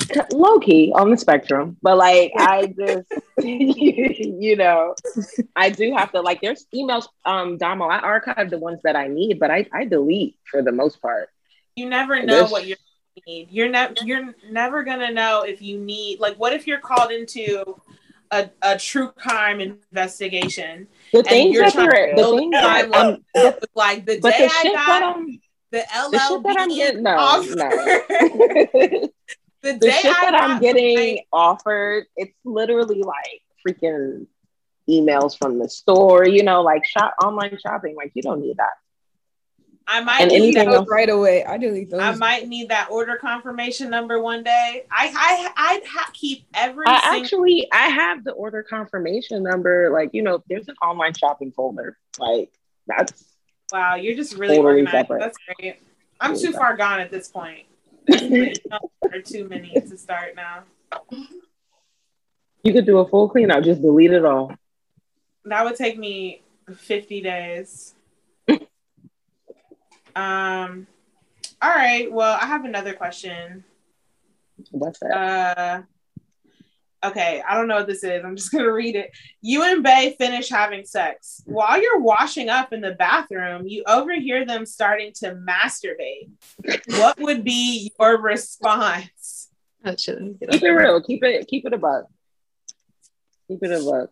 low 0.32 0.60
key 0.60 0.92
on 0.96 1.12
the 1.12 1.18
spectrum, 1.18 1.78
but 1.82 1.96
like 1.98 2.32
I 2.38 2.66
just, 2.78 3.08
you 3.46 4.56
know, 4.56 4.96
I 5.56 5.70
do 5.70 5.94
have 5.96 6.12
to 6.14 6.22
like. 6.22 6.42
There's 6.42 6.66
emails, 6.74 7.08
um, 7.26 7.58
Damo. 7.58 7.86
I 7.86 8.00
archive 8.00 8.50
the 8.50 8.58
ones 8.58 8.80
that 8.84 8.96
I 8.96 9.08
need, 9.08 9.40
but 9.40 9.52
I 9.52 9.68
I 9.74 9.86
delete 9.86 10.38
for 10.50 10.62
the 10.62 10.72
most 10.72 11.02
part. 11.02 11.30
you 11.76 11.88
never 11.88 12.20
know 12.24 12.34
There's- 12.36 12.52
what 12.52 12.66
you 12.66 12.76
need. 13.28 13.50
You're 13.52 13.70
never 13.70 13.94
you're 14.04 14.34
never 14.50 14.84
gonna 14.84 15.12
know 15.12 15.44
if 15.44 15.62
you 15.62 15.78
need 15.78 16.20
like 16.20 16.36
what 16.38 16.54
if 16.54 16.66
you're 16.66 16.80
called 16.80 17.12
into 17.12 17.64
a, 18.32 18.50
a 18.62 18.78
true 18.78 19.12
crime 19.12 19.60
investigation 19.60 20.88
The 21.12 21.20
and 21.20 21.28
things 21.28 21.54
you're 21.54 21.66
that 21.66 21.78
are 21.78 22.16
to 22.16 22.22
the 22.22 22.38
things 22.38 22.52
that 22.54 22.94
um, 22.94 23.26
the, 23.34 23.68
like 23.76 24.06
the 24.06 24.20
but 24.22 24.32
day 24.32 24.48
the 24.48 24.54
I 24.54 24.62
shit 24.62 24.74
got 24.74 24.88
that 24.88 25.04
I'm 25.04 25.42
the 25.72 25.86
the 26.12 26.20
shit 26.20 26.44
that 26.44 26.60
I'm 26.60 26.70
getting 26.70 27.04
no 27.04 27.16
offer. 27.18 27.56
no. 27.56 27.70
the 29.62 29.78
the 29.78 29.92
shit 29.92 30.16
I 30.16 30.32
that 30.32 30.36
I'm 30.36 30.60
getting 30.60 31.20
offered, 31.32 32.08
it's 32.16 32.36
literally 32.44 33.04
like 33.04 33.42
freaking 33.66 34.28
emails 34.90 35.38
from 35.38 35.60
the 35.60 35.70
store, 35.70 36.28
you 36.28 36.44
know, 36.44 36.62
like 36.62 36.86
shop 36.86 37.16
online 37.24 37.58
shopping. 37.66 37.96
Like 37.96 38.12
you 38.16 38.22
don't 38.22 38.42
need 38.42 38.58
that. 38.58 38.74
I 39.88 40.02
might 40.02 40.22
And 40.22 40.30
need 40.32 40.56
anything 40.56 40.70
that 40.70 40.86
right 40.88 41.10
away. 41.10 41.44
I 41.44 41.58
delete 41.58 41.90
those. 41.90 42.00
I 42.00 42.16
might 42.16 42.48
need 42.48 42.70
that 42.70 42.90
order 42.90 43.18
confirmation 43.18 43.90
number 43.90 44.22
one 44.22 44.44
day. 44.44 44.86
I 44.92 45.12
I 45.14 45.74
I'd 45.76 45.86
ha- 45.86 46.12
keep 46.14 46.46
every 46.54 46.86
I 46.88 47.00
single 47.02 47.24
actually 47.24 47.68
I 47.74 47.88
have 47.90 48.24
the 48.24 48.32
order 48.32 48.64
confirmation 48.64 49.44
number. 49.44 49.90
Like, 49.92 50.12
you 50.14 50.22
know, 50.22 50.44
there's 50.48 50.68
an 50.68 50.76
online 50.82 51.14
shopping 51.14 51.52
folder. 51.52 51.98
Like 52.20 52.52
that's 52.88 53.24
wow. 53.72 53.96
You're 53.96 54.16
just 54.16 54.36
really 54.38 54.58
Totally 54.58 54.82
organized. 54.82 54.92
separate. 54.92 55.20
That's 55.20 55.38
great. 55.58 55.80
I'm 56.20 56.38
too 56.38 56.52
far 56.54 56.78
gone 56.78 57.00
at 57.00 57.10
this 57.12 57.28
point. 57.28 57.66
or 58.12 59.22
too 59.22 59.48
many 59.48 59.72
to 59.74 59.98
start 59.98 60.36
now. 60.36 60.64
you 62.64 62.74
could 62.74 62.86
do 62.86 63.00
a 63.00 63.08
full 63.08 63.30
clean 63.30 63.52
out, 63.52 63.64
just 63.64 63.82
delete 63.82 64.12
it 64.12 64.26
all. 64.26 64.54
That 65.46 65.66
would 65.66 65.76
take 65.76 65.98
me 65.98 66.42
50 66.76 67.22
days. 67.22 67.96
Um. 70.16 70.88
All 71.62 71.70
right. 71.70 72.12
Well, 72.12 72.38
I 72.42 72.46
have 72.46 72.66
another 72.66 72.94
question. 72.94 73.64
What's 74.72 75.00
that? 75.00 75.12
Uh. 75.12 75.82
Okay, 77.04 77.42
I 77.48 77.56
don't 77.56 77.68
know 77.68 77.78
what 77.78 77.88
this 77.88 78.04
is. 78.04 78.24
I'm 78.24 78.36
just 78.36 78.52
gonna 78.54 78.72
read 78.72 78.96
it. 78.96 79.12
You 79.42 79.64
and 79.64 79.84
bae 79.84 80.16
finish 80.18 80.50
having 80.50 80.86
sex. 80.86 81.42
While 81.46 81.82
you're 81.82 82.00
washing 82.00 82.50
up 82.50 82.74
in 82.74 82.82
the 82.82 82.92
bathroom, 82.92 83.68
you 83.68 83.84
overhear 83.88 84.46
them 84.46 84.66
starting 84.66 85.12
to 85.16 85.36
masturbate. 85.36 86.30
What 86.88 87.20
would 87.20 87.44
be 87.44 87.92
your 88.00 88.22
response? 88.22 89.50
Oh, 89.84 89.96
shit. 89.98 90.20
Keep 90.52 90.64
it 90.64 90.70
real. 90.70 91.02
Keep 91.02 91.24
it 91.24 91.48
keep 91.48 91.66
it 91.66 91.74
a 91.74 91.78
buck. 91.78 92.06
Keep 93.48 93.64
it 93.64 93.72
a 93.72 93.84
buck. 93.84 94.10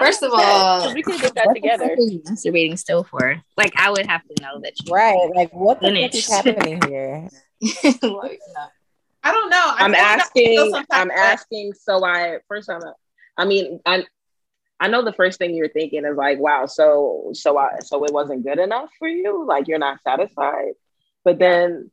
First 0.00 0.22
of 0.22 0.32
all, 0.34 0.94
we 0.94 1.02
could 1.02 1.20
get 1.20 1.34
that 1.34 1.46
what 1.46 1.54
together. 1.54 1.84
the 1.84 1.90
fuck 1.90 1.98
are 1.98 2.02
you 2.02 2.20
masturbating 2.20 2.78
still 2.78 3.04
for? 3.04 3.40
Like, 3.56 3.72
I 3.76 3.90
would 3.90 4.06
have 4.06 4.22
to 4.24 4.42
know 4.42 4.60
that 4.62 4.72
you 4.84 4.92
Right. 4.92 5.30
Like, 5.34 5.52
what 5.52 5.80
the 5.80 5.94
fuck 5.94 6.14
is 6.14 6.28
happening 6.28 6.80
here? 6.88 7.28
like, 7.84 8.02
no. 8.02 8.66
I 9.22 9.32
don't 9.32 9.50
know. 9.50 9.62
I 9.62 9.84
I'm 9.84 9.92
feel 9.92 10.00
like 10.02 10.20
I 10.20 10.28
feel 10.32 10.76
asking. 10.76 10.86
I'm 10.92 11.10
asking. 11.10 11.72
So 11.74 12.04
I 12.04 12.38
first 12.48 12.70
I'm. 12.70 12.80
I 13.36 13.44
mean, 13.44 13.80
I. 13.84 14.04
I 14.82 14.88
know 14.88 15.04
the 15.04 15.12
first 15.12 15.38
thing 15.38 15.54
you're 15.54 15.68
thinking 15.68 16.06
is 16.06 16.16
like, 16.16 16.38
wow, 16.38 16.64
so 16.64 17.32
so 17.34 17.58
I 17.58 17.80
so 17.80 18.02
it 18.04 18.14
wasn't 18.14 18.44
good 18.44 18.58
enough 18.58 18.88
for 18.98 19.08
you, 19.08 19.44
like 19.46 19.68
you're 19.68 19.78
not 19.78 20.00
satisfied. 20.02 20.72
But 21.22 21.38
then, 21.38 21.90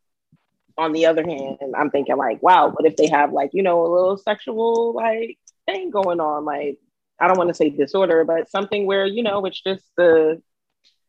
on 0.78 0.94
the 0.94 1.06
other 1.06 1.22
hand, 1.22 1.58
I'm 1.78 1.90
thinking 1.90 2.16
like, 2.16 2.42
wow, 2.42 2.70
what 2.70 2.86
if 2.86 2.96
they 2.96 3.08
have 3.08 3.34
like 3.34 3.50
you 3.52 3.62
know 3.62 3.82
a 3.82 3.92
little 3.94 4.18
sexual 4.18 4.94
like 4.94 5.38
thing 5.66 5.90
going 5.90 6.22
on? 6.22 6.46
Like, 6.46 6.78
I 7.20 7.28
don't 7.28 7.38
want 7.38 7.50
to 7.50 7.54
say 7.54 7.70
disorder, 7.70 8.24
but 8.24 8.50
something 8.50 8.86
where 8.86 9.06
you 9.06 9.24
know 9.24 9.46
it's 9.46 9.62
just 9.62 9.84
the 9.98 10.42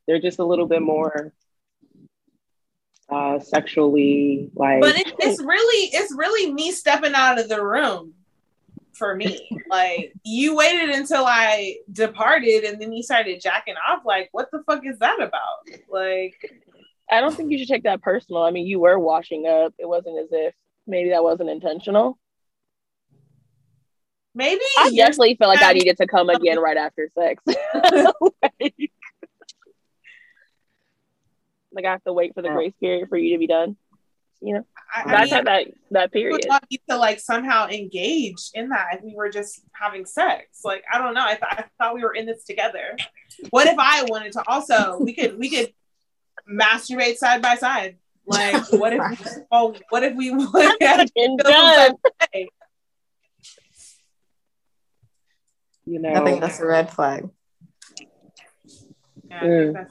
they're 0.06 0.20
just 0.20 0.38
a 0.38 0.44
little 0.44 0.66
bit 0.66 0.82
more 0.82 1.32
uh 3.10 3.38
sexually 3.40 4.50
like 4.54 4.82
but 4.82 4.94
it, 4.94 5.14
it's 5.18 5.40
really 5.40 5.88
it's 5.94 6.12
really 6.14 6.52
me 6.52 6.70
stepping 6.70 7.14
out 7.14 7.38
of 7.38 7.48
the 7.48 7.62
room 7.64 8.12
for 8.92 9.14
me 9.14 9.48
like 9.70 10.12
you 10.24 10.54
waited 10.54 10.90
until 10.90 11.24
i 11.24 11.74
departed 11.90 12.64
and 12.64 12.78
then 12.78 12.92
you 12.92 13.02
started 13.02 13.40
jacking 13.40 13.76
off 13.88 14.02
like 14.04 14.28
what 14.32 14.50
the 14.52 14.62
fuck 14.64 14.84
is 14.84 14.98
that 14.98 15.22
about 15.22 15.80
like 15.88 16.52
I 17.10 17.20
don't 17.20 17.34
think 17.34 17.50
you 17.50 17.58
should 17.58 17.68
take 17.68 17.84
that 17.84 18.02
personal. 18.02 18.42
I 18.42 18.50
mean, 18.50 18.66
you 18.66 18.80
were 18.80 18.98
washing 18.98 19.46
up. 19.46 19.74
It 19.78 19.88
wasn't 19.88 20.18
as 20.18 20.28
if 20.30 20.54
maybe 20.86 21.10
that 21.10 21.22
wasn't 21.22 21.50
intentional. 21.50 22.18
Maybe 24.34 24.60
I 24.78 24.84
you're- 24.86 24.96
definitely 24.96 25.36
feel 25.36 25.48
like 25.48 25.62
I 25.62 25.72
needed 25.72 25.96
to 25.98 26.06
come 26.06 26.28
again 26.30 26.58
right 26.58 26.76
after 26.76 27.08
sex. 27.14 27.42
like, 27.46 27.54
like 31.72 31.84
I 31.84 31.90
have 31.90 32.04
to 32.04 32.12
wait 32.12 32.34
for 32.34 32.42
the 32.42 32.48
grace 32.48 32.74
period 32.80 33.08
for 33.08 33.16
you 33.16 33.34
to 33.34 33.38
be 33.38 33.46
done. 33.46 33.76
you 34.40 34.54
know, 34.54 34.64
I, 34.94 35.02
I 35.04 35.10
that's 35.10 35.30
mean, 35.30 35.34
how 35.34 35.42
that 35.44 35.66
that 35.90 36.10
we 36.14 36.20
period. 36.20 36.32
would 36.32 36.46
want 36.48 36.64
you 36.70 36.78
to 36.88 36.96
like 36.96 37.20
somehow 37.20 37.68
engage 37.68 38.50
in 38.54 38.68
that 38.70 38.86
if 38.94 39.02
we 39.02 39.14
were 39.14 39.28
just 39.30 39.60
having 39.72 40.06
sex. 40.06 40.60
Like 40.64 40.84
I 40.92 40.98
don't 40.98 41.14
know. 41.14 41.24
I, 41.24 41.30
th- 41.34 41.42
I 41.42 41.64
thought 41.78 41.94
we 41.94 42.02
were 42.02 42.14
in 42.14 42.26
this 42.26 42.44
together. 42.44 42.96
What 43.50 43.66
if 43.66 43.76
I 43.78 44.04
wanted 44.04 44.32
to 44.32 44.42
also? 44.48 44.98
We 45.00 45.12
could 45.14 45.38
we 45.38 45.50
could 45.50 45.72
masturbate 46.50 47.16
side 47.16 47.42
by 47.42 47.56
side. 47.56 47.96
Like 48.26 48.70
what 48.72 48.92
if? 48.92 49.00
We, 49.20 49.42
oh, 49.52 49.74
what 49.90 50.02
if 50.04 50.14
we 50.16 50.30
would 50.30 50.76
have 50.80 51.10
done. 51.12 51.94
You 55.88 55.98
know, 56.00 56.12
I 56.12 56.22
think 56.22 56.42
that's 56.42 56.60
a 56.60 56.66
red 56.66 56.92
flag. 56.92 57.30
Yeah, 59.30 59.42
Mm. 59.42 59.86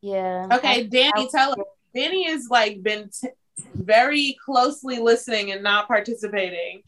Yeah. 0.00 0.48
Okay, 0.52 0.84
Danny, 0.84 1.28
tell 1.30 1.52
us. 1.52 1.58
Danny 1.94 2.24
has 2.24 2.48
like 2.50 2.82
been 2.82 3.10
t- 3.10 3.28
very 3.76 4.36
closely 4.44 4.98
listening 4.98 5.52
and 5.52 5.62
not 5.62 5.86
participating. 5.86 6.82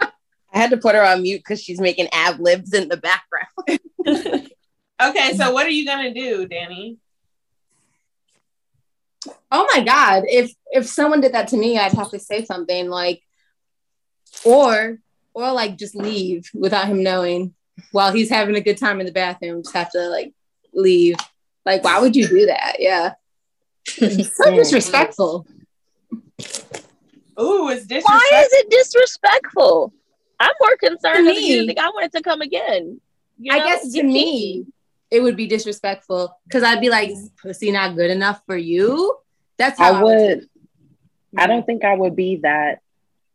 I 0.00 0.08
had 0.52 0.70
to 0.70 0.76
put 0.76 0.96
her 0.96 1.04
on 1.04 1.22
mute 1.22 1.38
because 1.38 1.62
she's 1.62 1.80
making 1.80 2.08
ab 2.10 2.40
libs 2.40 2.74
in 2.74 2.88
the 2.88 2.96
background. 2.96 4.48
Okay, 5.00 5.36
so 5.36 5.52
what 5.52 5.64
are 5.64 5.70
you 5.70 5.86
gonna 5.86 6.12
do, 6.12 6.48
Danny? 6.48 6.98
Oh 9.52 9.68
my 9.72 9.84
god! 9.84 10.24
If 10.26 10.52
if 10.72 10.88
someone 10.88 11.20
did 11.20 11.34
that 11.34 11.46
to 11.48 11.56
me, 11.56 11.78
I'd 11.78 11.92
have 11.92 12.10
to 12.10 12.18
say 12.18 12.44
something 12.44 12.88
like, 12.90 13.22
or 14.44 14.98
or 15.38 15.52
like 15.52 15.76
just 15.76 15.94
leave 15.94 16.50
without 16.52 16.88
him 16.88 17.02
knowing 17.02 17.54
while 17.92 18.12
he's 18.12 18.28
having 18.28 18.56
a 18.56 18.60
good 18.60 18.76
time 18.76 18.98
in 18.98 19.06
the 19.06 19.12
bathroom. 19.12 19.62
Just 19.62 19.74
have 19.74 19.90
to 19.92 20.08
like 20.08 20.32
leave. 20.74 21.16
Like, 21.64 21.84
why 21.84 22.00
would 22.00 22.16
you 22.16 22.26
do 22.26 22.46
that? 22.46 22.76
Yeah, 22.80 23.12
so 23.86 24.54
disrespectful. 24.54 25.46
Ooh, 27.40 27.68
it's 27.68 27.86
disrespectful. 27.86 28.02
Why 28.02 28.30
is 28.42 28.48
it 28.52 28.70
disrespectful? 28.70 29.92
I'm 30.40 30.52
more 30.60 30.76
concerned 30.76 31.28
To 31.28 31.32
if 31.34 31.40
you 31.40 31.60
me. 31.60 31.66
think 31.68 31.78
I 31.78 31.90
wanted 31.90 32.12
to 32.12 32.22
come 32.22 32.40
again. 32.40 33.00
You 33.38 33.52
I 33.52 33.58
guess 33.58 33.92
to 33.92 34.02
me, 34.02 34.66
it 35.10 35.20
would 35.20 35.36
be 35.36 35.46
disrespectful 35.46 36.36
because 36.44 36.64
I'd 36.64 36.80
be 36.80 36.90
like, 36.90 37.10
"Is 37.10 37.30
pussy 37.40 37.70
not 37.70 37.94
good 37.94 38.10
enough 38.10 38.42
for 38.46 38.56
you?" 38.56 39.16
That's 39.56 39.78
how 39.78 39.94
I 39.94 40.02
would. 40.02 40.48
I 41.36 41.46
don't 41.46 41.64
think 41.64 41.84
I 41.84 41.94
would 41.94 42.16
be 42.16 42.36
that. 42.42 42.80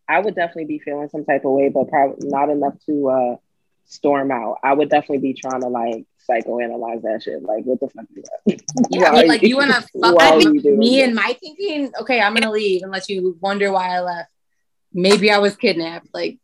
I 0.08 0.20
would 0.20 0.36
definitely 0.36 0.66
be 0.66 0.80
feeling 0.80 1.10
some 1.10 1.26
type 1.26 1.45
of 1.45 1.51
way, 1.51 1.70
but 1.70 1.89
probably 1.89 2.28
not 2.28 2.49
enough 2.49 2.76
to 2.86 3.10
uh 3.10 3.36
storm 3.86 4.32
out. 4.32 4.58
I 4.64 4.74
would 4.74 4.89
definitely 4.89 5.20
be 5.20 5.34
trying 5.34 5.62
to 5.62 5.68
like 5.68 6.06
psychoanalyze 6.30 7.01
that 7.04 7.24
shit. 7.24 7.43
Like, 7.43 7.64
what 7.66 7.80
the 7.80 7.89
fuck 7.89 8.06
is 8.16 8.30
that? 8.45 8.88
Yeah, 8.89 9.12
like 9.12 9.41
you 9.41 9.58
wanna 9.58 9.82
fuck 10.01 10.16
why 10.16 10.32
are 10.32 10.36
with 10.38 10.54
you 10.54 10.62
doing 10.62 10.80
me 10.80 11.01
and 11.01 11.16
my 11.16 11.38
thinking, 11.39 11.91
okay, 12.01 12.22
I'm 12.22 12.34
gonna 12.34 12.51
leave 12.51 12.82
unless 12.84 13.10
you 13.10 13.38
wonder 13.41 13.72
why 13.72 13.89
I 13.95 14.01
left. 14.01 14.30
Maybe 14.93 15.32
I 15.32 15.39
was 15.39 15.56
kidnapped. 15.56 16.10
Like 16.14 16.39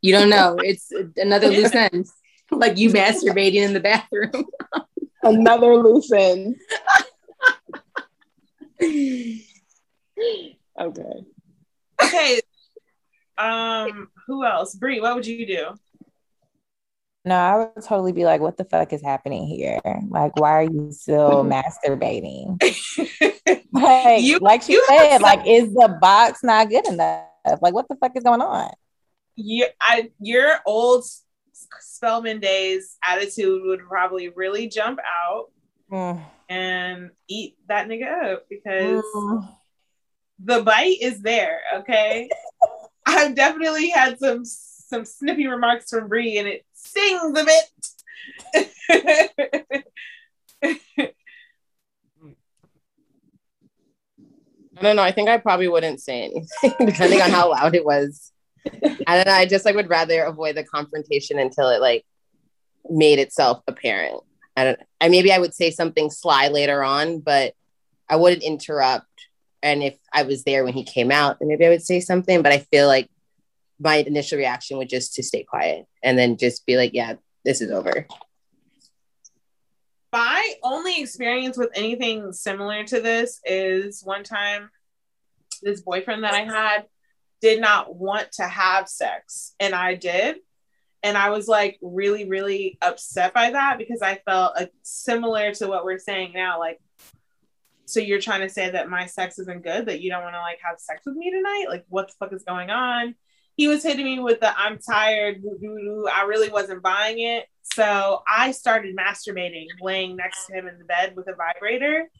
you 0.00 0.12
don't 0.12 0.30
know. 0.30 0.56
It's 0.58 0.92
another 1.16 1.48
loose 1.48 1.74
end. 1.92 2.06
Like 2.50 2.78
you 2.78 2.90
masturbating 2.90 3.62
in 3.62 3.72
the 3.74 3.80
bathroom. 3.80 4.46
Another 5.22 5.76
loose 5.76 6.10
end. 6.12 6.56
okay. 10.80 11.24
Okay. 12.08 12.40
Um, 13.36 14.08
who 14.26 14.44
else? 14.44 14.74
Brie, 14.74 15.00
what 15.00 15.14
would 15.14 15.26
you 15.26 15.46
do? 15.46 15.66
No, 17.24 17.34
I 17.36 17.56
would 17.58 17.84
totally 17.84 18.12
be 18.12 18.24
like, 18.24 18.40
what 18.40 18.56
the 18.56 18.64
fuck 18.64 18.92
is 18.92 19.02
happening 19.02 19.46
here? 19.46 19.80
Like, 20.08 20.36
why 20.40 20.52
are 20.52 20.62
you 20.62 20.90
still 20.92 21.44
masturbating? 21.44 22.60
like, 23.72 24.22
You- 24.22 24.38
like 24.38 24.62
she 24.62 24.72
you 24.72 24.84
said, 24.88 25.18
like, 25.20 25.46
is 25.46 25.72
the 25.72 25.98
box 26.00 26.42
not 26.42 26.68
good 26.68 26.86
enough? 26.88 27.26
Like, 27.60 27.74
what 27.74 27.88
the 27.88 27.96
fuck 27.96 28.12
is 28.16 28.24
going 28.24 28.40
on? 28.40 28.70
You, 29.36 29.66
I, 29.80 30.10
your 30.20 30.58
old 30.66 31.04
Spelman 31.80 32.40
days 32.40 32.96
attitude 33.04 33.62
would 33.64 33.80
probably 33.80 34.28
really 34.30 34.68
jump 34.68 34.98
out 35.00 35.46
Mm. 35.90 36.20
and 36.50 37.10
eat 37.28 37.56
that 37.66 37.88
nigga 37.88 38.34
up 38.34 38.44
because 38.50 39.02
Mm. 39.14 39.48
The 40.38 40.62
bite 40.62 40.98
is 41.00 41.20
there. 41.20 41.60
Okay, 41.76 42.28
I've 43.06 43.34
definitely 43.34 43.90
had 43.90 44.18
some 44.18 44.44
some 44.44 45.04
snippy 45.04 45.46
remarks 45.46 45.90
from 45.90 46.08
Bree, 46.08 46.38
and 46.38 46.48
it 46.48 46.64
stings 46.74 47.38
a 47.38 47.44
bit. 47.44 47.64
I 54.78 54.82
don't 54.82 54.96
know. 54.96 55.02
I 55.02 55.12
think 55.12 55.28
I 55.28 55.38
probably 55.38 55.68
wouldn't 55.68 56.00
say 56.00 56.22
anything, 56.22 56.46
depending 56.86 57.20
on 57.20 57.30
how 57.30 57.50
loud 57.50 57.74
it 57.74 57.84
was. 57.84 58.32
I 59.06 59.16
don't 59.16 59.26
know. 59.26 59.32
I 59.32 59.46
just 59.46 59.64
like 59.64 59.74
would 59.74 59.90
rather 59.90 60.22
avoid 60.22 60.56
the 60.56 60.64
confrontation 60.64 61.38
until 61.38 61.68
it 61.70 61.80
like 61.80 62.04
made 62.88 63.18
itself 63.18 63.62
apparent. 63.66 64.22
I 64.56 64.64
don't. 64.64 64.80
I 65.00 65.08
maybe 65.08 65.32
I 65.32 65.38
would 65.38 65.54
say 65.54 65.70
something 65.70 66.10
sly 66.10 66.48
later 66.48 66.82
on, 66.82 67.20
but 67.20 67.54
I 68.08 68.16
wouldn't 68.16 68.42
interrupt. 68.42 69.17
And 69.62 69.82
if 69.82 69.96
I 70.12 70.22
was 70.22 70.44
there 70.44 70.64
when 70.64 70.74
he 70.74 70.84
came 70.84 71.10
out, 71.10 71.38
then 71.38 71.48
maybe 71.48 71.66
I 71.66 71.70
would 71.70 71.82
say 71.82 72.00
something. 72.00 72.42
But 72.42 72.52
I 72.52 72.58
feel 72.58 72.86
like 72.86 73.08
my 73.80 73.96
initial 73.96 74.38
reaction 74.38 74.78
would 74.78 74.88
just 74.88 75.14
to 75.14 75.22
stay 75.22 75.44
quiet 75.44 75.86
and 76.02 76.18
then 76.18 76.36
just 76.36 76.66
be 76.66 76.76
like, 76.76 76.92
"Yeah, 76.94 77.14
this 77.44 77.60
is 77.60 77.70
over." 77.70 78.06
my 80.12 80.54
only 80.62 81.00
experience 81.00 81.56
with 81.58 81.70
anything 81.74 82.32
similar 82.32 82.84
to 82.84 83.00
this 83.00 83.40
is 83.44 84.02
one 84.02 84.24
time 84.24 84.70
this 85.62 85.80
boyfriend 85.80 86.24
that 86.24 86.34
I 86.34 86.44
had 86.44 86.86
did 87.40 87.60
not 87.60 87.94
want 87.94 88.32
to 88.32 88.44
have 88.44 88.88
sex 88.88 89.54
and 89.60 89.74
I 89.74 89.94
did. 89.94 90.36
And 91.02 91.16
I 91.16 91.30
was 91.30 91.46
like 91.46 91.78
really, 91.80 92.28
really 92.28 92.78
upset 92.82 93.32
by 93.32 93.52
that 93.52 93.78
because 93.78 94.02
I 94.02 94.20
felt 94.24 94.58
uh, 94.58 94.66
similar 94.82 95.52
to 95.54 95.68
what 95.68 95.84
we're 95.84 95.98
saying 95.98 96.32
now. 96.34 96.58
Like, 96.58 96.80
so 97.88 98.00
you're 98.00 98.20
trying 98.20 98.42
to 98.42 98.50
say 98.50 98.70
that 98.70 98.90
my 98.90 99.06
sex 99.06 99.38
isn't 99.38 99.64
good, 99.64 99.86
that 99.86 100.02
you 100.02 100.10
don't 100.10 100.22
want 100.22 100.34
to 100.34 100.40
like 100.40 100.58
have 100.62 100.78
sex 100.78 101.02
with 101.06 101.16
me 101.16 101.30
tonight? 101.30 101.66
Like, 101.68 101.86
what 101.88 102.08
the 102.08 102.14
fuck 102.18 102.34
is 102.34 102.42
going 102.42 102.68
on? 102.68 103.14
He 103.56 103.66
was 103.66 103.82
hitting 103.82 104.04
me 104.04 104.20
with 104.20 104.40
the 104.40 104.56
I'm 104.56 104.78
tired. 104.78 105.42
I 106.14 106.22
really 106.22 106.50
wasn't 106.50 106.82
buying 106.82 107.20
it. 107.20 107.46
So 107.62 108.22
I 108.28 108.52
started 108.52 108.94
masturbating, 108.94 109.66
laying 109.80 110.16
next 110.16 110.46
to 110.46 110.52
him 110.52 110.68
in 110.68 110.78
the 110.78 110.84
bed 110.84 111.16
with 111.16 111.28
a 111.28 111.34
vibrator. 111.34 112.10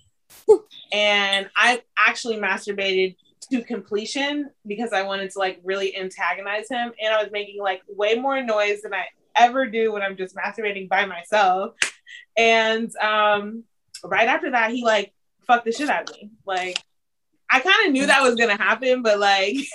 and 0.92 1.50
I 1.54 1.82
actually 1.98 2.38
masturbated 2.38 3.16
to 3.50 3.62
completion 3.62 4.50
because 4.66 4.92
I 4.92 5.02
wanted 5.02 5.30
to 5.32 5.38
like 5.38 5.60
really 5.62 5.96
antagonize 5.96 6.68
him. 6.70 6.92
And 7.00 7.14
I 7.14 7.22
was 7.22 7.30
making 7.30 7.60
like 7.60 7.82
way 7.88 8.14
more 8.14 8.42
noise 8.42 8.80
than 8.82 8.94
I 8.94 9.04
ever 9.36 9.66
do 9.66 9.92
when 9.92 10.00
I'm 10.02 10.16
just 10.16 10.34
masturbating 10.34 10.88
by 10.88 11.04
myself. 11.04 11.74
And 12.38 12.90
um, 12.96 13.64
right 14.02 14.28
after 14.28 14.50
that, 14.52 14.70
he 14.70 14.82
like 14.82 15.12
fucked 15.48 15.64
the 15.64 15.72
shit 15.72 15.88
out 15.88 16.08
of 16.08 16.14
me. 16.16 16.30
Like, 16.46 16.78
I 17.50 17.58
kind 17.60 17.86
of 17.86 17.92
knew 17.92 18.06
that 18.06 18.22
was 18.22 18.36
gonna 18.36 18.56
happen, 18.56 19.02
but 19.02 19.18
like, 19.18 19.56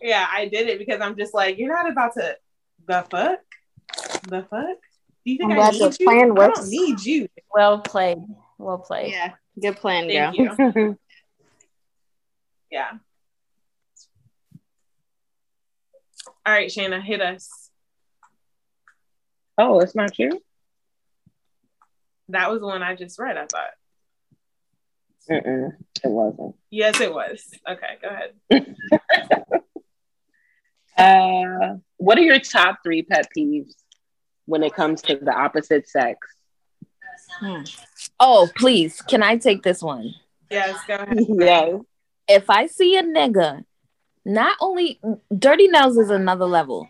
yeah, 0.00 0.26
I 0.32 0.48
did 0.50 0.68
it 0.68 0.78
because 0.78 1.00
I'm 1.02 1.16
just 1.18 1.34
like, 1.34 1.58
you're 1.58 1.68
not 1.74 1.90
about 1.90 2.14
to 2.14 2.36
the 2.86 3.04
fuck, 3.10 3.38
the 4.28 4.46
fuck. 4.48 4.78
Do 5.24 5.32
you 5.32 5.36
think 5.36 5.52
I'm 5.52 5.58
I 5.58 5.70
need 5.70 5.80
your 5.80 5.90
you? 5.98 6.06
plan 6.06 6.38
I 6.38 6.46
don't 6.48 6.68
need 6.68 7.04
you. 7.04 7.28
Well 7.52 7.80
played. 7.80 8.18
Well 8.56 8.78
played. 8.78 9.12
Yeah, 9.12 9.32
good 9.60 9.76
plan, 9.76 10.08
Thank 10.08 10.36
girl. 10.36 10.74
you. 10.76 10.98
Yeah. 12.70 12.92
All 16.46 16.52
right, 16.52 16.70
Shana, 16.70 17.02
hit 17.02 17.20
us. 17.20 17.70
Oh, 19.58 19.80
it's 19.80 19.96
not 19.96 20.16
you. 20.20 20.40
That 22.28 22.48
was 22.48 22.60
the 22.60 22.66
one 22.66 22.84
I 22.84 22.94
just 22.94 23.18
read. 23.18 23.36
I 23.36 23.46
thought. 23.46 23.70
Mm-mm, 25.30 25.72
it 26.02 26.10
wasn't. 26.10 26.56
Yes, 26.70 27.00
it 27.00 27.12
was. 27.12 27.44
Okay, 27.68 27.98
go 28.02 28.08
ahead. 28.08 28.76
Uh, 31.00 31.76
what 31.96 32.18
are 32.18 32.22
your 32.22 32.38
top 32.38 32.80
three 32.84 33.00
pet 33.00 33.26
peeves 33.34 33.72
when 34.44 34.62
it 34.62 34.74
comes 34.74 35.00
to 35.00 35.16
the 35.16 35.32
opposite 35.32 35.88
sex? 35.88 36.18
Oh, 38.18 38.50
please, 38.54 39.00
can 39.00 39.22
I 39.22 39.38
take 39.38 39.62
this 39.62 39.82
one? 39.82 40.14
Yes, 40.50 40.78
go 40.86 40.96
ahead. 40.96 41.16
yes. 41.40 41.80
If 42.28 42.50
I 42.50 42.66
see 42.66 42.96
a 42.98 43.02
nigga, 43.02 43.64
not 44.26 44.58
only 44.60 45.00
dirty 45.36 45.68
nails 45.68 45.96
is 45.96 46.10
another 46.10 46.44
level, 46.44 46.86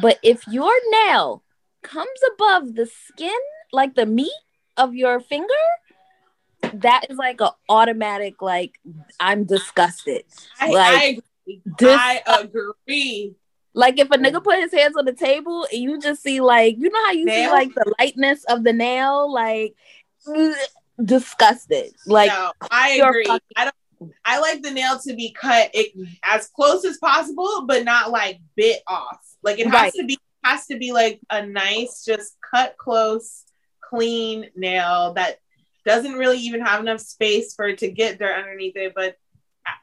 but 0.00 0.18
if 0.24 0.46
your 0.48 0.72
nail 0.90 1.44
comes 1.82 2.20
above 2.34 2.74
the 2.74 2.86
skin, 2.86 3.38
like 3.72 3.94
the 3.94 4.06
meat 4.06 4.32
of 4.76 4.94
your 4.94 5.20
finger, 5.20 5.64
that 6.80 7.06
is 7.10 7.16
like 7.16 7.40
an 7.40 7.50
automatic, 7.68 8.42
like, 8.42 8.78
I'm 9.20 9.44
disgusted. 9.44 10.24
I, 10.60 10.70
like, 10.70 10.94
I 10.94 11.04
agree. 11.04 11.62
dis- 11.78 11.98
I 11.98 12.22
agree. 12.40 13.34
Like 13.74 13.98
if 13.98 14.10
a 14.10 14.18
nigga 14.18 14.42
put 14.42 14.58
his 14.58 14.72
hands 14.72 14.96
on 14.96 15.06
the 15.06 15.14
table 15.14 15.66
and 15.72 15.82
you 15.82 15.98
just 15.98 16.22
see 16.22 16.40
like 16.40 16.76
you 16.78 16.90
know 16.90 17.04
how 17.06 17.12
you 17.12 17.26
see 17.26 17.48
like 17.48 17.74
the 17.74 17.94
lightness 17.98 18.44
of 18.44 18.64
the 18.64 18.72
nail, 18.72 19.32
like 19.32 19.74
disgusted. 21.02 21.92
Like 22.06 22.30
no, 22.30 22.52
I 22.70 23.00
agree. 23.02 23.24
Fucking- 23.24 23.40
I 23.56 23.64
don't. 23.64 23.74
I 24.24 24.40
like 24.40 24.62
the 24.62 24.72
nail 24.72 24.98
to 24.98 25.14
be 25.14 25.30
cut 25.32 25.70
it, 25.74 25.92
as 26.24 26.48
close 26.48 26.84
as 26.84 26.98
possible, 26.98 27.64
but 27.68 27.84
not 27.84 28.10
like 28.10 28.40
bit 28.56 28.82
off. 28.88 29.20
Like 29.42 29.60
it 29.60 29.66
has 29.66 29.72
right. 29.74 29.92
to 29.94 30.04
be 30.04 30.18
has 30.44 30.66
to 30.66 30.76
be 30.76 30.92
like 30.92 31.20
a 31.30 31.46
nice, 31.46 32.04
just 32.04 32.36
cut 32.52 32.76
close, 32.76 33.44
clean 33.80 34.50
nail 34.56 35.12
that 35.14 35.38
doesn't 35.84 36.14
really 36.14 36.38
even 36.38 36.60
have 36.60 36.80
enough 36.80 37.00
space 37.00 37.54
for 37.54 37.68
it 37.68 37.78
to 37.78 37.90
get 37.90 38.18
dirt 38.18 38.36
underneath 38.36 38.76
it, 38.76 38.92
but 38.94 39.16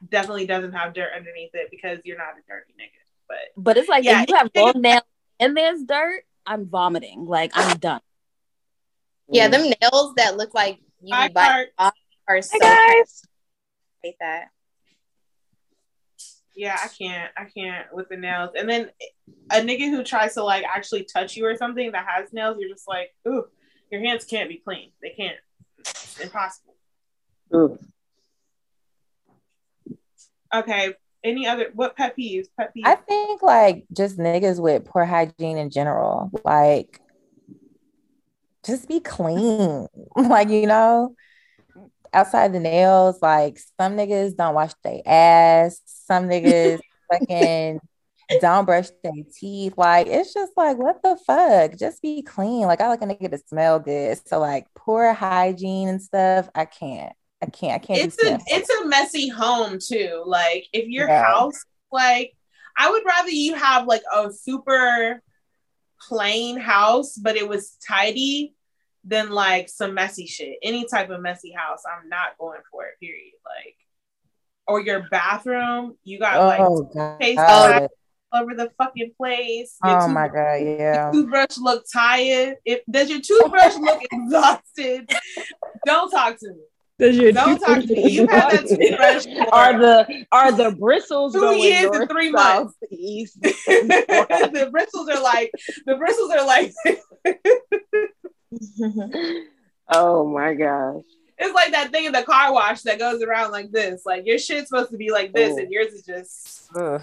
definitely 0.08 0.46
doesn't 0.46 0.72
have 0.72 0.94
dirt 0.94 1.10
underneath 1.14 1.50
it 1.54 1.68
because 1.70 1.98
you're 2.04 2.18
not 2.18 2.34
a 2.38 2.42
dirty 2.48 2.72
nigga. 2.80 3.00
But 3.28 3.38
but 3.56 3.76
it's 3.76 3.88
like 3.88 4.04
yeah, 4.04 4.22
if 4.22 4.28
you 4.28 4.36
have 4.36 4.50
long 4.54 4.80
nails 4.80 5.02
and 5.38 5.56
there's 5.56 5.82
dirt, 5.84 6.22
I'm 6.46 6.66
vomiting. 6.66 7.26
Like 7.26 7.52
I'm 7.54 7.78
done. 7.78 8.00
Yeah, 9.28 9.48
mm. 9.48 9.52
them 9.52 9.72
nails 9.80 10.14
that 10.16 10.36
look 10.36 10.54
like 10.54 10.80
you 11.02 11.14
Hi, 11.14 11.28
buy 11.28 11.66
are 12.26 12.42
so 12.42 12.58
guys. 12.58 13.22
hate 14.02 14.16
that. 14.20 14.48
Yeah, 16.54 16.76
I 16.82 16.88
can't. 16.88 17.30
I 17.36 17.44
can't 17.44 17.86
with 17.92 18.08
the 18.08 18.16
nails. 18.16 18.50
And 18.56 18.68
then 18.68 18.90
a 19.50 19.56
nigga 19.56 19.90
who 19.90 20.02
tries 20.04 20.34
to 20.34 20.42
like 20.42 20.64
actually 20.64 21.04
touch 21.04 21.36
you 21.36 21.46
or 21.46 21.56
something 21.56 21.92
that 21.92 22.06
has 22.06 22.32
nails, 22.32 22.56
you're 22.58 22.68
just 22.68 22.88
like, 22.88 23.10
ooh, 23.26 23.44
your 23.90 24.00
hands 24.00 24.24
can't 24.24 24.48
be 24.48 24.58
clean. 24.58 24.92
They 25.02 25.10
can't. 25.10 25.36
It's 25.80 26.20
impossible. 26.20 26.74
Ooh. 27.54 27.78
Okay. 30.54 30.94
Any 31.22 31.46
other 31.46 31.70
what 31.74 31.96
pet 31.96 32.16
peeves? 32.16 32.46
Pet 32.58 32.72
peeves. 32.74 32.86
I 32.86 32.94
think 32.94 33.42
like 33.42 33.84
just 33.92 34.18
niggas 34.18 34.60
with 34.60 34.84
poor 34.86 35.04
hygiene 35.04 35.58
in 35.58 35.70
general. 35.70 36.30
Like 36.44 37.00
just 38.64 38.88
be 38.88 39.00
clean. 39.00 39.86
like, 40.16 40.48
you 40.48 40.66
know, 40.66 41.14
outside 42.12 42.52
the 42.52 42.60
nails, 42.60 43.18
like 43.22 43.58
some 43.78 43.96
niggas 43.96 44.36
don't 44.36 44.54
wash 44.54 44.72
their 44.82 45.00
ass, 45.06 45.80
some 45.84 46.28
niggas 46.28 46.80
fucking 47.12 47.80
don't 48.40 48.64
brush 48.64 48.88
their 49.02 49.12
teeth. 49.34 49.74
Like, 49.76 50.06
it's 50.06 50.32
just 50.34 50.52
like, 50.56 50.76
what 50.78 51.02
the 51.02 51.18
fuck? 51.26 51.76
Just 51.76 52.02
be 52.02 52.22
clean. 52.22 52.66
Like, 52.66 52.80
I 52.80 52.88
like 52.88 53.02
a 53.02 53.06
nigga 53.06 53.30
to 53.30 53.38
smell 53.38 53.78
good. 53.80 54.20
So, 54.26 54.38
like, 54.38 54.66
poor 54.74 55.12
hygiene 55.12 55.88
and 55.88 56.02
stuff, 56.02 56.48
I 56.54 56.64
can't. 56.64 57.12
I 57.42 57.46
can't. 57.46 57.82
I 57.82 57.86
can't. 57.86 58.00
It's 58.00 58.22
a 58.22 58.38
it's 58.46 58.70
a 58.70 58.86
messy 58.86 59.28
home 59.28 59.78
too. 59.80 60.22
Like 60.26 60.66
if 60.72 60.88
your 60.88 61.08
yeah. 61.08 61.24
house, 61.24 61.64
like 61.90 62.34
I 62.76 62.90
would 62.90 63.04
rather 63.04 63.30
you 63.30 63.54
have 63.54 63.86
like 63.86 64.02
a 64.14 64.30
super 64.30 65.22
plain 66.08 66.58
house, 66.58 67.16
but 67.16 67.36
it 67.36 67.48
was 67.48 67.76
tidy 67.86 68.54
than 69.04 69.30
like 69.30 69.68
some 69.68 69.94
messy 69.94 70.26
shit. 70.26 70.58
Any 70.62 70.86
type 70.86 71.10
of 71.10 71.22
messy 71.22 71.52
house, 71.52 71.82
I'm 71.86 72.08
not 72.08 72.36
going 72.38 72.60
for 72.70 72.84
it. 72.86 73.00
Period. 73.00 73.32
Like, 73.44 73.76
or 74.66 74.80
your 74.80 75.08
bathroom, 75.10 75.96
you 76.04 76.18
got 76.18 76.36
oh, 76.36 76.46
like 76.46 76.60
all 76.60 77.88
over 78.32 78.54
the 78.54 78.70
fucking 78.78 79.12
place. 79.16 79.76
Your 79.84 80.02
oh 80.02 80.08
my 80.08 80.28
god, 80.28 80.54
yeah. 80.62 81.10
toothbrush 81.12 81.58
look 81.58 81.84
tired. 81.92 82.56
If 82.64 82.80
does 82.90 83.10
your 83.10 83.20
toothbrush 83.20 83.76
look 83.76 84.02
exhausted? 84.12 85.10
Don't 85.86 86.10
talk 86.10 86.38
to 86.38 86.52
me. 86.52 86.60
Does 86.98 87.16
your 87.16 87.32
Don't 87.32 87.58
talk 87.58 87.80
to 87.80 87.86
me. 87.86 88.10
You 88.10 88.26
have 88.26 88.52
that 88.52 88.66
toothbrush. 88.68 89.26
are 89.52 89.78
the 89.78 90.26
are 90.30 90.52
the 90.52 90.76
bristles 90.78 91.32
two 91.32 91.40
going 91.40 91.62
years 91.62 91.90
and 91.92 92.08
three 92.08 92.30
months? 92.30 92.74
East. 92.90 93.40
the 93.40 94.68
bristles 94.70 95.08
are 95.08 95.22
like 95.22 95.50
the 95.86 95.96
bristles 95.96 96.30
are 96.30 96.46
like. 96.46 96.72
oh 99.88 100.28
my 100.28 100.54
gosh. 100.54 101.02
It's 101.42 101.54
like 101.54 101.72
that 101.72 101.90
thing 101.90 102.04
in 102.04 102.12
the 102.12 102.22
car 102.22 102.52
wash 102.52 102.82
that 102.82 102.98
goes 102.98 103.22
around 103.22 103.50
like 103.50 103.70
this. 103.70 104.02
Like 104.04 104.26
your 104.26 104.38
shit's 104.38 104.68
supposed 104.68 104.90
to 104.90 104.98
be 104.98 105.10
like 105.10 105.32
this, 105.32 105.56
and 105.56 105.72
yours 105.72 105.94
is 105.94 106.04
just. 106.04 106.68
Ugh. 106.76 107.00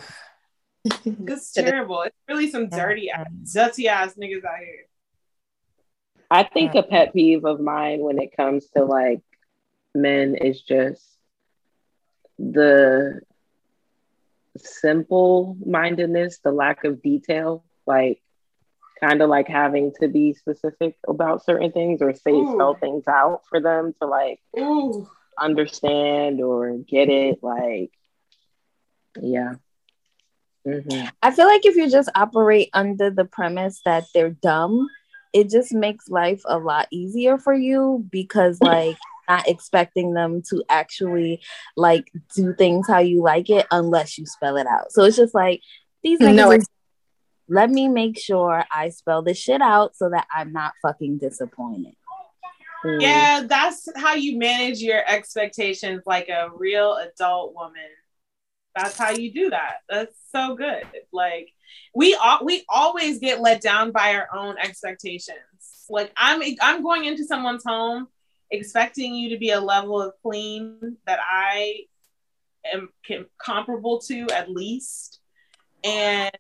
It's 1.06 1.52
terrible. 1.54 2.02
It's 2.02 2.16
really 2.28 2.50
some 2.50 2.70
dirty, 2.70 3.10
ass, 3.10 3.28
dirty 3.54 3.88
ass 3.88 4.16
niggas 4.16 4.46
out 4.46 4.60
here. 4.60 4.88
I 6.30 6.44
think 6.44 6.76
a 6.76 6.84
pet 6.84 7.14
peeve 7.14 7.46
of 7.46 7.60
mine 7.60 8.00
when 8.02 8.20
it 8.20 8.36
comes 8.36 8.68
to 8.76 8.84
like 8.84 9.22
men 9.96 10.36
is 10.36 10.62
just 10.62 11.04
the 12.38 13.22
simple 14.58 15.58
mindedness, 15.66 16.40
the 16.40 16.52
lack 16.52 16.84
of 16.84 17.02
detail, 17.02 17.64
like 17.86 18.22
kind 19.00 19.22
of 19.22 19.30
like 19.30 19.48
having 19.48 19.94
to 20.02 20.08
be 20.08 20.34
specific 20.34 20.98
about 21.08 21.46
certain 21.46 21.72
things 21.72 22.02
or 22.02 22.14
say 22.14 22.32
Ooh. 22.32 22.54
spell 22.54 22.76
things 22.76 23.08
out 23.08 23.42
for 23.50 23.62
them 23.62 23.94
to 24.02 24.08
like 24.08 24.40
Ooh. 24.58 25.08
understand 25.38 26.42
or 26.42 26.78
get 26.78 27.10
it. 27.10 27.42
Like, 27.42 27.92
yeah. 29.22 29.54
Mm-hmm. 30.68 31.08
I 31.22 31.32
feel 31.32 31.48
like 31.48 31.66
if 31.66 31.76
you 31.76 31.90
just 31.90 32.10
operate 32.16 32.70
under 32.74 33.10
the 33.10 33.26
premise 33.26 33.82
that 33.86 34.06
they're 34.14 34.32
dumb, 34.32 34.88
it 35.34 35.50
just 35.50 35.74
makes 35.74 36.10
life 36.10 36.42
a 36.46 36.58
lot 36.58 36.88
easier 36.92 37.38
for 37.38 37.54
you 37.54 38.06
because 38.12 38.60
like 38.62 38.98
not 39.30 39.48
expecting 39.48 40.14
them 40.14 40.42
to 40.50 40.64
actually 40.70 41.42
like 41.76 42.12
do 42.36 42.54
things 42.54 42.88
how 42.88 43.00
you 43.00 43.22
like 43.22 43.50
it 43.50 43.66
unless 43.72 44.18
you 44.18 44.26
spell 44.26 44.58
it 44.58 44.68
out. 44.68 44.92
So 44.92 45.04
it's 45.04 45.18
just 45.18 45.34
like 45.34 45.62
these 46.04 46.20
niggas 46.20 46.36
no, 46.36 46.58
let 47.50 47.70
me 47.70 47.88
make 47.88 48.20
sure 48.20 48.66
I 48.72 48.90
spell 48.90 49.22
this 49.22 49.38
shit 49.38 49.62
out 49.62 49.96
so 49.96 50.10
that 50.10 50.28
I'm 50.34 50.52
not 50.52 50.74
fucking 50.82 51.18
disappointed. 51.18 51.96
Mm. 52.84 53.02
Yeah, 53.02 53.44
that's 53.48 53.88
how 53.96 54.16
you 54.16 54.38
manage 54.38 54.80
your 54.80 55.04
expectations 55.08 56.04
like 56.06 56.30
a 56.30 56.50
real 56.54 56.96
adult 56.96 57.56
woman. 57.56 57.90
That's 58.78 58.98
how 58.98 59.10
you 59.10 59.34
do 59.34 59.50
that. 59.50 59.78
That's 59.90 60.16
so 60.32 60.56
good. 60.56 60.84
Like 61.12 61.50
we 61.96 62.16
all 62.16 62.40
we 62.44 62.64
always 62.70 63.20
get 63.20 63.42
let 63.42 63.62
down 63.62 63.92
by 63.92 64.16
our 64.16 64.28
own 64.36 64.58
expectations. 64.58 65.86
Like 65.90 66.12
I'm 66.16 66.42
I'm 66.62 66.84
going 66.84 67.06
into 67.06 67.26
someone's 67.26 67.64
home 67.66 68.08
expecting 68.52 69.16
you 69.16 69.30
to 69.30 69.38
be 69.38 69.52
a 69.52 69.60
level 69.60 70.02
of 70.02 70.14
clean 70.22 70.98
that 71.06 71.20
I 71.22 71.86
am 72.72 72.90
can, 73.06 73.26
comparable 73.44 74.00
to 74.02 74.28
at 74.34 74.50
least. 74.50 75.20
And 75.84 76.32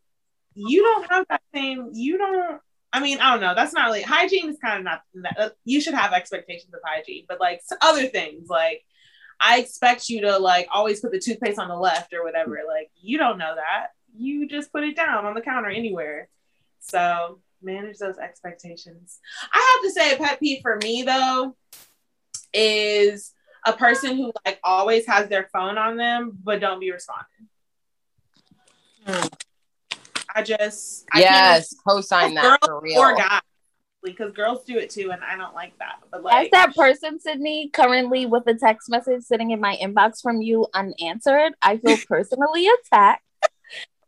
you 0.53 0.81
don't 0.81 1.09
have 1.11 1.25
that 1.29 1.41
same, 1.53 1.91
you 1.93 2.17
don't, 2.17 2.59
I 2.93 2.99
mean, 2.99 3.19
I 3.19 3.31
don't 3.31 3.41
know. 3.41 3.53
That's 3.55 3.73
not 3.73 3.85
really, 3.88 4.01
hygiene 4.01 4.49
is 4.49 4.57
kind 4.63 4.88
of 4.88 4.99
not, 5.13 5.51
you 5.65 5.81
should 5.81 5.93
have 5.93 6.13
expectations 6.13 6.73
of 6.73 6.79
hygiene, 6.83 7.25
but 7.27 7.39
like 7.39 7.61
other 7.81 8.07
things, 8.07 8.47
like 8.49 8.83
I 9.39 9.59
expect 9.59 10.09
you 10.09 10.21
to 10.21 10.38
like 10.38 10.67
always 10.71 10.99
put 10.99 11.11
the 11.11 11.19
toothpaste 11.19 11.59
on 11.59 11.67
the 11.67 11.75
left 11.75 12.13
or 12.13 12.23
whatever. 12.23 12.59
Like 12.67 12.91
you 12.99 13.17
don't 13.17 13.38
know 13.38 13.55
that. 13.55 13.88
You 14.15 14.47
just 14.47 14.71
put 14.71 14.83
it 14.83 14.95
down 14.95 15.25
on 15.25 15.33
the 15.33 15.41
counter 15.41 15.69
anywhere. 15.69 16.27
So 16.79 17.39
manage 17.61 17.97
those 17.97 18.17
expectations. 18.17 19.19
I 19.51 19.81
have 19.81 19.83
to 19.83 19.91
say, 19.91 20.13
a 20.13 20.17
pet 20.17 20.39
peeve 20.39 20.61
for 20.61 20.77
me 20.77 21.03
though 21.03 21.55
is 22.53 23.33
a 23.65 23.73
person 23.73 24.15
who 24.15 24.31
like 24.45 24.59
always 24.63 25.05
has 25.05 25.27
their 25.27 25.49
phone 25.51 25.77
on 25.77 25.97
them 25.97 26.38
but 26.43 26.59
don't 26.59 26.79
be 26.79 26.91
responding. 26.91 27.25
Hmm. 29.05 29.27
I 30.33 30.43
just 30.43 31.05
I 31.11 31.19
yes, 31.19 31.75
co-sign 31.88 32.35
that 32.35 32.59
for 32.63 32.79
real. 32.79 32.99
Or 32.99 33.15
guy, 33.15 33.39
because 34.12 34.34
girls 34.34 34.64
do 34.64 34.78
it 34.78 34.89
too, 34.89 35.12
and 35.12 35.24
I 35.24 35.38
don't 35.38 35.53
like 35.53 35.78
that. 35.80 35.99
But 36.12 36.24
like, 36.24 36.45
as 36.45 36.51
that 36.51 36.76
person, 36.76 37.20
Sydney, 37.20 37.70
currently 37.70 38.26
with 38.26 38.47
a 38.47 38.53
text 38.53 38.89
message 38.89 39.24
sitting 39.24 39.51
in 39.51 39.60
my 39.60 39.78
inbox 39.82 40.22
from 40.22 40.41
you 40.41 40.68
unanswered, 40.74 41.53
I 41.62 41.78
feel 41.78 41.97
personally 42.08 42.68
attacked. 42.68 43.24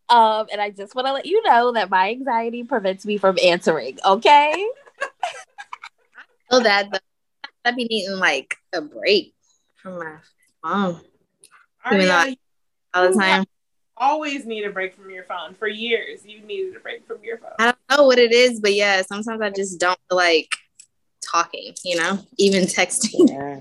Um, 0.09 0.47
and 0.51 0.59
I 0.59 0.71
just 0.71 0.95
want 0.95 1.07
to 1.07 1.13
let 1.13 1.27
you 1.27 1.41
know 1.43 1.73
that 1.73 1.89
my 1.89 2.09
anxiety 2.09 2.63
prevents 2.63 3.05
me 3.05 3.17
from 3.17 3.37
answering. 3.43 3.99
Okay. 4.03 4.53
I 5.01 6.23
feel 6.49 6.61
that 6.61 7.01
I'd 7.63 7.75
be 7.75 7.85
needing 7.85 8.17
like 8.17 8.57
a 8.73 8.81
break 8.81 9.35
from 9.75 9.99
my 9.99 10.15
phone. 10.63 11.01
all 12.93 13.11
the 13.11 13.19
time. 13.19 13.45
Always 13.99 14.45
need 14.45 14.63
a 14.63 14.69
break 14.69 14.95
from 14.95 15.09
your 15.09 15.25
phone. 15.25 15.53
For 15.55 15.67
years, 15.67 16.25
you 16.25 16.41
needed 16.41 16.75
a 16.75 16.79
break 16.79 17.05
from 17.05 17.17
your 17.23 17.37
phone. 17.37 17.51
I 17.59 17.65
don't 17.65 17.97
know 17.97 18.05
what 18.05 18.17
it 18.17 18.31
is, 18.31 18.59
but 18.59 18.73
yeah, 18.73 19.01
sometimes 19.01 19.41
I 19.41 19.49
just 19.49 19.79
don't 19.79 19.99
like 20.09 20.55
talking. 21.21 21.73
You 21.83 21.97
know, 21.97 22.19
even 22.37 22.63
texting. 22.63 23.29
Yeah. 23.29 23.59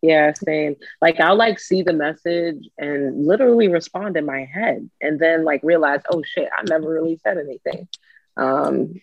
Yeah, 0.00 0.32
same. 0.32 0.76
Like 1.02 1.18
I'll 1.18 1.34
like 1.34 1.58
see 1.58 1.82
the 1.82 1.92
message 1.92 2.68
and 2.78 3.26
literally 3.26 3.66
respond 3.66 4.16
in 4.16 4.24
my 4.24 4.44
head 4.44 4.88
and 5.00 5.18
then 5.18 5.44
like 5.44 5.60
realize, 5.64 6.02
oh 6.12 6.22
shit, 6.22 6.48
I 6.56 6.62
never 6.68 6.88
really 6.88 7.18
said 7.24 7.36
anything. 7.36 7.88
Um, 8.36 9.00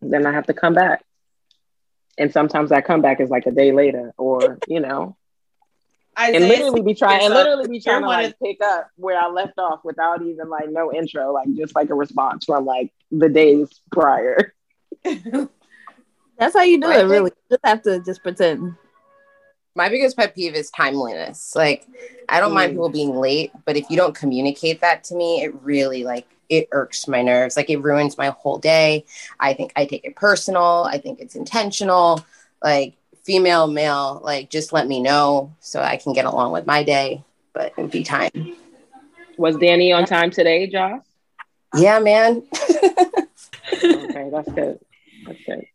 then 0.00 0.26
I 0.26 0.32
have 0.32 0.46
to 0.46 0.54
come 0.54 0.74
back 0.74 1.02
and 2.18 2.32
sometimes 2.32 2.70
that 2.70 2.84
comeback 2.84 3.20
is 3.20 3.30
like 3.30 3.46
a 3.46 3.52
day 3.52 3.72
later, 3.72 4.12
or 4.18 4.58
you 4.66 4.80
know, 4.80 5.16
Isaiah 6.18 6.40
and 6.40 6.48
literally 6.48 6.82
be 6.82 6.94
trying 6.94 7.24
and 7.24 7.34
literally 7.34 7.68
be 7.68 7.80
trying 7.80 8.02
to 8.02 8.08
like 8.08 8.38
pick 8.42 8.58
up 8.62 8.90
where 8.96 9.18
I 9.18 9.28
left 9.28 9.58
off 9.58 9.80
without 9.84 10.22
even 10.22 10.48
like 10.48 10.68
no 10.70 10.92
intro, 10.92 11.32
like 11.32 11.48
just 11.54 11.74
like 11.74 11.90
a 11.90 11.94
response 11.94 12.44
from 12.44 12.64
like 12.64 12.92
the 13.10 13.28
days 13.28 13.80
prior. 13.92 14.54
That's 15.04 16.54
how 16.54 16.62
you 16.62 16.80
do 16.80 16.88
right. 16.88 17.00
it, 17.00 17.08
really. 17.08 17.30
You 17.50 17.56
just 17.56 17.66
have 17.66 17.82
to 17.82 18.00
just 18.00 18.22
pretend. 18.22 18.74
My 19.74 19.88
biggest 19.88 20.16
pet 20.16 20.34
peeve 20.34 20.54
is 20.54 20.70
timeliness. 20.70 21.54
Like, 21.54 21.86
I 22.28 22.40
don't 22.40 22.52
mind 22.52 22.70
Mm. 22.70 22.74
people 22.74 22.88
being 22.88 23.16
late, 23.16 23.52
but 23.64 23.76
if 23.76 23.88
you 23.90 23.96
don't 23.96 24.14
communicate 24.14 24.80
that 24.80 25.04
to 25.04 25.14
me, 25.14 25.42
it 25.42 25.54
really 25.62 26.04
like 26.04 26.26
it 26.48 26.68
irks 26.72 27.06
my 27.06 27.22
nerves. 27.22 27.56
Like, 27.56 27.70
it 27.70 27.76
ruins 27.82 28.16
my 28.16 28.30
whole 28.30 28.58
day. 28.58 29.04
I 29.38 29.52
think 29.52 29.72
I 29.76 29.84
take 29.84 30.04
it 30.04 30.16
personal. 30.16 30.84
I 30.90 30.98
think 30.98 31.20
it's 31.20 31.36
intentional. 31.36 32.24
Like, 32.62 32.96
female, 33.28 33.66
male, 33.66 34.22
like, 34.24 34.48
just 34.48 34.72
let 34.72 34.88
me 34.88 35.02
know 35.02 35.54
so 35.60 35.82
I 35.82 35.98
can 35.98 36.14
get 36.14 36.24
along 36.24 36.50
with 36.52 36.66
my 36.66 36.82
day. 36.82 37.22
But 37.52 37.74
it'd 37.76 37.90
be 37.90 38.02
time. 38.02 38.56
Was 39.36 39.54
Danny 39.58 39.92
on 39.92 40.06
time 40.06 40.30
today, 40.30 40.66
Josh? 40.66 41.02
Yeah, 41.76 41.98
man. 41.98 42.42
okay, 43.84 44.30
that's 44.32 44.50
good. 44.50 44.80
That's 45.26 45.38
good. 45.44 45.66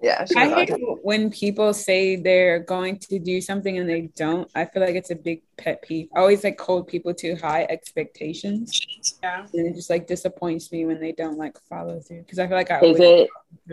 Yeah. 0.00 0.24
I 0.36 0.48
hate 0.48 0.70
when 1.02 1.28
people 1.30 1.74
say 1.74 2.14
they're 2.14 2.60
going 2.60 3.00
to 3.00 3.18
do 3.18 3.40
something 3.40 3.78
and 3.78 3.88
they 3.88 4.02
don't. 4.14 4.48
I 4.54 4.66
feel 4.66 4.82
like 4.82 4.94
it's 4.94 5.10
a 5.10 5.16
big 5.16 5.42
pet 5.58 5.82
peeve. 5.82 6.08
I 6.14 6.20
always 6.20 6.44
like 6.44 6.60
hold 6.60 6.86
people 6.86 7.12
to 7.14 7.34
high 7.34 7.66
expectations. 7.68 8.80
Yeah. 9.24 9.44
And 9.52 9.66
it 9.66 9.74
just 9.74 9.90
like 9.90 10.06
disappoints 10.06 10.70
me 10.70 10.86
when 10.86 11.00
they 11.00 11.10
don't 11.10 11.36
like 11.36 11.58
follow 11.68 11.98
through. 11.98 12.20
Because 12.20 12.38
I 12.38 12.46
feel 12.46 12.56
like 12.56 12.70
I 12.70 12.76
Is 12.76 13.00
always 13.00 13.00
it 13.00 13.30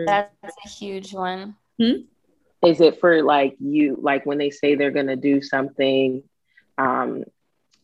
That's 0.07 0.55
a 0.65 0.69
huge 0.69 1.13
one. 1.13 1.55
Hmm? 1.79 2.05
Is 2.65 2.81
it 2.81 2.99
for 2.99 3.23
like 3.23 3.55
you 3.59 3.97
like 4.01 4.25
when 4.25 4.37
they 4.37 4.49
say 4.49 4.75
they're 4.75 4.91
gonna 4.91 5.15
do 5.15 5.41
something 5.41 6.23
um 6.77 7.23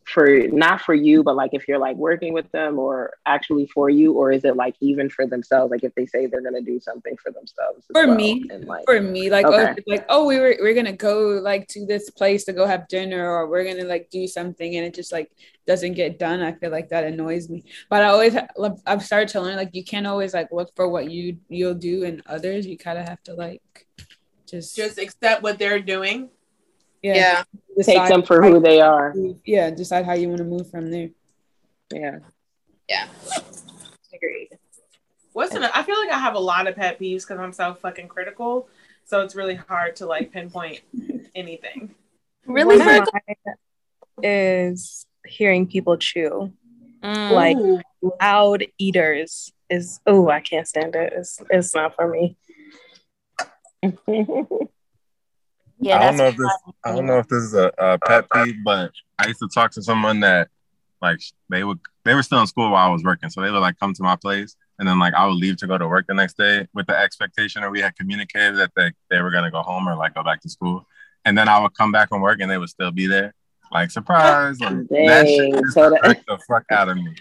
for 0.05 0.47
not 0.47 0.81
for 0.81 0.95
you 0.95 1.23
but 1.23 1.35
like 1.35 1.51
if 1.53 1.67
you're 1.67 1.77
like 1.77 1.95
working 1.95 2.33
with 2.33 2.49
them 2.51 2.79
or 2.79 3.13
actually 3.27 3.67
for 3.67 3.91
you 3.91 4.13
or 4.13 4.31
is 4.31 4.43
it 4.43 4.55
like 4.55 4.75
even 4.81 5.07
for 5.07 5.27
themselves 5.27 5.69
like 5.69 5.83
if 5.83 5.93
they 5.93 6.05
say 6.05 6.25
they're 6.25 6.41
gonna 6.41 6.61
do 6.61 6.79
something 6.79 7.15
for 7.23 7.31
themselves 7.31 7.85
for 7.91 8.07
well, 8.07 8.15
me 8.15 8.43
and 8.49 8.65
like 8.65 8.85
for 8.85 8.99
me 8.99 9.29
like 9.29 9.45
Okay. 9.45 9.75
oh 9.77 9.83
like 9.85 10.05
oh 10.09 10.25
we 10.25 10.39
were 10.39 10.57
we're 10.61 10.73
gonna 10.73 10.91
go 10.91 11.39
like 11.43 11.67
to 11.67 11.85
this 11.85 12.09
place 12.09 12.43
to 12.45 12.53
go 12.53 12.65
have 12.65 12.87
dinner 12.87 13.29
or 13.29 13.47
we're 13.47 13.63
gonna 13.63 13.87
like 13.87 14.09
do 14.09 14.27
something 14.27 14.75
and 14.77 14.85
it 14.85 14.95
just 14.95 15.11
like 15.11 15.29
doesn't 15.67 15.93
get 15.93 16.17
done 16.17 16.41
i 16.41 16.53
feel 16.53 16.71
like 16.71 16.89
that 16.89 17.03
annoys 17.03 17.47
me 17.47 17.63
but 17.89 18.01
i 18.01 18.07
always 18.07 18.35
i've 18.87 19.03
started 19.03 19.29
to 19.29 19.39
learn 19.39 19.57
like 19.57 19.69
you 19.73 19.83
can't 19.83 20.07
always 20.07 20.33
like 20.33 20.51
look 20.51 20.71
for 20.75 20.89
what 20.89 21.11
you 21.11 21.37
you'll 21.49 21.75
do 21.75 22.01
in 22.03 22.23
others 22.25 22.65
you 22.65 22.77
kind 22.77 22.97
of 22.97 23.07
have 23.07 23.21
to 23.21 23.33
like 23.35 23.61
just 24.51 24.75
Just 24.75 24.97
accept 24.97 25.41
what 25.43 25.59
they're 25.59 25.79
doing. 25.79 26.29
yeah, 27.01 27.43
take 27.77 27.85
decide 27.85 28.11
them 28.11 28.23
for 28.23 28.41
who 28.43 28.59
they 28.59 28.81
are 28.81 29.13
move- 29.15 29.37
yeah 29.45 29.69
decide 29.69 30.05
how 30.05 30.13
you 30.13 30.27
want 30.27 30.39
to 30.39 30.43
move 30.43 30.69
from 30.69 30.91
there 30.91 31.09
yeah 31.93 32.19
Yeah. 32.89 33.07
Agreed. 34.13 34.49
What's 35.33 35.53
an, 35.55 35.63
I 35.63 35.83
feel 35.83 35.97
like 35.99 36.11
I 36.11 36.17
have 36.19 36.35
a 36.35 36.39
lot 36.39 36.67
of 36.67 36.75
pet 36.75 36.99
peeves 36.99 37.21
because 37.21 37.39
I'm 37.39 37.53
so 37.53 37.73
fucking 37.75 38.07
critical. 38.09 38.67
So 39.05 39.21
it's 39.21 39.35
really 39.35 39.55
hard 39.55 39.95
to 39.97 40.05
like 40.07 40.31
pinpoint 40.31 40.81
anything. 41.35 41.93
Really, 42.45 42.77
One 42.77 42.89
of 43.01 43.07
mine 43.13 43.55
is 44.23 45.05
hearing 45.25 45.67
people 45.67 45.97
chew. 45.97 46.51
Mm. 47.03 47.31
Like 47.31 47.57
loud 48.21 48.65
eaters 48.77 49.53
is 49.69 49.99
oh, 50.05 50.29
I 50.29 50.41
can't 50.41 50.67
stand 50.67 50.95
it. 50.95 51.13
It's 51.15 51.39
it's 51.49 51.73
not 51.75 51.95
for 51.95 52.07
me. 52.07 52.35
Yeah, 55.81 55.97
I 55.97 56.05
don't 56.07 56.17
know 56.17 56.27
if 56.27 56.35
this. 56.35 56.51
I 56.83 56.91
don't 56.93 57.05
know 57.05 57.19
if 57.19 57.27
this 57.29 57.41
is 57.41 57.53
a, 57.53 57.71
a 57.77 57.97
pet 57.99 58.25
peeve, 58.33 58.55
but 58.65 58.91
I 59.17 59.27
used 59.27 59.39
to 59.39 59.47
talk 59.47 59.71
to 59.71 59.81
someone 59.81 60.19
that, 60.19 60.49
like, 61.01 61.21
they 61.49 61.63
would 61.63 61.79
they 62.03 62.13
were 62.13 62.21
still 62.23 62.41
in 62.41 62.47
school 62.47 62.69
while 62.71 62.89
I 62.89 62.91
was 62.91 63.01
working, 63.01 63.29
so 63.29 63.39
they 63.41 63.49
would 63.49 63.59
like 63.59 63.79
come 63.79 63.93
to 63.93 64.03
my 64.03 64.17
place, 64.17 64.57
and 64.77 64.85
then 64.87 64.99
like 64.99 65.13
I 65.13 65.25
would 65.25 65.35
leave 65.37 65.55
to 65.57 65.67
go 65.67 65.77
to 65.77 65.87
work 65.87 66.05
the 66.07 66.13
next 66.13 66.35
day 66.37 66.67
with 66.73 66.87
the 66.87 66.97
expectation, 66.99 67.63
or 67.63 67.71
we 67.71 67.79
had 67.79 67.95
communicated 67.95 68.57
that 68.57 68.71
they 68.75 68.91
they 69.09 69.21
were 69.21 69.31
gonna 69.31 69.51
go 69.51 69.61
home 69.61 69.87
or 69.87 69.95
like 69.95 70.15
go 70.15 70.23
back 70.23 70.41
to 70.41 70.49
school, 70.49 70.85
and 71.23 71.37
then 71.37 71.47
I 71.47 71.59
would 71.61 71.73
come 71.75 71.93
back 71.93 72.09
from 72.09 72.19
work 72.21 72.39
and 72.41 72.51
they 72.51 72.57
would 72.57 72.67
still 72.69 72.91
be 72.91 73.07
there, 73.07 73.33
like 73.71 73.89
surprise, 73.89 74.59
like 74.59 74.73
that 74.89 75.27
shit 75.29 75.53
just 75.53 75.73
so 75.75 75.89
that- 75.91 76.25
the 76.27 76.37
fuck 76.45 76.65
out 76.71 76.89
of 76.89 76.97
me. 76.97 77.15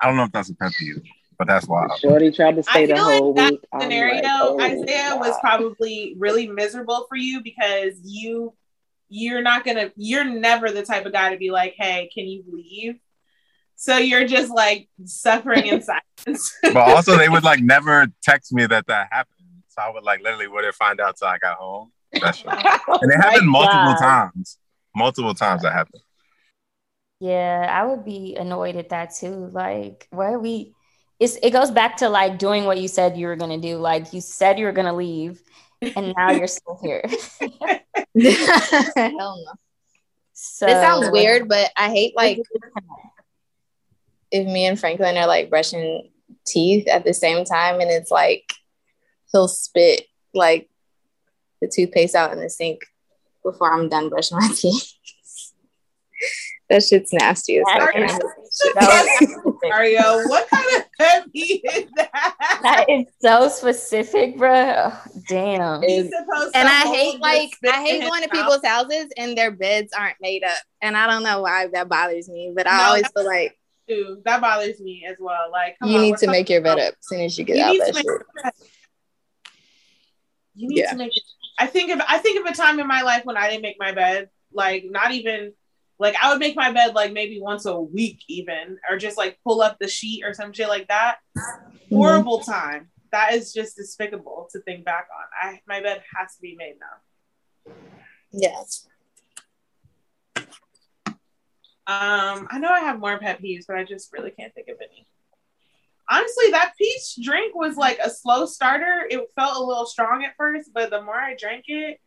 I 0.00 0.06
don't 0.08 0.16
know 0.16 0.24
if 0.24 0.32
that's 0.32 0.50
a 0.50 0.54
pet 0.56 0.72
peeve, 0.76 1.04
but 1.40 1.46
that's 1.48 1.66
wild. 1.66 1.98
Shorty 1.98 2.30
tried 2.30 2.56
to 2.56 2.62
stay 2.62 2.82
I 2.82 2.86
the 2.86 2.94
feel 2.96 3.02
whole 3.02 3.34
like 3.34 3.50
week. 3.52 3.60
that 3.62 3.68
I'm 3.72 3.80
scenario, 3.80 4.22
like, 4.22 4.24
oh, 4.26 4.60
Isaiah, 4.60 5.16
was 5.16 5.34
probably 5.40 6.14
really 6.18 6.46
miserable 6.46 7.06
for 7.08 7.16
you 7.16 7.40
because 7.42 7.98
you 8.04 8.52
you're 9.08 9.40
not 9.40 9.64
gonna 9.64 9.90
you're 9.96 10.24
never 10.24 10.70
the 10.70 10.82
type 10.82 11.06
of 11.06 11.14
guy 11.14 11.30
to 11.32 11.38
be 11.38 11.50
like, 11.50 11.76
hey, 11.78 12.10
can 12.12 12.26
you 12.26 12.44
leave? 12.52 12.96
So 13.74 13.96
you're 13.96 14.26
just 14.26 14.50
like 14.50 14.90
suffering 15.06 15.66
in 15.66 15.80
silence. 16.26 16.54
but 16.62 16.76
also 16.76 17.16
they 17.16 17.30
would 17.30 17.42
like 17.42 17.60
never 17.60 18.06
text 18.22 18.52
me 18.52 18.66
that 18.66 18.86
that 18.88 19.08
happened. 19.10 19.62
So 19.68 19.80
I 19.80 19.88
would 19.88 20.04
like 20.04 20.22
literally 20.22 20.46
wouldn't 20.46 20.74
find 20.74 21.00
out 21.00 21.16
till 21.16 21.28
I 21.28 21.38
got 21.38 21.56
home. 21.56 21.90
That's 22.20 22.36
true. 22.42 22.50
And 22.50 23.10
it 23.10 23.16
happened 23.16 23.48
multiple 23.48 23.94
God. 23.98 24.30
times. 24.34 24.58
Multiple 24.94 25.32
times 25.32 25.62
that 25.62 25.72
happened. 25.72 26.02
Yeah, 27.18 27.66
I 27.70 27.86
would 27.86 28.04
be 28.04 28.36
annoyed 28.36 28.76
at 28.76 28.90
that 28.90 29.14
too. 29.14 29.48
Like, 29.54 30.06
why 30.10 30.32
are 30.32 30.38
we? 30.38 30.74
It's 31.20 31.36
it 31.42 31.50
goes 31.50 31.70
back 31.70 31.98
to 31.98 32.08
like 32.08 32.38
doing 32.38 32.64
what 32.64 32.78
you 32.78 32.88
said 32.88 33.16
you 33.16 33.26
were 33.26 33.36
gonna 33.36 33.58
do. 33.58 33.76
Like 33.76 34.12
you 34.12 34.20
said 34.20 34.58
you 34.58 34.64
were 34.64 34.72
gonna 34.72 34.96
leave, 34.96 35.42
and 35.82 36.14
now 36.16 36.32
you're 36.32 36.46
still 36.46 36.78
here. 36.82 37.04
Hell 38.96 39.44
no. 39.44 39.52
So 40.32 40.66
This 40.66 40.80
sounds 40.80 41.10
weird, 41.10 41.48
but 41.48 41.70
I 41.76 41.90
hate 41.90 42.16
like 42.16 42.40
if 44.30 44.46
me 44.46 44.64
and 44.64 44.80
Franklin 44.80 45.18
are 45.18 45.26
like 45.26 45.50
brushing 45.50 46.10
teeth 46.46 46.88
at 46.88 47.04
the 47.04 47.12
same 47.12 47.44
time 47.44 47.80
and 47.80 47.90
it's 47.90 48.10
like 48.10 48.54
he'll 49.32 49.48
spit 49.48 50.06
like 50.32 50.70
the 51.60 51.68
toothpaste 51.68 52.14
out 52.14 52.32
in 52.32 52.40
the 52.40 52.48
sink 52.48 52.80
before 53.44 53.72
I'm 53.72 53.88
done 53.88 54.08
brushing 54.08 54.38
my 54.38 54.48
teeth. 54.54 54.92
that 56.70 56.82
shit's 56.82 57.12
nasty 57.12 57.58
as 57.58 57.64
fuck. 57.76 57.94
and 57.94 58.08
that 58.74 59.18
shit. 59.18 59.49
Mario, 59.70 60.28
what 60.28 60.48
kind 60.48 60.66
of 60.76 60.82
pet 60.98 61.32
peeve 61.32 61.60
is 61.74 61.86
that? 61.96 62.34
That 62.62 62.86
is 62.88 63.06
so 63.20 63.48
specific, 63.48 64.36
bro. 64.36 64.92
Damn. 65.28 65.82
He's 65.82 66.10
and 66.54 66.68
I 66.68 66.86
hate 66.94 67.20
like 67.20 67.50
I 67.66 67.82
hate 67.82 68.00
going 68.02 68.22
to 68.22 68.28
people's 68.28 68.64
houses 68.64 69.06
and 69.16 69.36
their 69.36 69.50
beds 69.50 69.92
aren't 69.96 70.16
made 70.20 70.44
up. 70.44 70.58
And 70.82 70.96
I 70.96 71.06
don't 71.06 71.22
know 71.22 71.42
why 71.42 71.68
that 71.72 71.88
bothers 71.88 72.28
me, 72.28 72.52
but 72.54 72.66
I 72.66 72.78
No, 72.78 72.84
always 72.84 73.08
feel 73.16 73.24
like 73.26 73.56
Too. 73.88 74.20
That 74.24 74.40
bothers 74.40 74.80
me 74.80 75.04
as 75.08 75.16
well. 75.18 75.50
Like, 75.50 75.76
come 75.78 75.90
you 75.90 75.96
on, 75.96 76.02
need 76.02 76.16
to 76.18 76.26
make 76.26 76.48
your 76.50 76.60
bed 76.60 76.78
up 76.78 76.94
as 76.98 77.06
soon 77.08 77.20
as 77.22 77.38
you 77.38 77.44
get 77.44 77.56
You 77.56 77.64
out 77.64 77.72
need 77.72 77.80
that 77.80 77.86
to 77.88 77.92
shit. 77.94 78.04
your 78.04 78.26
bed. 78.42 78.52
You 80.54 80.68
need 80.68 80.78
Yeah. 80.78 80.90
to 80.90 80.96
make 80.96 81.16
it. 81.16 81.22
I 81.58 81.66
think 81.66 81.90
of 81.90 82.00
I 82.08 82.18
think 82.18 82.40
of 82.44 82.50
a 82.50 82.54
time 82.54 82.80
in 82.80 82.86
my 82.86 83.02
life 83.02 83.24
when 83.24 83.36
I 83.36 83.48
didn't 83.50 83.62
make 83.62 83.76
my 83.78 83.92
bed. 83.92 84.30
Like 84.52 84.84
not 84.88 85.12
even 85.12 85.52
like 86.00 86.16
I 86.20 86.30
would 86.30 86.40
make 86.40 86.56
my 86.56 86.72
bed 86.72 86.94
like 86.94 87.12
maybe 87.12 87.40
once 87.40 87.66
a 87.66 87.78
week 87.78 88.22
even, 88.26 88.78
or 88.90 88.96
just 88.96 89.18
like 89.18 89.38
pull 89.46 89.60
up 89.60 89.76
the 89.78 89.86
sheet 89.86 90.24
or 90.24 90.32
some 90.32 90.52
shit 90.52 90.68
like 90.68 90.88
that. 90.88 91.18
Mm-hmm. 91.36 91.94
Horrible 91.94 92.40
time. 92.40 92.88
That 93.12 93.34
is 93.34 93.52
just 93.52 93.76
despicable 93.76 94.48
to 94.52 94.60
think 94.62 94.84
back 94.84 95.08
on. 95.14 95.50
I 95.52 95.60
my 95.68 95.82
bed 95.82 96.02
has 96.16 96.34
to 96.36 96.40
be 96.40 96.56
made 96.56 96.76
now. 96.80 97.74
Yes. 98.32 98.88
Um, 101.86 102.46
I 102.50 102.58
know 102.60 102.68
I 102.68 102.80
have 102.80 103.00
more 103.00 103.18
pet 103.18 103.42
peeves, 103.42 103.66
but 103.66 103.76
I 103.76 103.84
just 103.84 104.12
really 104.12 104.30
can't 104.30 104.54
think 104.54 104.68
of 104.68 104.76
any. 104.80 105.06
Honestly, 106.08 106.50
that 106.52 106.72
peach 106.78 107.16
drink 107.22 107.54
was 107.54 107.76
like 107.76 107.98
a 108.02 108.08
slow 108.08 108.46
starter. 108.46 109.06
It 109.10 109.20
felt 109.36 109.56
a 109.56 109.64
little 109.64 109.86
strong 109.86 110.24
at 110.24 110.34
first, 110.36 110.70
but 110.72 110.90
the 110.90 111.02
more 111.02 111.14
I 111.14 111.36
drank 111.36 111.64
it, 111.68 112.00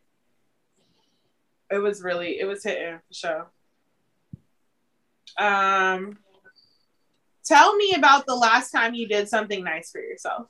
it 1.70 1.78
was 1.78 2.02
really 2.02 2.40
it 2.40 2.46
was 2.46 2.64
hitting 2.64 2.98
for 3.06 3.14
sure. 3.14 3.50
Um, 5.38 6.18
tell 7.44 7.76
me 7.76 7.94
about 7.94 8.26
the 8.26 8.34
last 8.34 8.70
time 8.70 8.94
you 8.94 9.08
did 9.08 9.28
something 9.28 9.62
nice 9.64 9.90
for 9.90 10.00
yourself. 10.00 10.48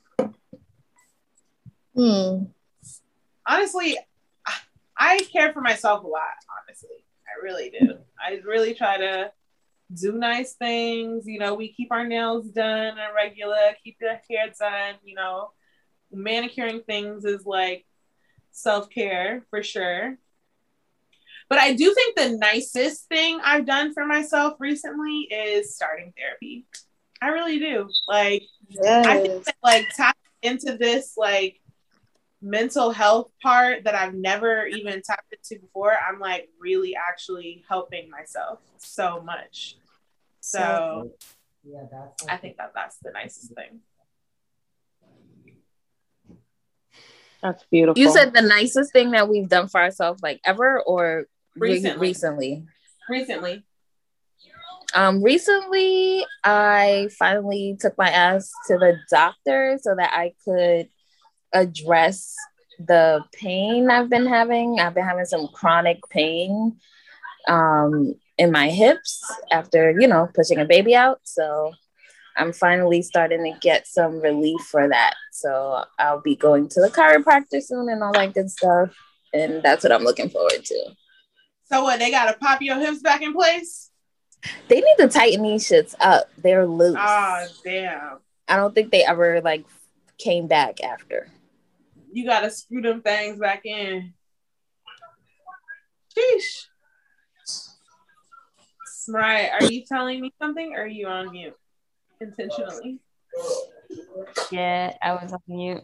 Hmm. 1.95 2.45
Honestly, 3.47 3.97
I- 4.97 5.19
care 5.31 5.53
for 5.53 5.61
myself 5.61 6.03
a 6.03 6.07
lot. 6.07 6.21
Honestly, 6.61 7.05
I 7.27 7.43
really 7.43 7.69
do. 7.69 7.97
I 8.19 8.39
really 8.45 8.73
try 8.73 8.97
to 8.97 9.31
do 9.93 10.13
nice 10.13 10.53
things. 10.53 11.27
You 11.27 11.39
know, 11.39 11.53
we 11.53 11.73
keep 11.73 11.91
our 11.91 12.07
nails 12.07 12.47
done 12.47 12.97
and 12.97 13.15
regular, 13.15 13.75
keep 13.83 13.97
the 13.99 14.19
hair 14.29 14.51
done. 14.59 14.95
You 15.03 15.15
know, 15.15 15.51
manicuring 16.11 16.81
things 16.81 17.25
is 17.25 17.45
like 17.45 17.85
self 18.51 18.89
care 18.89 19.45
for 19.49 19.61
sure. 19.61 20.17
But 21.47 21.59
I 21.59 21.73
do 21.73 21.93
think 21.93 22.15
the 22.15 22.37
nicest 22.37 23.07
thing 23.07 23.39
I've 23.43 23.65
done 23.65 23.93
for 23.93 24.05
myself 24.05 24.55
recently 24.59 25.21
is 25.31 25.75
starting 25.75 26.13
therapy. 26.17 26.65
I 27.21 27.27
really 27.29 27.59
do. 27.59 27.89
Like, 28.07 28.43
I 28.83 29.19
think 29.19 29.45
that, 29.45 29.55
like 29.63 29.85
tap 29.95 30.17
into 30.41 30.77
this 30.77 31.13
like 31.17 31.61
mental 32.41 32.91
health 32.91 33.31
part 33.41 33.83
that 33.83 33.95
I've 33.95 34.13
never 34.13 34.65
even 34.67 35.01
tapped 35.01 35.33
into 35.33 35.61
before. 35.61 35.93
I'm 35.93 36.19
like 36.19 36.49
really 36.59 36.95
actually 36.95 37.63
helping 37.67 38.09
myself 38.09 38.59
so 38.77 39.21
much. 39.21 39.75
So 40.41 41.11
Yeah, 41.63 41.85
that's. 41.91 42.27
I 42.27 42.37
think 42.37 42.57
that 42.57 42.71
that's 42.75 42.97
the 42.97 43.11
nicest 43.11 43.53
thing. 43.53 43.79
That's 47.41 47.63
beautiful. 47.71 48.01
You 48.01 48.11
said 48.11 48.33
the 48.33 48.41
nicest 48.41 48.91
thing 48.91 49.11
that 49.11 49.29
we've 49.29 49.49
done 49.49 49.67
for 49.67 49.79
ourselves, 49.79 50.21
like 50.23 50.41
ever, 50.45 50.81
or 50.81 51.25
Recently. 51.55 52.07
recently? 52.07 52.65
Recently. 53.09 53.63
Um, 54.93 55.21
recently, 55.21 56.25
I 56.43 57.09
finally 57.17 57.77
took 57.79 57.97
my 57.97 58.09
ass 58.09 58.49
to 58.67 58.77
the 58.77 58.97
doctor 59.09 59.77
so 59.81 59.95
that 59.95 60.11
I 60.13 60.33
could 60.45 60.89
address 61.53 62.33
the 62.79 63.23
pain 63.33 63.89
I've 63.89 64.09
been 64.09 64.25
having. 64.25 64.79
I've 64.79 64.93
been 64.93 65.05
having 65.05 65.25
some 65.25 65.47
chronic 65.47 65.99
pain 66.09 66.77
um, 67.47 68.15
in 68.37 68.51
my 68.51 68.69
hips 68.69 69.21
after, 69.51 69.91
you 69.99 70.07
know, 70.07 70.29
pushing 70.33 70.59
a 70.59 70.65
baby 70.65 70.95
out. 70.95 71.19
So 71.23 71.73
I'm 72.37 72.53
finally 72.53 73.01
starting 73.01 73.43
to 73.43 73.57
get 73.59 73.87
some 73.87 74.19
relief 74.19 74.61
for 74.61 74.87
that. 74.87 75.15
So 75.31 75.83
I'll 75.99 76.21
be 76.21 76.35
going 76.35 76.67
to 76.69 76.81
the 76.81 76.89
chiropractor 76.89 77.61
soon 77.61 77.89
and 77.89 78.03
all 78.03 78.13
that 78.13 78.33
good 78.33 78.49
stuff. 78.49 78.95
And 79.33 79.61
that's 79.63 79.83
what 79.83 79.91
I'm 79.91 80.03
looking 80.03 80.29
forward 80.29 80.63
to. 80.63 80.95
So 81.65 81.83
what? 81.83 81.99
They 81.99 82.11
gotta 82.11 82.37
pop 82.37 82.61
your 82.61 82.77
hips 82.77 83.01
back 83.01 83.21
in 83.21 83.33
place. 83.33 83.89
They 84.67 84.81
need 84.81 84.95
to 84.99 85.07
tighten 85.07 85.43
these 85.43 85.67
shits 85.67 85.95
up. 85.99 86.29
They're 86.37 86.67
loose. 86.67 86.97
Oh 86.99 87.47
damn! 87.63 88.19
I 88.47 88.55
don't 88.57 88.75
think 88.75 88.91
they 88.91 89.03
ever 89.03 89.41
like 89.41 89.65
came 90.17 90.47
back 90.47 90.83
after. 90.83 91.27
You 92.11 92.25
gotta 92.25 92.51
screw 92.51 92.81
them 92.81 93.01
things 93.01 93.39
back 93.39 93.65
in. 93.65 94.13
Sheesh. 96.15 96.65
Right. 99.07 99.49
Are 99.51 99.65
you 99.65 99.83
telling 99.85 100.21
me 100.21 100.33
something 100.41 100.73
or 100.73 100.83
are 100.83 100.87
you 100.87 101.07
on 101.07 101.31
mute 101.31 101.55
intentionally? 102.21 102.99
Yeah, 104.51 104.93
I 105.01 105.13
was 105.13 105.33
on 105.33 105.41
mute. 105.47 105.83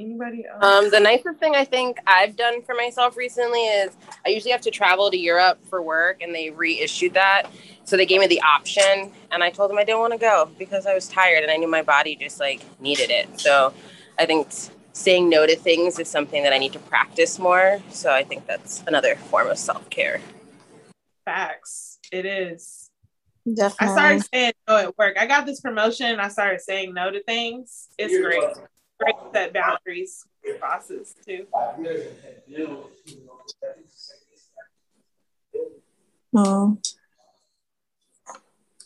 Anybody 0.00 0.44
else? 0.50 0.64
Um, 0.64 0.90
the 0.90 1.00
nicest 1.00 1.38
thing 1.38 1.54
I 1.54 1.64
think 1.64 1.98
I've 2.06 2.34
done 2.34 2.62
for 2.62 2.74
myself 2.74 3.16
recently 3.16 3.60
is 3.60 3.94
I 4.24 4.30
usually 4.30 4.52
have 4.52 4.62
to 4.62 4.70
travel 4.70 5.10
to 5.10 5.18
Europe 5.18 5.58
for 5.68 5.82
work, 5.82 6.22
and 6.22 6.34
they 6.34 6.50
reissued 6.50 7.14
that. 7.14 7.50
So 7.84 7.96
they 7.96 8.06
gave 8.06 8.20
me 8.20 8.26
the 8.26 8.40
option, 8.40 9.12
and 9.30 9.44
I 9.44 9.50
told 9.50 9.70
them 9.70 9.76
I 9.76 9.84
didn't 9.84 10.00
want 10.00 10.14
to 10.14 10.18
go 10.18 10.50
because 10.58 10.86
I 10.86 10.94
was 10.94 11.06
tired 11.08 11.42
and 11.42 11.52
I 11.52 11.56
knew 11.56 11.68
my 11.68 11.82
body 11.82 12.16
just 12.16 12.40
like 12.40 12.62
needed 12.80 13.10
it. 13.10 13.38
So 13.38 13.74
I 14.18 14.24
think 14.24 14.48
saying 14.92 15.28
no 15.28 15.46
to 15.46 15.56
things 15.56 15.98
is 15.98 16.08
something 16.08 16.42
that 16.44 16.52
I 16.52 16.58
need 16.58 16.72
to 16.72 16.78
practice 16.78 17.38
more. 17.38 17.82
So 17.90 18.10
I 18.12 18.24
think 18.24 18.46
that's 18.46 18.82
another 18.86 19.16
form 19.16 19.48
of 19.48 19.58
self 19.58 19.90
care. 19.90 20.20
Facts. 21.26 21.98
It 22.10 22.24
is. 22.24 22.90
Definitely. 23.46 23.86
I 23.86 23.98
started 23.98 24.26
saying 24.32 24.52
no 24.68 24.76
at 24.76 24.98
work. 24.98 25.16
I 25.18 25.26
got 25.26 25.44
this 25.44 25.60
promotion. 25.60 26.20
I 26.20 26.28
started 26.28 26.60
saying 26.60 26.94
no 26.94 27.10
to 27.10 27.22
things. 27.22 27.88
It's 27.98 28.18
great. 28.18 28.42
Great 29.00 29.14
to 29.16 29.30
set 29.32 29.52
boundaries 29.52 30.26
with 30.44 30.60
bosses 30.60 31.14
too. 31.24 31.46
Oh. 36.36 36.78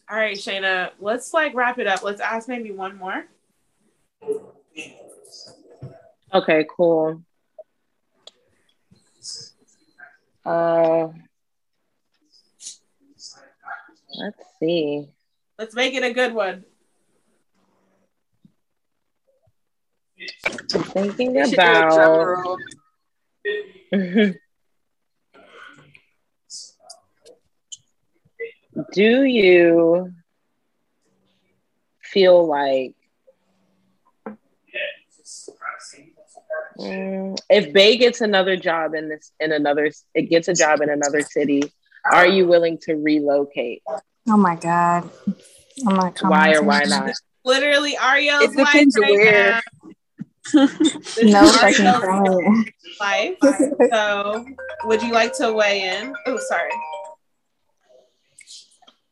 All 0.08 0.16
right, 0.18 0.36
Shayna, 0.36 0.90
let's 1.00 1.32
like 1.34 1.54
wrap 1.54 1.78
it 1.78 1.86
up. 1.86 2.02
Let's 2.02 2.20
ask 2.20 2.48
maybe 2.48 2.70
one 2.70 2.96
more. 2.96 3.24
Okay, 6.32 6.66
cool. 6.76 7.22
Uh, 10.44 11.08
let's 14.18 14.42
see. 14.60 15.08
Let's 15.58 15.74
make 15.74 15.94
it 15.94 16.02
a 16.02 16.12
good 16.12 16.34
one. 16.34 16.64
I'm 20.72 20.82
thinking 20.82 21.34
We 21.34 21.46
should 21.48 21.56
do 21.56 21.62
about. 21.62 22.58
Do 28.92 29.22
you 29.24 30.12
feel 32.02 32.46
like 32.46 32.94
Mm, 36.76 37.38
if 37.48 37.72
bae 37.72 37.94
gets 37.94 38.20
another 38.20 38.56
job 38.56 38.94
in 38.94 39.08
this 39.08 39.30
in 39.38 39.52
another 39.52 39.92
it 40.12 40.22
gets 40.22 40.48
a 40.48 40.54
job 40.54 40.80
in 40.80 40.90
another 40.90 41.20
city, 41.22 41.62
are 42.10 42.26
you 42.26 42.48
willing 42.48 42.78
to 42.78 42.94
relocate? 42.94 43.82
Oh 44.28 44.36
my 44.36 44.56
god. 44.56 45.08
I'm 45.86 45.94
not 45.94 46.18
Why 46.20 46.54
or 46.54 46.62
why 46.64 46.82
not? 46.84 47.14
Literally, 47.44 47.96
Ariel's 47.96 48.54
It 48.54 48.58
life 48.58 48.72
depends 48.72 48.98
right 48.98 49.10
where. 49.12 49.52
now. 49.52 49.83
No 50.52 51.48
fucking 51.48 51.86
comment. 51.86 52.68
life. 53.00 53.36
So, 53.92 54.44
would 54.84 55.02
you 55.02 55.12
like 55.12 55.32
to 55.38 55.52
weigh 55.52 55.82
in? 55.82 56.14
Oh, 56.26 56.38
sorry. 56.48 56.70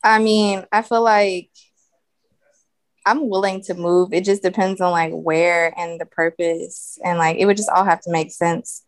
I 0.05 0.19
mean, 0.19 0.65
I 0.73 0.83
feel 0.83 1.03
like 1.03 1.51
I'm 3.07 3.29
willing 3.29 3.63
to 3.63 3.75
move. 3.75 4.13
It 4.13 4.25
just 4.25 4.43
depends 4.43 4.81
on 4.81 4.91
like 4.91 5.13
where 5.13 5.73
and 5.79 6.01
the 6.01 6.07
purpose, 6.07 6.99
and 7.05 7.19
like 7.19 7.39
it 7.39 7.47
would 7.47 7.57
just 7.57 7.71
all 7.71 7.85
have 7.85 8.01
to 8.03 8.11
make 8.11 8.31
sense. 8.31 8.85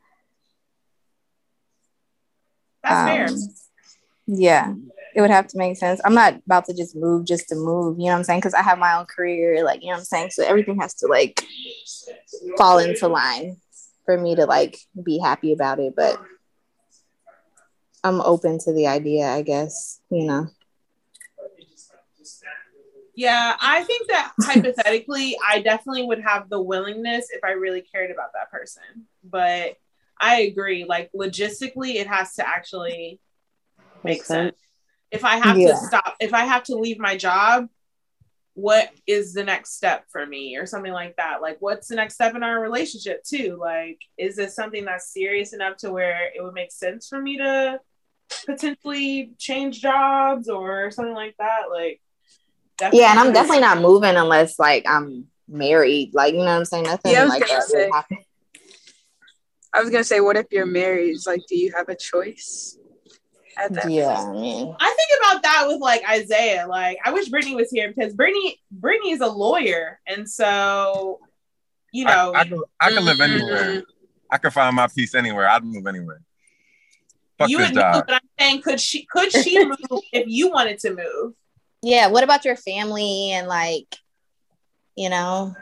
That's 2.82 3.32
Um, 3.32 3.38
Yeah, 4.26 4.74
it 5.14 5.20
would 5.20 5.30
have 5.30 5.46
to 5.48 5.58
make 5.58 5.76
sense. 5.76 6.00
I'm 6.04 6.14
not 6.14 6.34
about 6.44 6.64
to 6.66 6.74
just 6.74 6.96
move 6.96 7.24
just 7.24 7.48
to 7.48 7.54
move. 7.54 7.98
You 7.98 8.06
know 8.06 8.12
what 8.12 8.18
I'm 8.18 8.24
saying? 8.24 8.40
Because 8.40 8.54
I 8.54 8.62
have 8.62 8.78
my 8.78 8.94
own 8.94 9.06
career. 9.06 9.64
Like 9.64 9.82
you 9.82 9.88
know 9.88 9.94
what 9.94 9.98
I'm 10.00 10.04
saying. 10.04 10.30
So 10.30 10.44
everything 10.44 10.80
has 10.80 10.94
to 10.94 11.06
like 11.06 11.44
fall 12.58 12.78
into 12.78 13.08
line 13.08 13.56
for 14.04 14.18
me 14.18 14.34
to 14.34 14.46
like 14.46 14.78
be 15.02 15.18
happy 15.18 15.52
about 15.52 15.78
it. 15.78 15.94
But 15.96 16.20
I'm 18.02 18.20
open 18.20 18.58
to 18.60 18.72
the 18.72 18.88
idea. 18.88 19.26
I 19.28 19.42
guess 19.42 20.00
you 20.10 20.26
know. 20.26 20.48
Yeah, 23.16 23.56
I 23.60 23.84
think 23.84 24.08
that 24.08 24.32
hypothetically, 24.40 25.36
I 25.48 25.60
definitely 25.60 26.04
would 26.04 26.20
have 26.20 26.48
the 26.48 26.60
willingness 26.60 27.28
if 27.30 27.44
I 27.44 27.52
really 27.52 27.82
cared 27.82 28.10
about 28.10 28.32
that 28.34 28.50
person. 28.50 29.06
But 29.22 29.76
I 30.20 30.40
agree, 30.42 30.84
like 30.84 31.10
logistically, 31.12 31.94
it 31.94 32.08
has 32.08 32.34
to 32.34 32.48
actually 32.48 33.20
make 34.02 34.18
Makes 34.18 34.26
sense. 34.26 34.56
Sense. 35.14 35.20
If 35.20 35.24
I 35.24 35.36
have 35.36 35.56
Yeah. 35.58 35.68
to 35.70 35.76
stop, 35.76 36.16
if 36.20 36.34
I 36.34 36.44
have 36.44 36.64
to 36.64 36.76
leave 36.76 36.98
my 36.98 37.16
job, 37.16 37.68
what 38.54 38.90
is 39.06 39.32
the 39.34 39.42
next 39.42 39.76
step 39.76 40.04
for 40.12 40.24
me 40.24 40.56
or 40.56 40.64
something 40.66 40.92
like 40.92 41.16
that? 41.16 41.42
Like, 41.42 41.56
what's 41.60 41.88
the 41.88 41.96
next 41.96 42.14
step 42.14 42.36
in 42.36 42.42
our 42.44 42.60
relationship, 42.60 43.24
too? 43.24 43.56
Like, 43.60 43.98
is 44.16 44.36
this 44.36 44.54
something 44.54 44.84
that's 44.84 45.12
serious 45.12 45.52
enough 45.52 45.76
to 45.78 45.90
where 45.90 46.30
it 46.34 46.42
would 46.42 46.54
make 46.54 46.70
sense 46.70 47.08
for 47.08 47.20
me 47.20 47.38
to 47.38 47.80
potentially 48.46 49.32
change 49.38 49.80
jobs 49.80 50.48
or 50.48 50.90
something 50.92 51.14
like 51.14 51.34
that? 51.38 51.62
Like, 51.70 52.00
Yeah, 52.92 53.10
and 53.10 53.18
I'm 53.18 53.32
definitely 53.32 53.60
not 53.60 53.80
moving 53.80 54.14
unless 54.14 54.58
like 54.58 54.84
I'm 54.88 55.26
married. 55.48 56.14
Like 56.14 56.32
you 56.32 56.38
know 56.40 56.46
what 56.46 56.52
I'm 56.52 56.64
saying? 56.64 56.84
Nothing 56.84 57.12
Yeah, 57.12 57.24
like 57.24 57.42
gonna 57.46 57.60
that 57.60 57.62
say. 57.64 57.90
I 59.72 59.80
was 59.80 59.90
gonna 59.90 60.04
say, 60.04 60.20
what 60.20 60.36
if 60.36 60.46
you're 60.52 60.66
married? 60.66 61.16
Like, 61.26 61.44
do 61.48 61.56
you 61.56 61.72
have 61.76 61.88
a 61.88 61.96
choice? 61.96 62.78
At 63.56 63.72
that 63.74 63.90
Yeah, 63.90 64.12
I 64.12 64.32
mean, 64.32 64.74
I 64.78 64.96
think 64.96 65.20
about 65.20 65.42
that 65.42 65.64
with 65.68 65.80
like 65.80 66.02
Isaiah. 66.08 66.66
Like, 66.66 66.98
I 67.04 67.12
wish 67.12 67.28
Brittany 67.28 67.54
was 67.54 67.70
here 67.70 67.92
because 67.94 68.14
Brittany, 68.14 68.60
Brittany 68.70 69.12
is 69.12 69.20
a 69.20 69.28
lawyer, 69.28 70.00
and 70.06 70.28
so 70.28 71.20
you 71.92 72.04
know, 72.04 72.32
I, 72.34 72.40
I 72.40 72.44
could, 72.48 72.60
I 72.80 72.90
could 72.90 73.04
live 73.04 73.18
mm-hmm. 73.18 73.32
anywhere. 73.32 73.82
I 74.30 74.38
could 74.38 74.52
find 74.52 74.74
my 74.74 74.88
peace 74.88 75.14
anywhere. 75.14 75.48
I'd 75.48 75.64
move 75.64 75.86
anywhere. 75.86 76.20
Fuck 77.38 77.48
you 77.48 77.58
this 77.58 77.68
would 77.68 77.74
move. 77.76 77.82
job. 77.82 78.04
But 78.06 78.14
I'm 78.14 78.28
saying, 78.38 78.62
could 78.62 78.80
she? 78.80 79.06
Could 79.06 79.30
she 79.32 79.64
move 79.64 79.78
if 80.12 80.24
you 80.26 80.50
wanted 80.50 80.78
to 80.80 80.94
move? 80.94 81.34
yeah. 81.82 82.08
What 82.08 82.24
about 82.24 82.44
your 82.44 82.56
family 82.56 83.30
and 83.32 83.46
like, 83.46 83.94
you 84.96 85.08
know? 85.08 85.54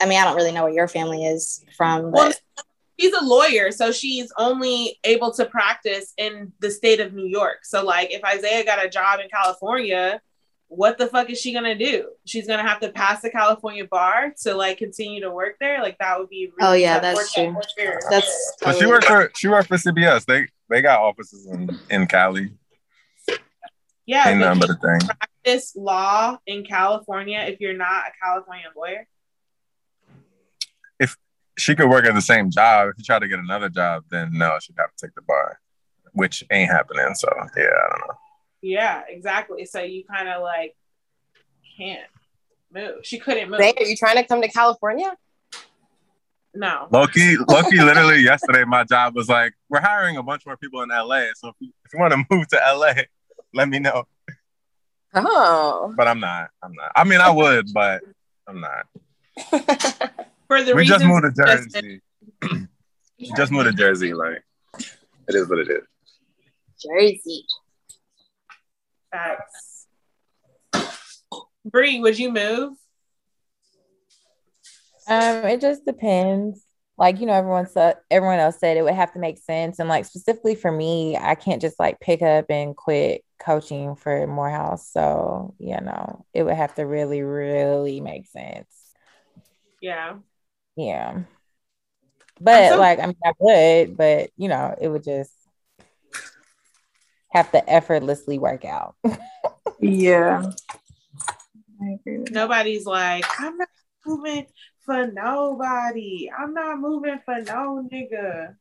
I 0.00 0.06
mean, 0.06 0.20
I 0.20 0.24
don't 0.24 0.36
really 0.36 0.52
know 0.52 0.64
where 0.64 0.72
your 0.72 0.88
family 0.88 1.24
is 1.24 1.64
from, 1.76 2.12
Well, 2.12 2.28
but 2.28 2.40
she's 2.98 3.12
a 3.12 3.24
lawyer, 3.24 3.70
so 3.70 3.92
she's 3.92 4.32
only 4.38 4.98
able 5.04 5.32
to 5.34 5.44
practice 5.44 6.12
in 6.18 6.52
the 6.60 6.70
state 6.70 7.00
of 7.00 7.12
New 7.14 7.26
York. 7.26 7.64
So, 7.64 7.84
like, 7.84 8.10
if 8.12 8.22
Isaiah 8.24 8.64
got 8.64 8.84
a 8.84 8.88
job 8.88 9.20
in 9.20 9.28
California, 9.28 10.20
what 10.68 10.98
the 10.98 11.06
fuck 11.06 11.30
is 11.30 11.40
she 11.40 11.52
gonna 11.52 11.76
do? 11.76 12.08
She's 12.24 12.46
gonna 12.48 12.66
have 12.66 12.80
to 12.80 12.88
pass 12.90 13.22
the 13.22 13.30
California 13.30 13.84
bar 13.86 14.32
to 14.42 14.54
like 14.54 14.78
continue 14.78 15.20
to 15.20 15.30
work 15.30 15.56
there. 15.60 15.80
Like, 15.80 15.96
that 15.98 16.18
would 16.18 16.28
be. 16.28 16.50
oh 16.60 16.72
yeah, 16.72 16.98
that's 16.98 17.32
true. 17.32 17.52
for- 17.76 18.00
That's 18.10 18.54
But 18.62 18.76
she 18.76 18.86
worked 18.86 19.04
for 19.06 19.30
she 19.36 19.48
worked 19.48 19.68
for 19.68 19.76
CBS. 19.76 20.24
They 20.24 20.48
they 20.68 20.82
got 20.82 21.00
offices 21.00 21.46
in, 21.46 21.78
in 21.90 22.06
Cali. 22.08 22.50
Yeah, 24.06 24.28
Ain't 24.28 24.40
but 24.40 24.54
nothing 24.54 24.60
but 24.60 24.68
you 24.68 24.74
a 24.94 24.98
thing. 24.98 25.08
practice 25.08 25.76
law 25.76 26.38
in 26.46 26.64
California 26.64 27.40
if 27.48 27.60
you're 27.60 27.76
not 27.76 28.04
a 28.06 28.10
California 28.24 28.66
lawyer. 28.76 29.06
If 31.56 31.62
she 31.62 31.74
could 31.74 31.88
work 31.88 32.04
at 32.04 32.14
the 32.14 32.20
same 32.20 32.50
job, 32.50 32.88
if 32.88 32.98
you 32.98 33.04
try 33.04 33.18
to 33.18 33.28
get 33.28 33.38
another 33.38 33.68
job, 33.68 34.04
then 34.10 34.30
no, 34.32 34.58
she'd 34.60 34.76
have 34.78 34.94
to 34.94 35.06
take 35.06 35.14
the 35.14 35.22
bar, 35.22 35.58
which 36.12 36.44
ain't 36.50 36.70
happening. 36.70 37.14
So 37.14 37.28
yeah, 37.56 37.64
I 37.64 37.88
don't 37.90 38.08
know. 38.08 38.14
Yeah, 38.62 39.02
exactly. 39.08 39.64
So 39.64 39.80
you 39.80 40.04
kind 40.04 40.28
of 40.28 40.42
like 40.42 40.76
can't 41.76 42.06
move. 42.72 43.04
She 43.04 43.18
couldn't 43.18 43.50
move. 43.50 43.60
Zay, 43.60 43.74
are 43.76 43.84
you 43.84 43.96
trying 43.96 44.16
to 44.16 44.24
come 44.24 44.42
to 44.42 44.48
California? 44.48 45.16
No. 46.54 46.88
Loki, 46.90 47.36
Loki, 47.36 47.78
literally 47.80 48.20
yesterday, 48.20 48.64
my 48.64 48.82
job 48.82 49.14
was 49.14 49.28
like, 49.28 49.52
we're 49.68 49.80
hiring 49.80 50.16
a 50.16 50.22
bunch 50.22 50.46
more 50.46 50.56
people 50.56 50.80
in 50.80 50.88
LA. 50.88 51.26
So 51.34 51.48
if 51.48 51.54
you, 51.60 51.70
if 51.84 51.92
you 51.92 52.00
want 52.00 52.12
to 52.14 52.24
move 52.30 52.48
to 52.48 52.56
LA, 52.56 53.02
let 53.52 53.68
me 53.68 53.78
know. 53.78 54.04
Oh. 55.14 55.92
But 55.96 56.08
I'm 56.08 56.20
not. 56.20 56.48
I'm 56.62 56.72
not. 56.72 56.92
I 56.96 57.04
mean, 57.04 57.20
I 57.20 57.30
would, 57.30 57.72
but 57.72 58.02
I'm 58.46 58.60
not. 58.60 58.86
For 60.46 60.62
the 60.62 60.74
we 60.74 60.84
just 60.84 61.04
moved 61.04 61.22
to 61.22 61.32
you 61.36 61.44
just 61.44 61.74
Jersey. 61.74 62.00
just 63.36 63.52
moved 63.52 63.66
to 63.66 63.72
Jersey. 63.72 64.14
Like, 64.14 64.42
it 65.28 65.34
is 65.34 65.48
what 65.48 65.58
it 65.58 65.70
is. 65.70 65.82
Jersey. 66.82 67.46
Facts. 69.10 69.86
Bree, 71.64 72.00
would 72.00 72.18
you 72.18 72.32
move? 72.32 72.74
Um, 75.08 75.44
it 75.44 75.60
just 75.60 75.84
depends. 75.84 76.64
Like, 76.98 77.20
you 77.20 77.26
know, 77.26 77.34
everyone 77.34 77.66
said 77.66 77.96
everyone 78.10 78.38
else 78.38 78.58
said 78.58 78.76
it 78.76 78.82
would 78.82 78.94
have 78.94 79.12
to 79.12 79.18
make 79.18 79.38
sense. 79.38 79.78
And 79.78 79.88
like 79.88 80.06
specifically 80.06 80.54
for 80.54 80.72
me, 80.72 81.16
I 81.16 81.34
can't 81.34 81.60
just 81.60 81.78
like 81.78 82.00
pick 82.00 82.22
up 82.22 82.46
and 82.48 82.74
quit 82.74 83.22
coaching 83.38 83.96
for 83.96 84.26
Morehouse. 84.26 84.90
So, 84.90 85.54
you 85.58 85.80
know, 85.80 86.24
it 86.32 86.42
would 86.44 86.54
have 86.54 86.74
to 86.76 86.82
really, 86.84 87.22
really 87.22 88.00
make 88.00 88.26
sense. 88.28 88.66
Yeah. 89.80 90.16
Yeah. 90.76 91.20
But 92.40 92.70
so- 92.70 92.78
like, 92.78 92.98
I 92.98 93.06
mean, 93.06 93.16
I 93.24 93.32
would, 93.38 93.96
but 93.96 94.30
you 94.36 94.48
know, 94.48 94.74
it 94.80 94.88
would 94.88 95.04
just 95.04 95.32
have 97.30 97.50
to 97.52 97.70
effortlessly 97.70 98.38
work 98.38 98.64
out. 98.64 98.94
Yeah. 99.80 100.50
Nobody's 102.06 102.86
like, 102.86 103.24
I'm 103.38 103.58
not 103.58 103.68
moving 104.06 104.46
for 104.80 105.06
nobody. 105.06 106.30
I'm 106.36 106.54
not 106.54 106.78
moving 106.78 107.20
for 107.24 107.40
no 107.40 107.86
nigga. 107.92 108.56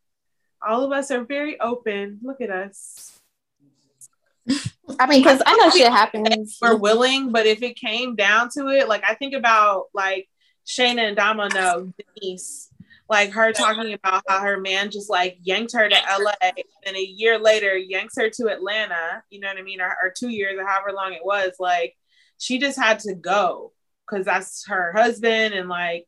All 0.67 0.83
of 0.83 0.91
us 0.91 1.11
are 1.11 1.23
very 1.23 1.59
open. 1.59 2.19
Look 2.23 2.41
at 2.41 2.49
us. 2.49 3.19
I 4.99 5.07
mean, 5.07 5.21
because 5.21 5.41
I 5.45 5.55
know 5.55 5.69
shit 5.69 5.91
happens. 5.91 6.57
We're 6.61 6.75
willing, 6.75 7.31
but 7.31 7.45
if 7.45 7.61
it 7.63 7.75
came 7.75 8.15
down 8.15 8.49
to 8.57 8.67
it, 8.67 8.87
like 8.87 9.03
I 9.03 9.15
think 9.15 9.33
about 9.33 9.85
like 9.93 10.27
Shayna 10.65 11.07
and 11.07 11.15
Domino, 11.15 11.93
Denise, 12.19 12.69
like 13.09 13.31
her 13.31 13.51
talking 13.51 13.93
about 13.93 14.23
how 14.27 14.39
her 14.41 14.59
man 14.59 14.89
just 14.91 15.09
like 15.09 15.37
yanked 15.43 15.73
her 15.73 15.87
to 15.87 15.95
LA 16.19 16.33
and 16.85 16.95
a 16.95 17.03
year 17.05 17.37
later 17.37 17.77
yanks 17.77 18.15
her 18.17 18.29
to 18.31 18.47
Atlanta, 18.49 19.21
you 19.29 19.39
know 19.39 19.47
what 19.47 19.57
I 19.57 19.61
mean? 19.61 19.79
Or, 19.81 19.95
or 20.01 20.11
two 20.15 20.29
years 20.29 20.57
or 20.59 20.65
however 20.65 20.91
long 20.91 21.13
it 21.13 21.23
was. 21.23 21.53
Like 21.59 21.95
she 22.39 22.57
just 22.59 22.77
had 22.79 22.99
to 23.01 23.13
go 23.13 23.73
because 24.09 24.25
that's 24.25 24.65
her 24.67 24.91
husband 24.91 25.53
and 25.53 25.69
like, 25.69 26.07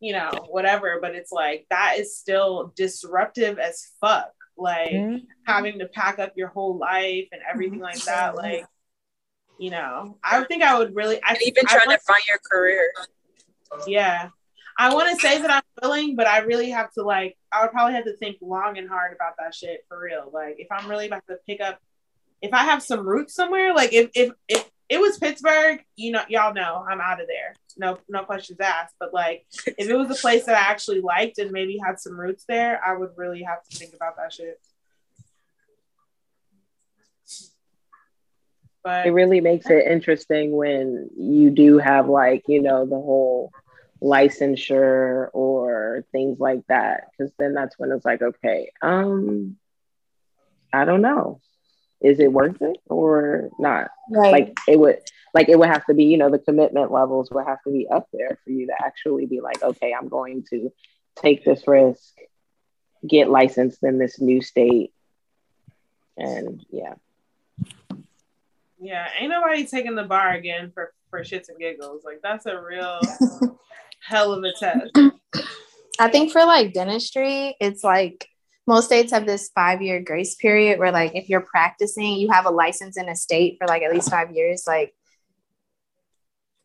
you 0.00 0.14
know, 0.14 0.30
whatever. 0.48 0.98
But 1.02 1.14
it's 1.14 1.30
like 1.32 1.66
that 1.68 1.96
is 1.98 2.16
still 2.16 2.72
disruptive 2.74 3.58
as 3.58 3.86
fuck. 4.00 4.32
Like 4.56 4.92
Mhm. 4.92 5.26
having 5.46 5.78
to 5.80 5.86
pack 5.88 6.18
up 6.18 6.32
your 6.36 6.48
whole 6.48 6.78
life 6.78 7.28
and 7.32 7.42
everything 7.50 7.80
like 7.80 8.02
that. 8.04 8.34
Like, 8.34 8.64
you 9.58 9.70
know, 9.70 10.18
I 10.24 10.42
think 10.44 10.62
I 10.62 10.78
would 10.78 10.94
really 10.94 11.22
I 11.22 11.34
And 11.34 11.42
even 11.42 11.64
I 11.68 11.74
trying 11.74 11.86
want- 11.88 12.00
to 12.00 12.06
find 12.06 12.22
your 12.28 12.38
career. 12.50 12.90
Yeah. 13.86 14.30
I 14.78 14.94
want 14.94 15.10
to 15.10 15.20
say 15.20 15.40
that 15.40 15.50
I'm 15.50 15.62
willing, 15.82 16.16
but 16.16 16.26
I 16.26 16.38
really 16.38 16.70
have 16.70 16.92
to 16.94 17.02
like 17.02 17.36
I 17.52 17.62
would 17.62 17.70
probably 17.70 17.94
have 17.94 18.04
to 18.04 18.16
think 18.16 18.38
long 18.40 18.78
and 18.78 18.88
hard 18.88 19.14
about 19.14 19.34
that 19.38 19.54
shit 19.54 19.84
for 19.88 20.00
real. 20.00 20.30
Like 20.32 20.56
if 20.58 20.68
I'm 20.70 20.88
really 20.88 21.06
about 21.06 21.26
to 21.28 21.36
pick 21.46 21.60
up 21.60 21.78
if 22.40 22.54
I 22.54 22.64
have 22.64 22.82
some 22.82 23.06
roots 23.06 23.34
somewhere, 23.34 23.74
like 23.74 23.92
if 23.92 24.10
if 24.14 24.32
if 24.48 24.70
it 24.88 25.00
was 25.00 25.18
Pittsburgh, 25.18 25.84
you 25.96 26.10
know, 26.10 26.22
y'all 26.28 26.52
know 26.52 26.84
I'm 26.88 27.00
out 27.00 27.20
of 27.20 27.28
there. 27.28 27.54
No, 27.76 27.98
no 28.08 28.24
questions 28.24 28.58
asked. 28.60 28.94
But 28.98 29.14
like 29.14 29.44
if 29.66 29.88
it 29.88 29.94
was 29.94 30.10
a 30.10 30.20
place 30.20 30.46
that 30.46 30.56
I 30.56 30.70
actually 30.70 31.00
liked 31.00 31.38
and 31.38 31.52
maybe 31.52 31.78
had 31.78 32.00
some 32.00 32.18
roots 32.18 32.44
there, 32.48 32.80
I 32.84 32.96
would 32.96 33.10
really 33.16 33.42
have 33.42 33.62
to 33.64 33.76
think 33.76 33.94
about 33.94 34.16
that 34.16 34.32
shit. 34.32 34.60
But 38.82 39.06
it 39.06 39.10
really 39.10 39.40
makes 39.40 39.68
it 39.68 39.86
interesting 39.86 40.52
when 40.52 41.10
you 41.16 41.50
do 41.50 41.78
have 41.78 42.08
like 42.08 42.44
you 42.48 42.62
know 42.62 42.86
the 42.86 42.96
whole 42.96 43.52
licensure 44.02 45.28
or 45.34 46.06
things 46.12 46.40
like 46.40 46.66
that 46.68 47.08
because 47.10 47.30
then 47.38 47.52
that's 47.52 47.78
when 47.78 47.92
it's 47.92 48.06
like 48.06 48.22
okay 48.22 48.72
um 48.80 49.56
i 50.72 50.84
don't 50.86 51.02
know. 51.02 51.40
Is 52.00 52.18
it 52.18 52.32
worth 52.32 52.62
it 52.62 52.78
or 52.86 53.50
not? 53.58 53.90
Right. 54.10 54.32
like 54.32 54.58
it 54.66 54.78
would 54.78 55.00
like 55.34 55.50
it 55.50 55.58
would 55.58 55.68
have 55.68 55.84
to 55.84 55.94
be 55.94 56.04
you 56.04 56.16
know 56.16 56.30
the 56.30 56.38
commitment 56.38 56.90
levels 56.90 57.30
would 57.30 57.46
have 57.46 57.62
to 57.64 57.70
be 57.70 57.86
up 57.88 58.08
there 58.10 58.38
for 58.42 58.50
you 58.50 58.68
to 58.68 58.74
actually 58.82 59.26
be 59.26 59.42
like 59.42 59.62
okay 59.62 59.92
i'm 59.92 60.08
going 60.08 60.44
to 60.50 60.72
take 61.16 61.44
this 61.44 61.68
risk 61.68 62.14
get 63.06 63.30
licensed 63.30 63.82
in 63.82 63.98
this 63.98 64.20
new 64.20 64.42
state. 64.42 64.92
And 66.16 66.64
yeah 66.70 66.94
Yeah, 68.80 69.08
ain't 69.18 69.30
nobody 69.30 69.66
taking 69.66 69.94
the 69.94 70.04
bar 70.04 70.32
again 70.32 70.70
for 70.72 70.92
for 71.10 71.20
shits 71.20 71.48
and 71.48 71.58
giggles. 71.58 72.02
Like 72.04 72.20
that's 72.22 72.46
a 72.46 72.60
real 72.60 72.98
hell 74.08 74.32
of 74.32 74.42
a 74.42 74.52
test. 74.52 74.98
I 75.98 76.08
think 76.08 76.32
for 76.32 76.44
like 76.46 76.72
dentistry, 76.72 77.56
it's 77.60 77.84
like 77.84 78.26
most 78.66 78.86
states 78.86 79.12
have 79.12 79.26
this 79.26 79.50
five 79.54 79.82
year 79.82 80.00
grace 80.00 80.34
period 80.36 80.78
where 80.78 80.92
like 80.92 81.14
if 81.14 81.28
you're 81.28 81.40
practicing, 81.42 82.14
you 82.14 82.30
have 82.30 82.46
a 82.46 82.50
license 82.50 82.96
in 82.96 83.08
a 83.08 83.16
state 83.16 83.56
for 83.58 83.66
like 83.66 83.82
at 83.82 83.92
least 83.92 84.10
five 84.10 84.34
years, 84.34 84.64
like 84.66 84.94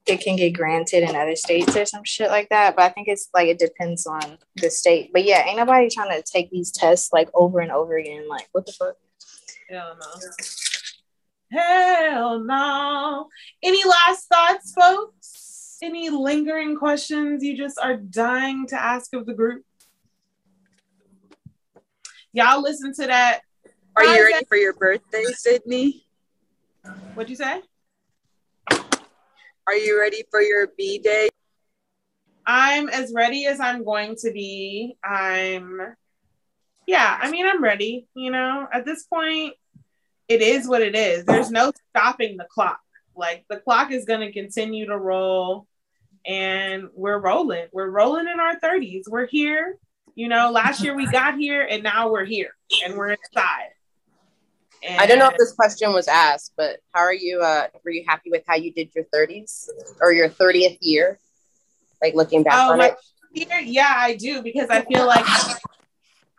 it 0.05 0.22
can 0.22 0.36
get 0.36 0.51
granted 0.51 1.03
in 1.03 1.16
other 1.16 1.36
states 1.36 1.76
or 1.76 1.86
some 1.86 2.03
shit 2.03 2.30
like 2.30 2.47
that. 2.49 2.76
But 2.76 2.84
I 2.84 2.89
think 2.89 3.07
it's 3.07 3.28
like 3.34 3.47
it 3.47 3.59
depends 3.59 4.05
on 4.05 4.38
the 4.55 4.70
state. 4.70 5.11
But 5.11 5.26
yeah, 5.26 5.45
ain't 5.45 5.57
nobody 5.57 5.89
trying 5.89 6.11
to 6.11 6.24
take 6.24 6.49
these 6.51 6.72
tests 6.72 7.11
like 7.11 7.30
over 7.34 7.59
and 7.59 7.72
over 7.72 7.97
again. 7.97 8.30
Like 8.30 8.47
what 8.51 8.66
the 8.66 8.72
fuck? 8.72 8.95
Hell 9.70 9.97
no. 9.99 10.07
Hell 11.51 12.39
no. 12.39 13.29
Any 13.63 13.83
last 13.83 14.27
thoughts, 14.27 14.73
folks? 14.73 15.77
Any 15.81 16.09
lingering 16.09 16.77
questions 16.77 17.43
you 17.43 17.55
just 17.55 17.77
are 17.79 17.97
dying 17.97 18.65
to 18.67 18.81
ask 18.81 19.13
of 19.13 19.25
the 19.25 19.33
group? 19.33 19.63
Y'all 22.33 22.61
listen 22.61 22.93
to 22.93 23.07
that. 23.07 23.41
Are 23.95 24.03
you 24.03 24.23
ready 24.23 24.33
that- 24.33 24.47
for 24.47 24.57
your 24.57 24.73
birthday, 24.73 25.23
Sydney? 25.35 26.05
What'd 27.13 27.29
you 27.29 27.35
say? 27.35 27.61
Are 29.67 29.75
you 29.75 29.99
ready 29.99 30.23
for 30.30 30.41
your 30.41 30.67
B 30.77 30.99
day? 30.99 31.30
I'm 32.45 32.89
as 32.89 33.11
ready 33.15 33.47
as 33.47 33.59
I'm 33.59 33.84
going 33.84 34.15
to 34.17 34.31
be. 34.31 34.97
I'm, 35.03 35.95
yeah, 36.85 37.17
I 37.19 37.31
mean, 37.31 37.47
I'm 37.47 37.63
ready. 37.63 38.07
You 38.13 38.31
know, 38.31 38.67
at 38.72 38.85
this 38.85 39.05
point, 39.05 39.55
it 40.27 40.41
is 40.41 40.68
what 40.68 40.81
it 40.81 40.95
is. 40.95 41.26
There's 41.26 41.52
no 41.52 41.72
stopping 41.89 42.38
the 42.38 42.47
clock. 42.49 42.80
Like, 43.15 43.45
the 43.49 43.57
clock 43.57 43.91
is 43.91 44.06
going 44.06 44.22
to 44.22 44.31
continue 44.31 44.88
to 44.88 44.97
roll, 44.97 45.68
and 46.26 46.89
we're 46.93 47.19
rolling. 47.19 47.68
We're 47.72 47.89
rolling 47.89 48.27
in 48.27 48.39
our 48.39 48.60
30s. 48.60 49.03
We're 49.07 49.27
here. 49.27 49.77
You 50.15 50.27
know, 50.27 50.52
last 50.52 50.84
year 50.84 50.95
we 50.95 51.06
got 51.11 51.38
here, 51.38 51.61
and 51.69 51.84
now 51.84 52.10
we're 52.10 52.26
here, 52.26 52.56
and 52.84 52.95
we're 52.95 53.11
inside. 53.11 53.69
I 54.88 55.07
don't 55.07 55.18
know 55.18 55.27
if 55.27 55.38
this 55.38 55.53
question 55.53 55.93
was 55.93 56.07
asked, 56.07 56.53
but 56.57 56.77
how 56.93 57.02
are 57.02 57.14
you? 57.14 57.41
Uh, 57.41 57.68
were 57.84 57.91
you 57.91 58.03
happy 58.07 58.30
with 58.30 58.43
how 58.47 58.56
you 58.56 58.72
did 58.72 58.89
your 58.93 59.06
30s 59.06 59.68
or 59.99 60.14
your 60.14 60.30
30th 60.30 60.77
year? 60.81 61.19
Like 62.03 62.14
looking 62.14 62.43
back 62.43 62.53
Oh, 62.56 62.73
on 62.73 62.77
my 62.77 62.95
it. 63.34 63.47
year? 63.49 63.60
Yeah, 63.61 63.91
I 63.95 64.15
do 64.15 64.43
because 64.43 64.69
I 64.69 64.81
feel 64.81 65.07
like 65.07 65.26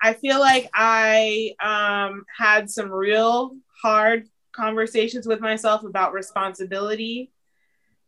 I 0.00 0.12
feel 0.12 0.38
like 0.38 0.70
I 0.72 1.54
um 1.60 2.24
had 2.38 2.70
some 2.70 2.90
real 2.92 3.56
hard 3.82 4.28
conversations 4.52 5.26
with 5.26 5.40
myself 5.40 5.84
about 5.84 6.12
responsibility 6.12 7.30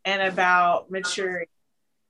and 0.05 0.21
about 0.21 0.89
maturity. 0.89 1.51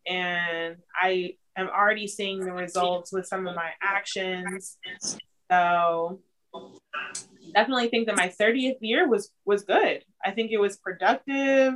And 0.08 0.78
I 0.96 1.36
am 1.58 1.68
already 1.68 2.08
seeing 2.08 2.40
the 2.40 2.54
results 2.54 3.12
with 3.12 3.28
some 3.28 3.48
of 3.48 3.56
my 3.56 3.72
actions. 3.82 4.78
So 5.52 6.22
definitely 7.54 7.90
think 7.90 8.08
that 8.08 8.16
my 8.16 8.30
30th 8.30 8.78
year 8.82 9.08
was 9.08 9.32
was 9.46 9.64
good. 9.64 10.04
I 10.24 10.32
think 10.32 10.52
it 10.52 10.60
was 10.60 10.78
productive. 10.78 11.74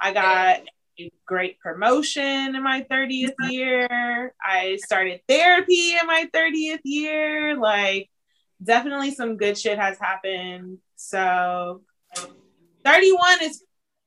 I 0.00 0.12
got 0.12 0.62
a 0.98 1.10
great 1.26 1.58
promotion 1.60 2.54
in 2.54 2.62
my 2.62 2.86
30th 2.90 3.34
year. 3.50 4.34
I 4.44 4.76
started 4.84 5.20
therapy 5.28 5.92
in 5.92 6.06
my 6.06 6.28
30th 6.34 6.80
year. 6.84 7.56
Like 7.56 8.10
definitely 8.62 9.12
some 9.12 9.36
good 9.36 9.56
shit 9.56 9.78
has 9.78 9.98
happened. 9.98 10.78
So 11.00 11.82
31 12.84 13.42
is 13.42 13.64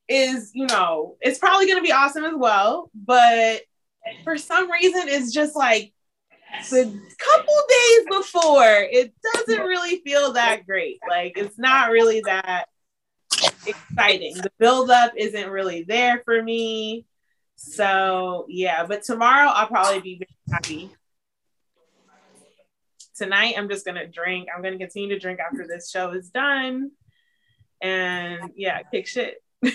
is, 0.10 0.52
you 0.54 0.68
know, 0.68 1.16
it's 1.22 1.40
probably 1.40 1.66
going 1.66 1.78
to 1.78 1.84
be 1.84 1.92
awesome 1.92 2.26
as 2.26 2.36
well, 2.36 2.92
but 2.94 3.62
for 4.24 4.38
some 4.38 4.70
reason 4.70 5.04
it's 5.08 5.32
just 5.32 5.56
like 5.56 5.94
the 6.70 6.84
couple 7.18 7.56
days 7.70 8.20
before 8.20 8.88
it 8.92 9.14
doesn't 9.34 9.66
really 9.66 10.02
feel 10.02 10.34
that 10.34 10.68
great 10.68 11.00
like 11.10 11.34
it's 11.36 11.58
not 11.58 11.90
really 11.90 12.22
that 12.26 12.66
exciting. 13.66 14.36
The 14.36 14.52
buildup 14.60 15.14
isn't 15.18 15.50
really 15.50 15.84
there 15.84 16.22
for 16.26 16.44
me. 16.44 17.06
So 17.56 18.46
yeah, 18.50 18.86
but 18.86 19.04
tomorrow 19.04 19.50
I'll 19.50 19.68
probably 19.68 20.02
be 20.02 20.16
very 20.16 20.52
happy. 20.52 20.96
Tonight 23.16 23.56
I'm 23.58 23.70
just 23.70 23.86
gonna 23.86 24.08
drink. 24.08 24.48
I'm 24.56 24.62
gonna 24.64 24.78
continue 24.78 25.10
to 25.10 25.20
drink 25.20 25.40
after 25.40 25.66
this 25.68 25.90
show 25.90 26.12
is 26.12 26.30
done. 26.30 26.92
And 27.82 28.52
yeah, 28.56 28.82
kick 28.92 29.08
shit. 29.08 29.44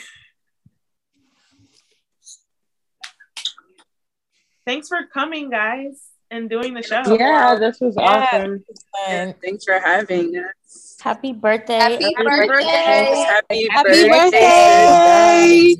Thanks 4.66 4.88
for 4.88 4.98
coming, 5.12 5.50
guys, 5.50 6.08
and 6.30 6.50
doing 6.50 6.74
the 6.74 6.82
show. 6.82 7.02
Yeah, 7.16 7.54
this 7.58 7.80
was 7.80 7.94
Yeah. 7.96 8.02
awesome. 8.04 8.64
Yeah, 9.06 9.32
thanks 9.42 9.64
for 9.64 9.78
having 9.78 10.36
us. 10.36 10.96
Happy 11.00 11.32
birthday. 11.32 11.78
Happy 11.78 12.14
birthday. 12.16 13.24
Happy, 13.26 13.68
Happy 13.70 14.08
birthday. 14.08 15.74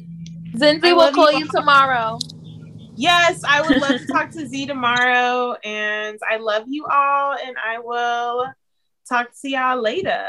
Zinzi 0.57 0.97
will 0.97 1.13
call 1.13 1.33
you. 1.33 1.41
you 1.41 1.49
tomorrow. 1.49 2.19
Yes, 2.99 3.45
I 3.49 3.63
would 3.63 3.81
love 3.81 4.01
to 4.01 4.07
talk 4.09 4.31
to 4.33 4.45
Z 4.47 4.67
tomorrow. 4.67 5.57
And 5.63 6.19
I 6.29 6.39
love 6.39 6.65
you 6.67 6.85
all. 6.87 7.37
And 7.39 7.57
I 7.65 7.79
will 7.79 8.53
talk 9.09 9.29
to 9.41 9.49
y'all 9.49 9.81
later. 9.81 10.27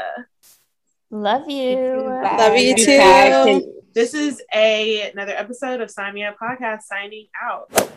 Love 1.10 1.50
you. 1.50 1.76
Love 1.76 2.56
you 2.56 2.76
too. 2.76 3.74
This 3.92 4.14
is 4.14 4.40
a 4.54 5.10
another 5.10 5.32
episode 5.32 5.80
of 5.80 5.90
Sign 5.90 6.14
Me 6.14 6.22
Up 6.22 6.36
Podcast 6.40 6.82
signing 6.82 7.26
out. 7.42 7.72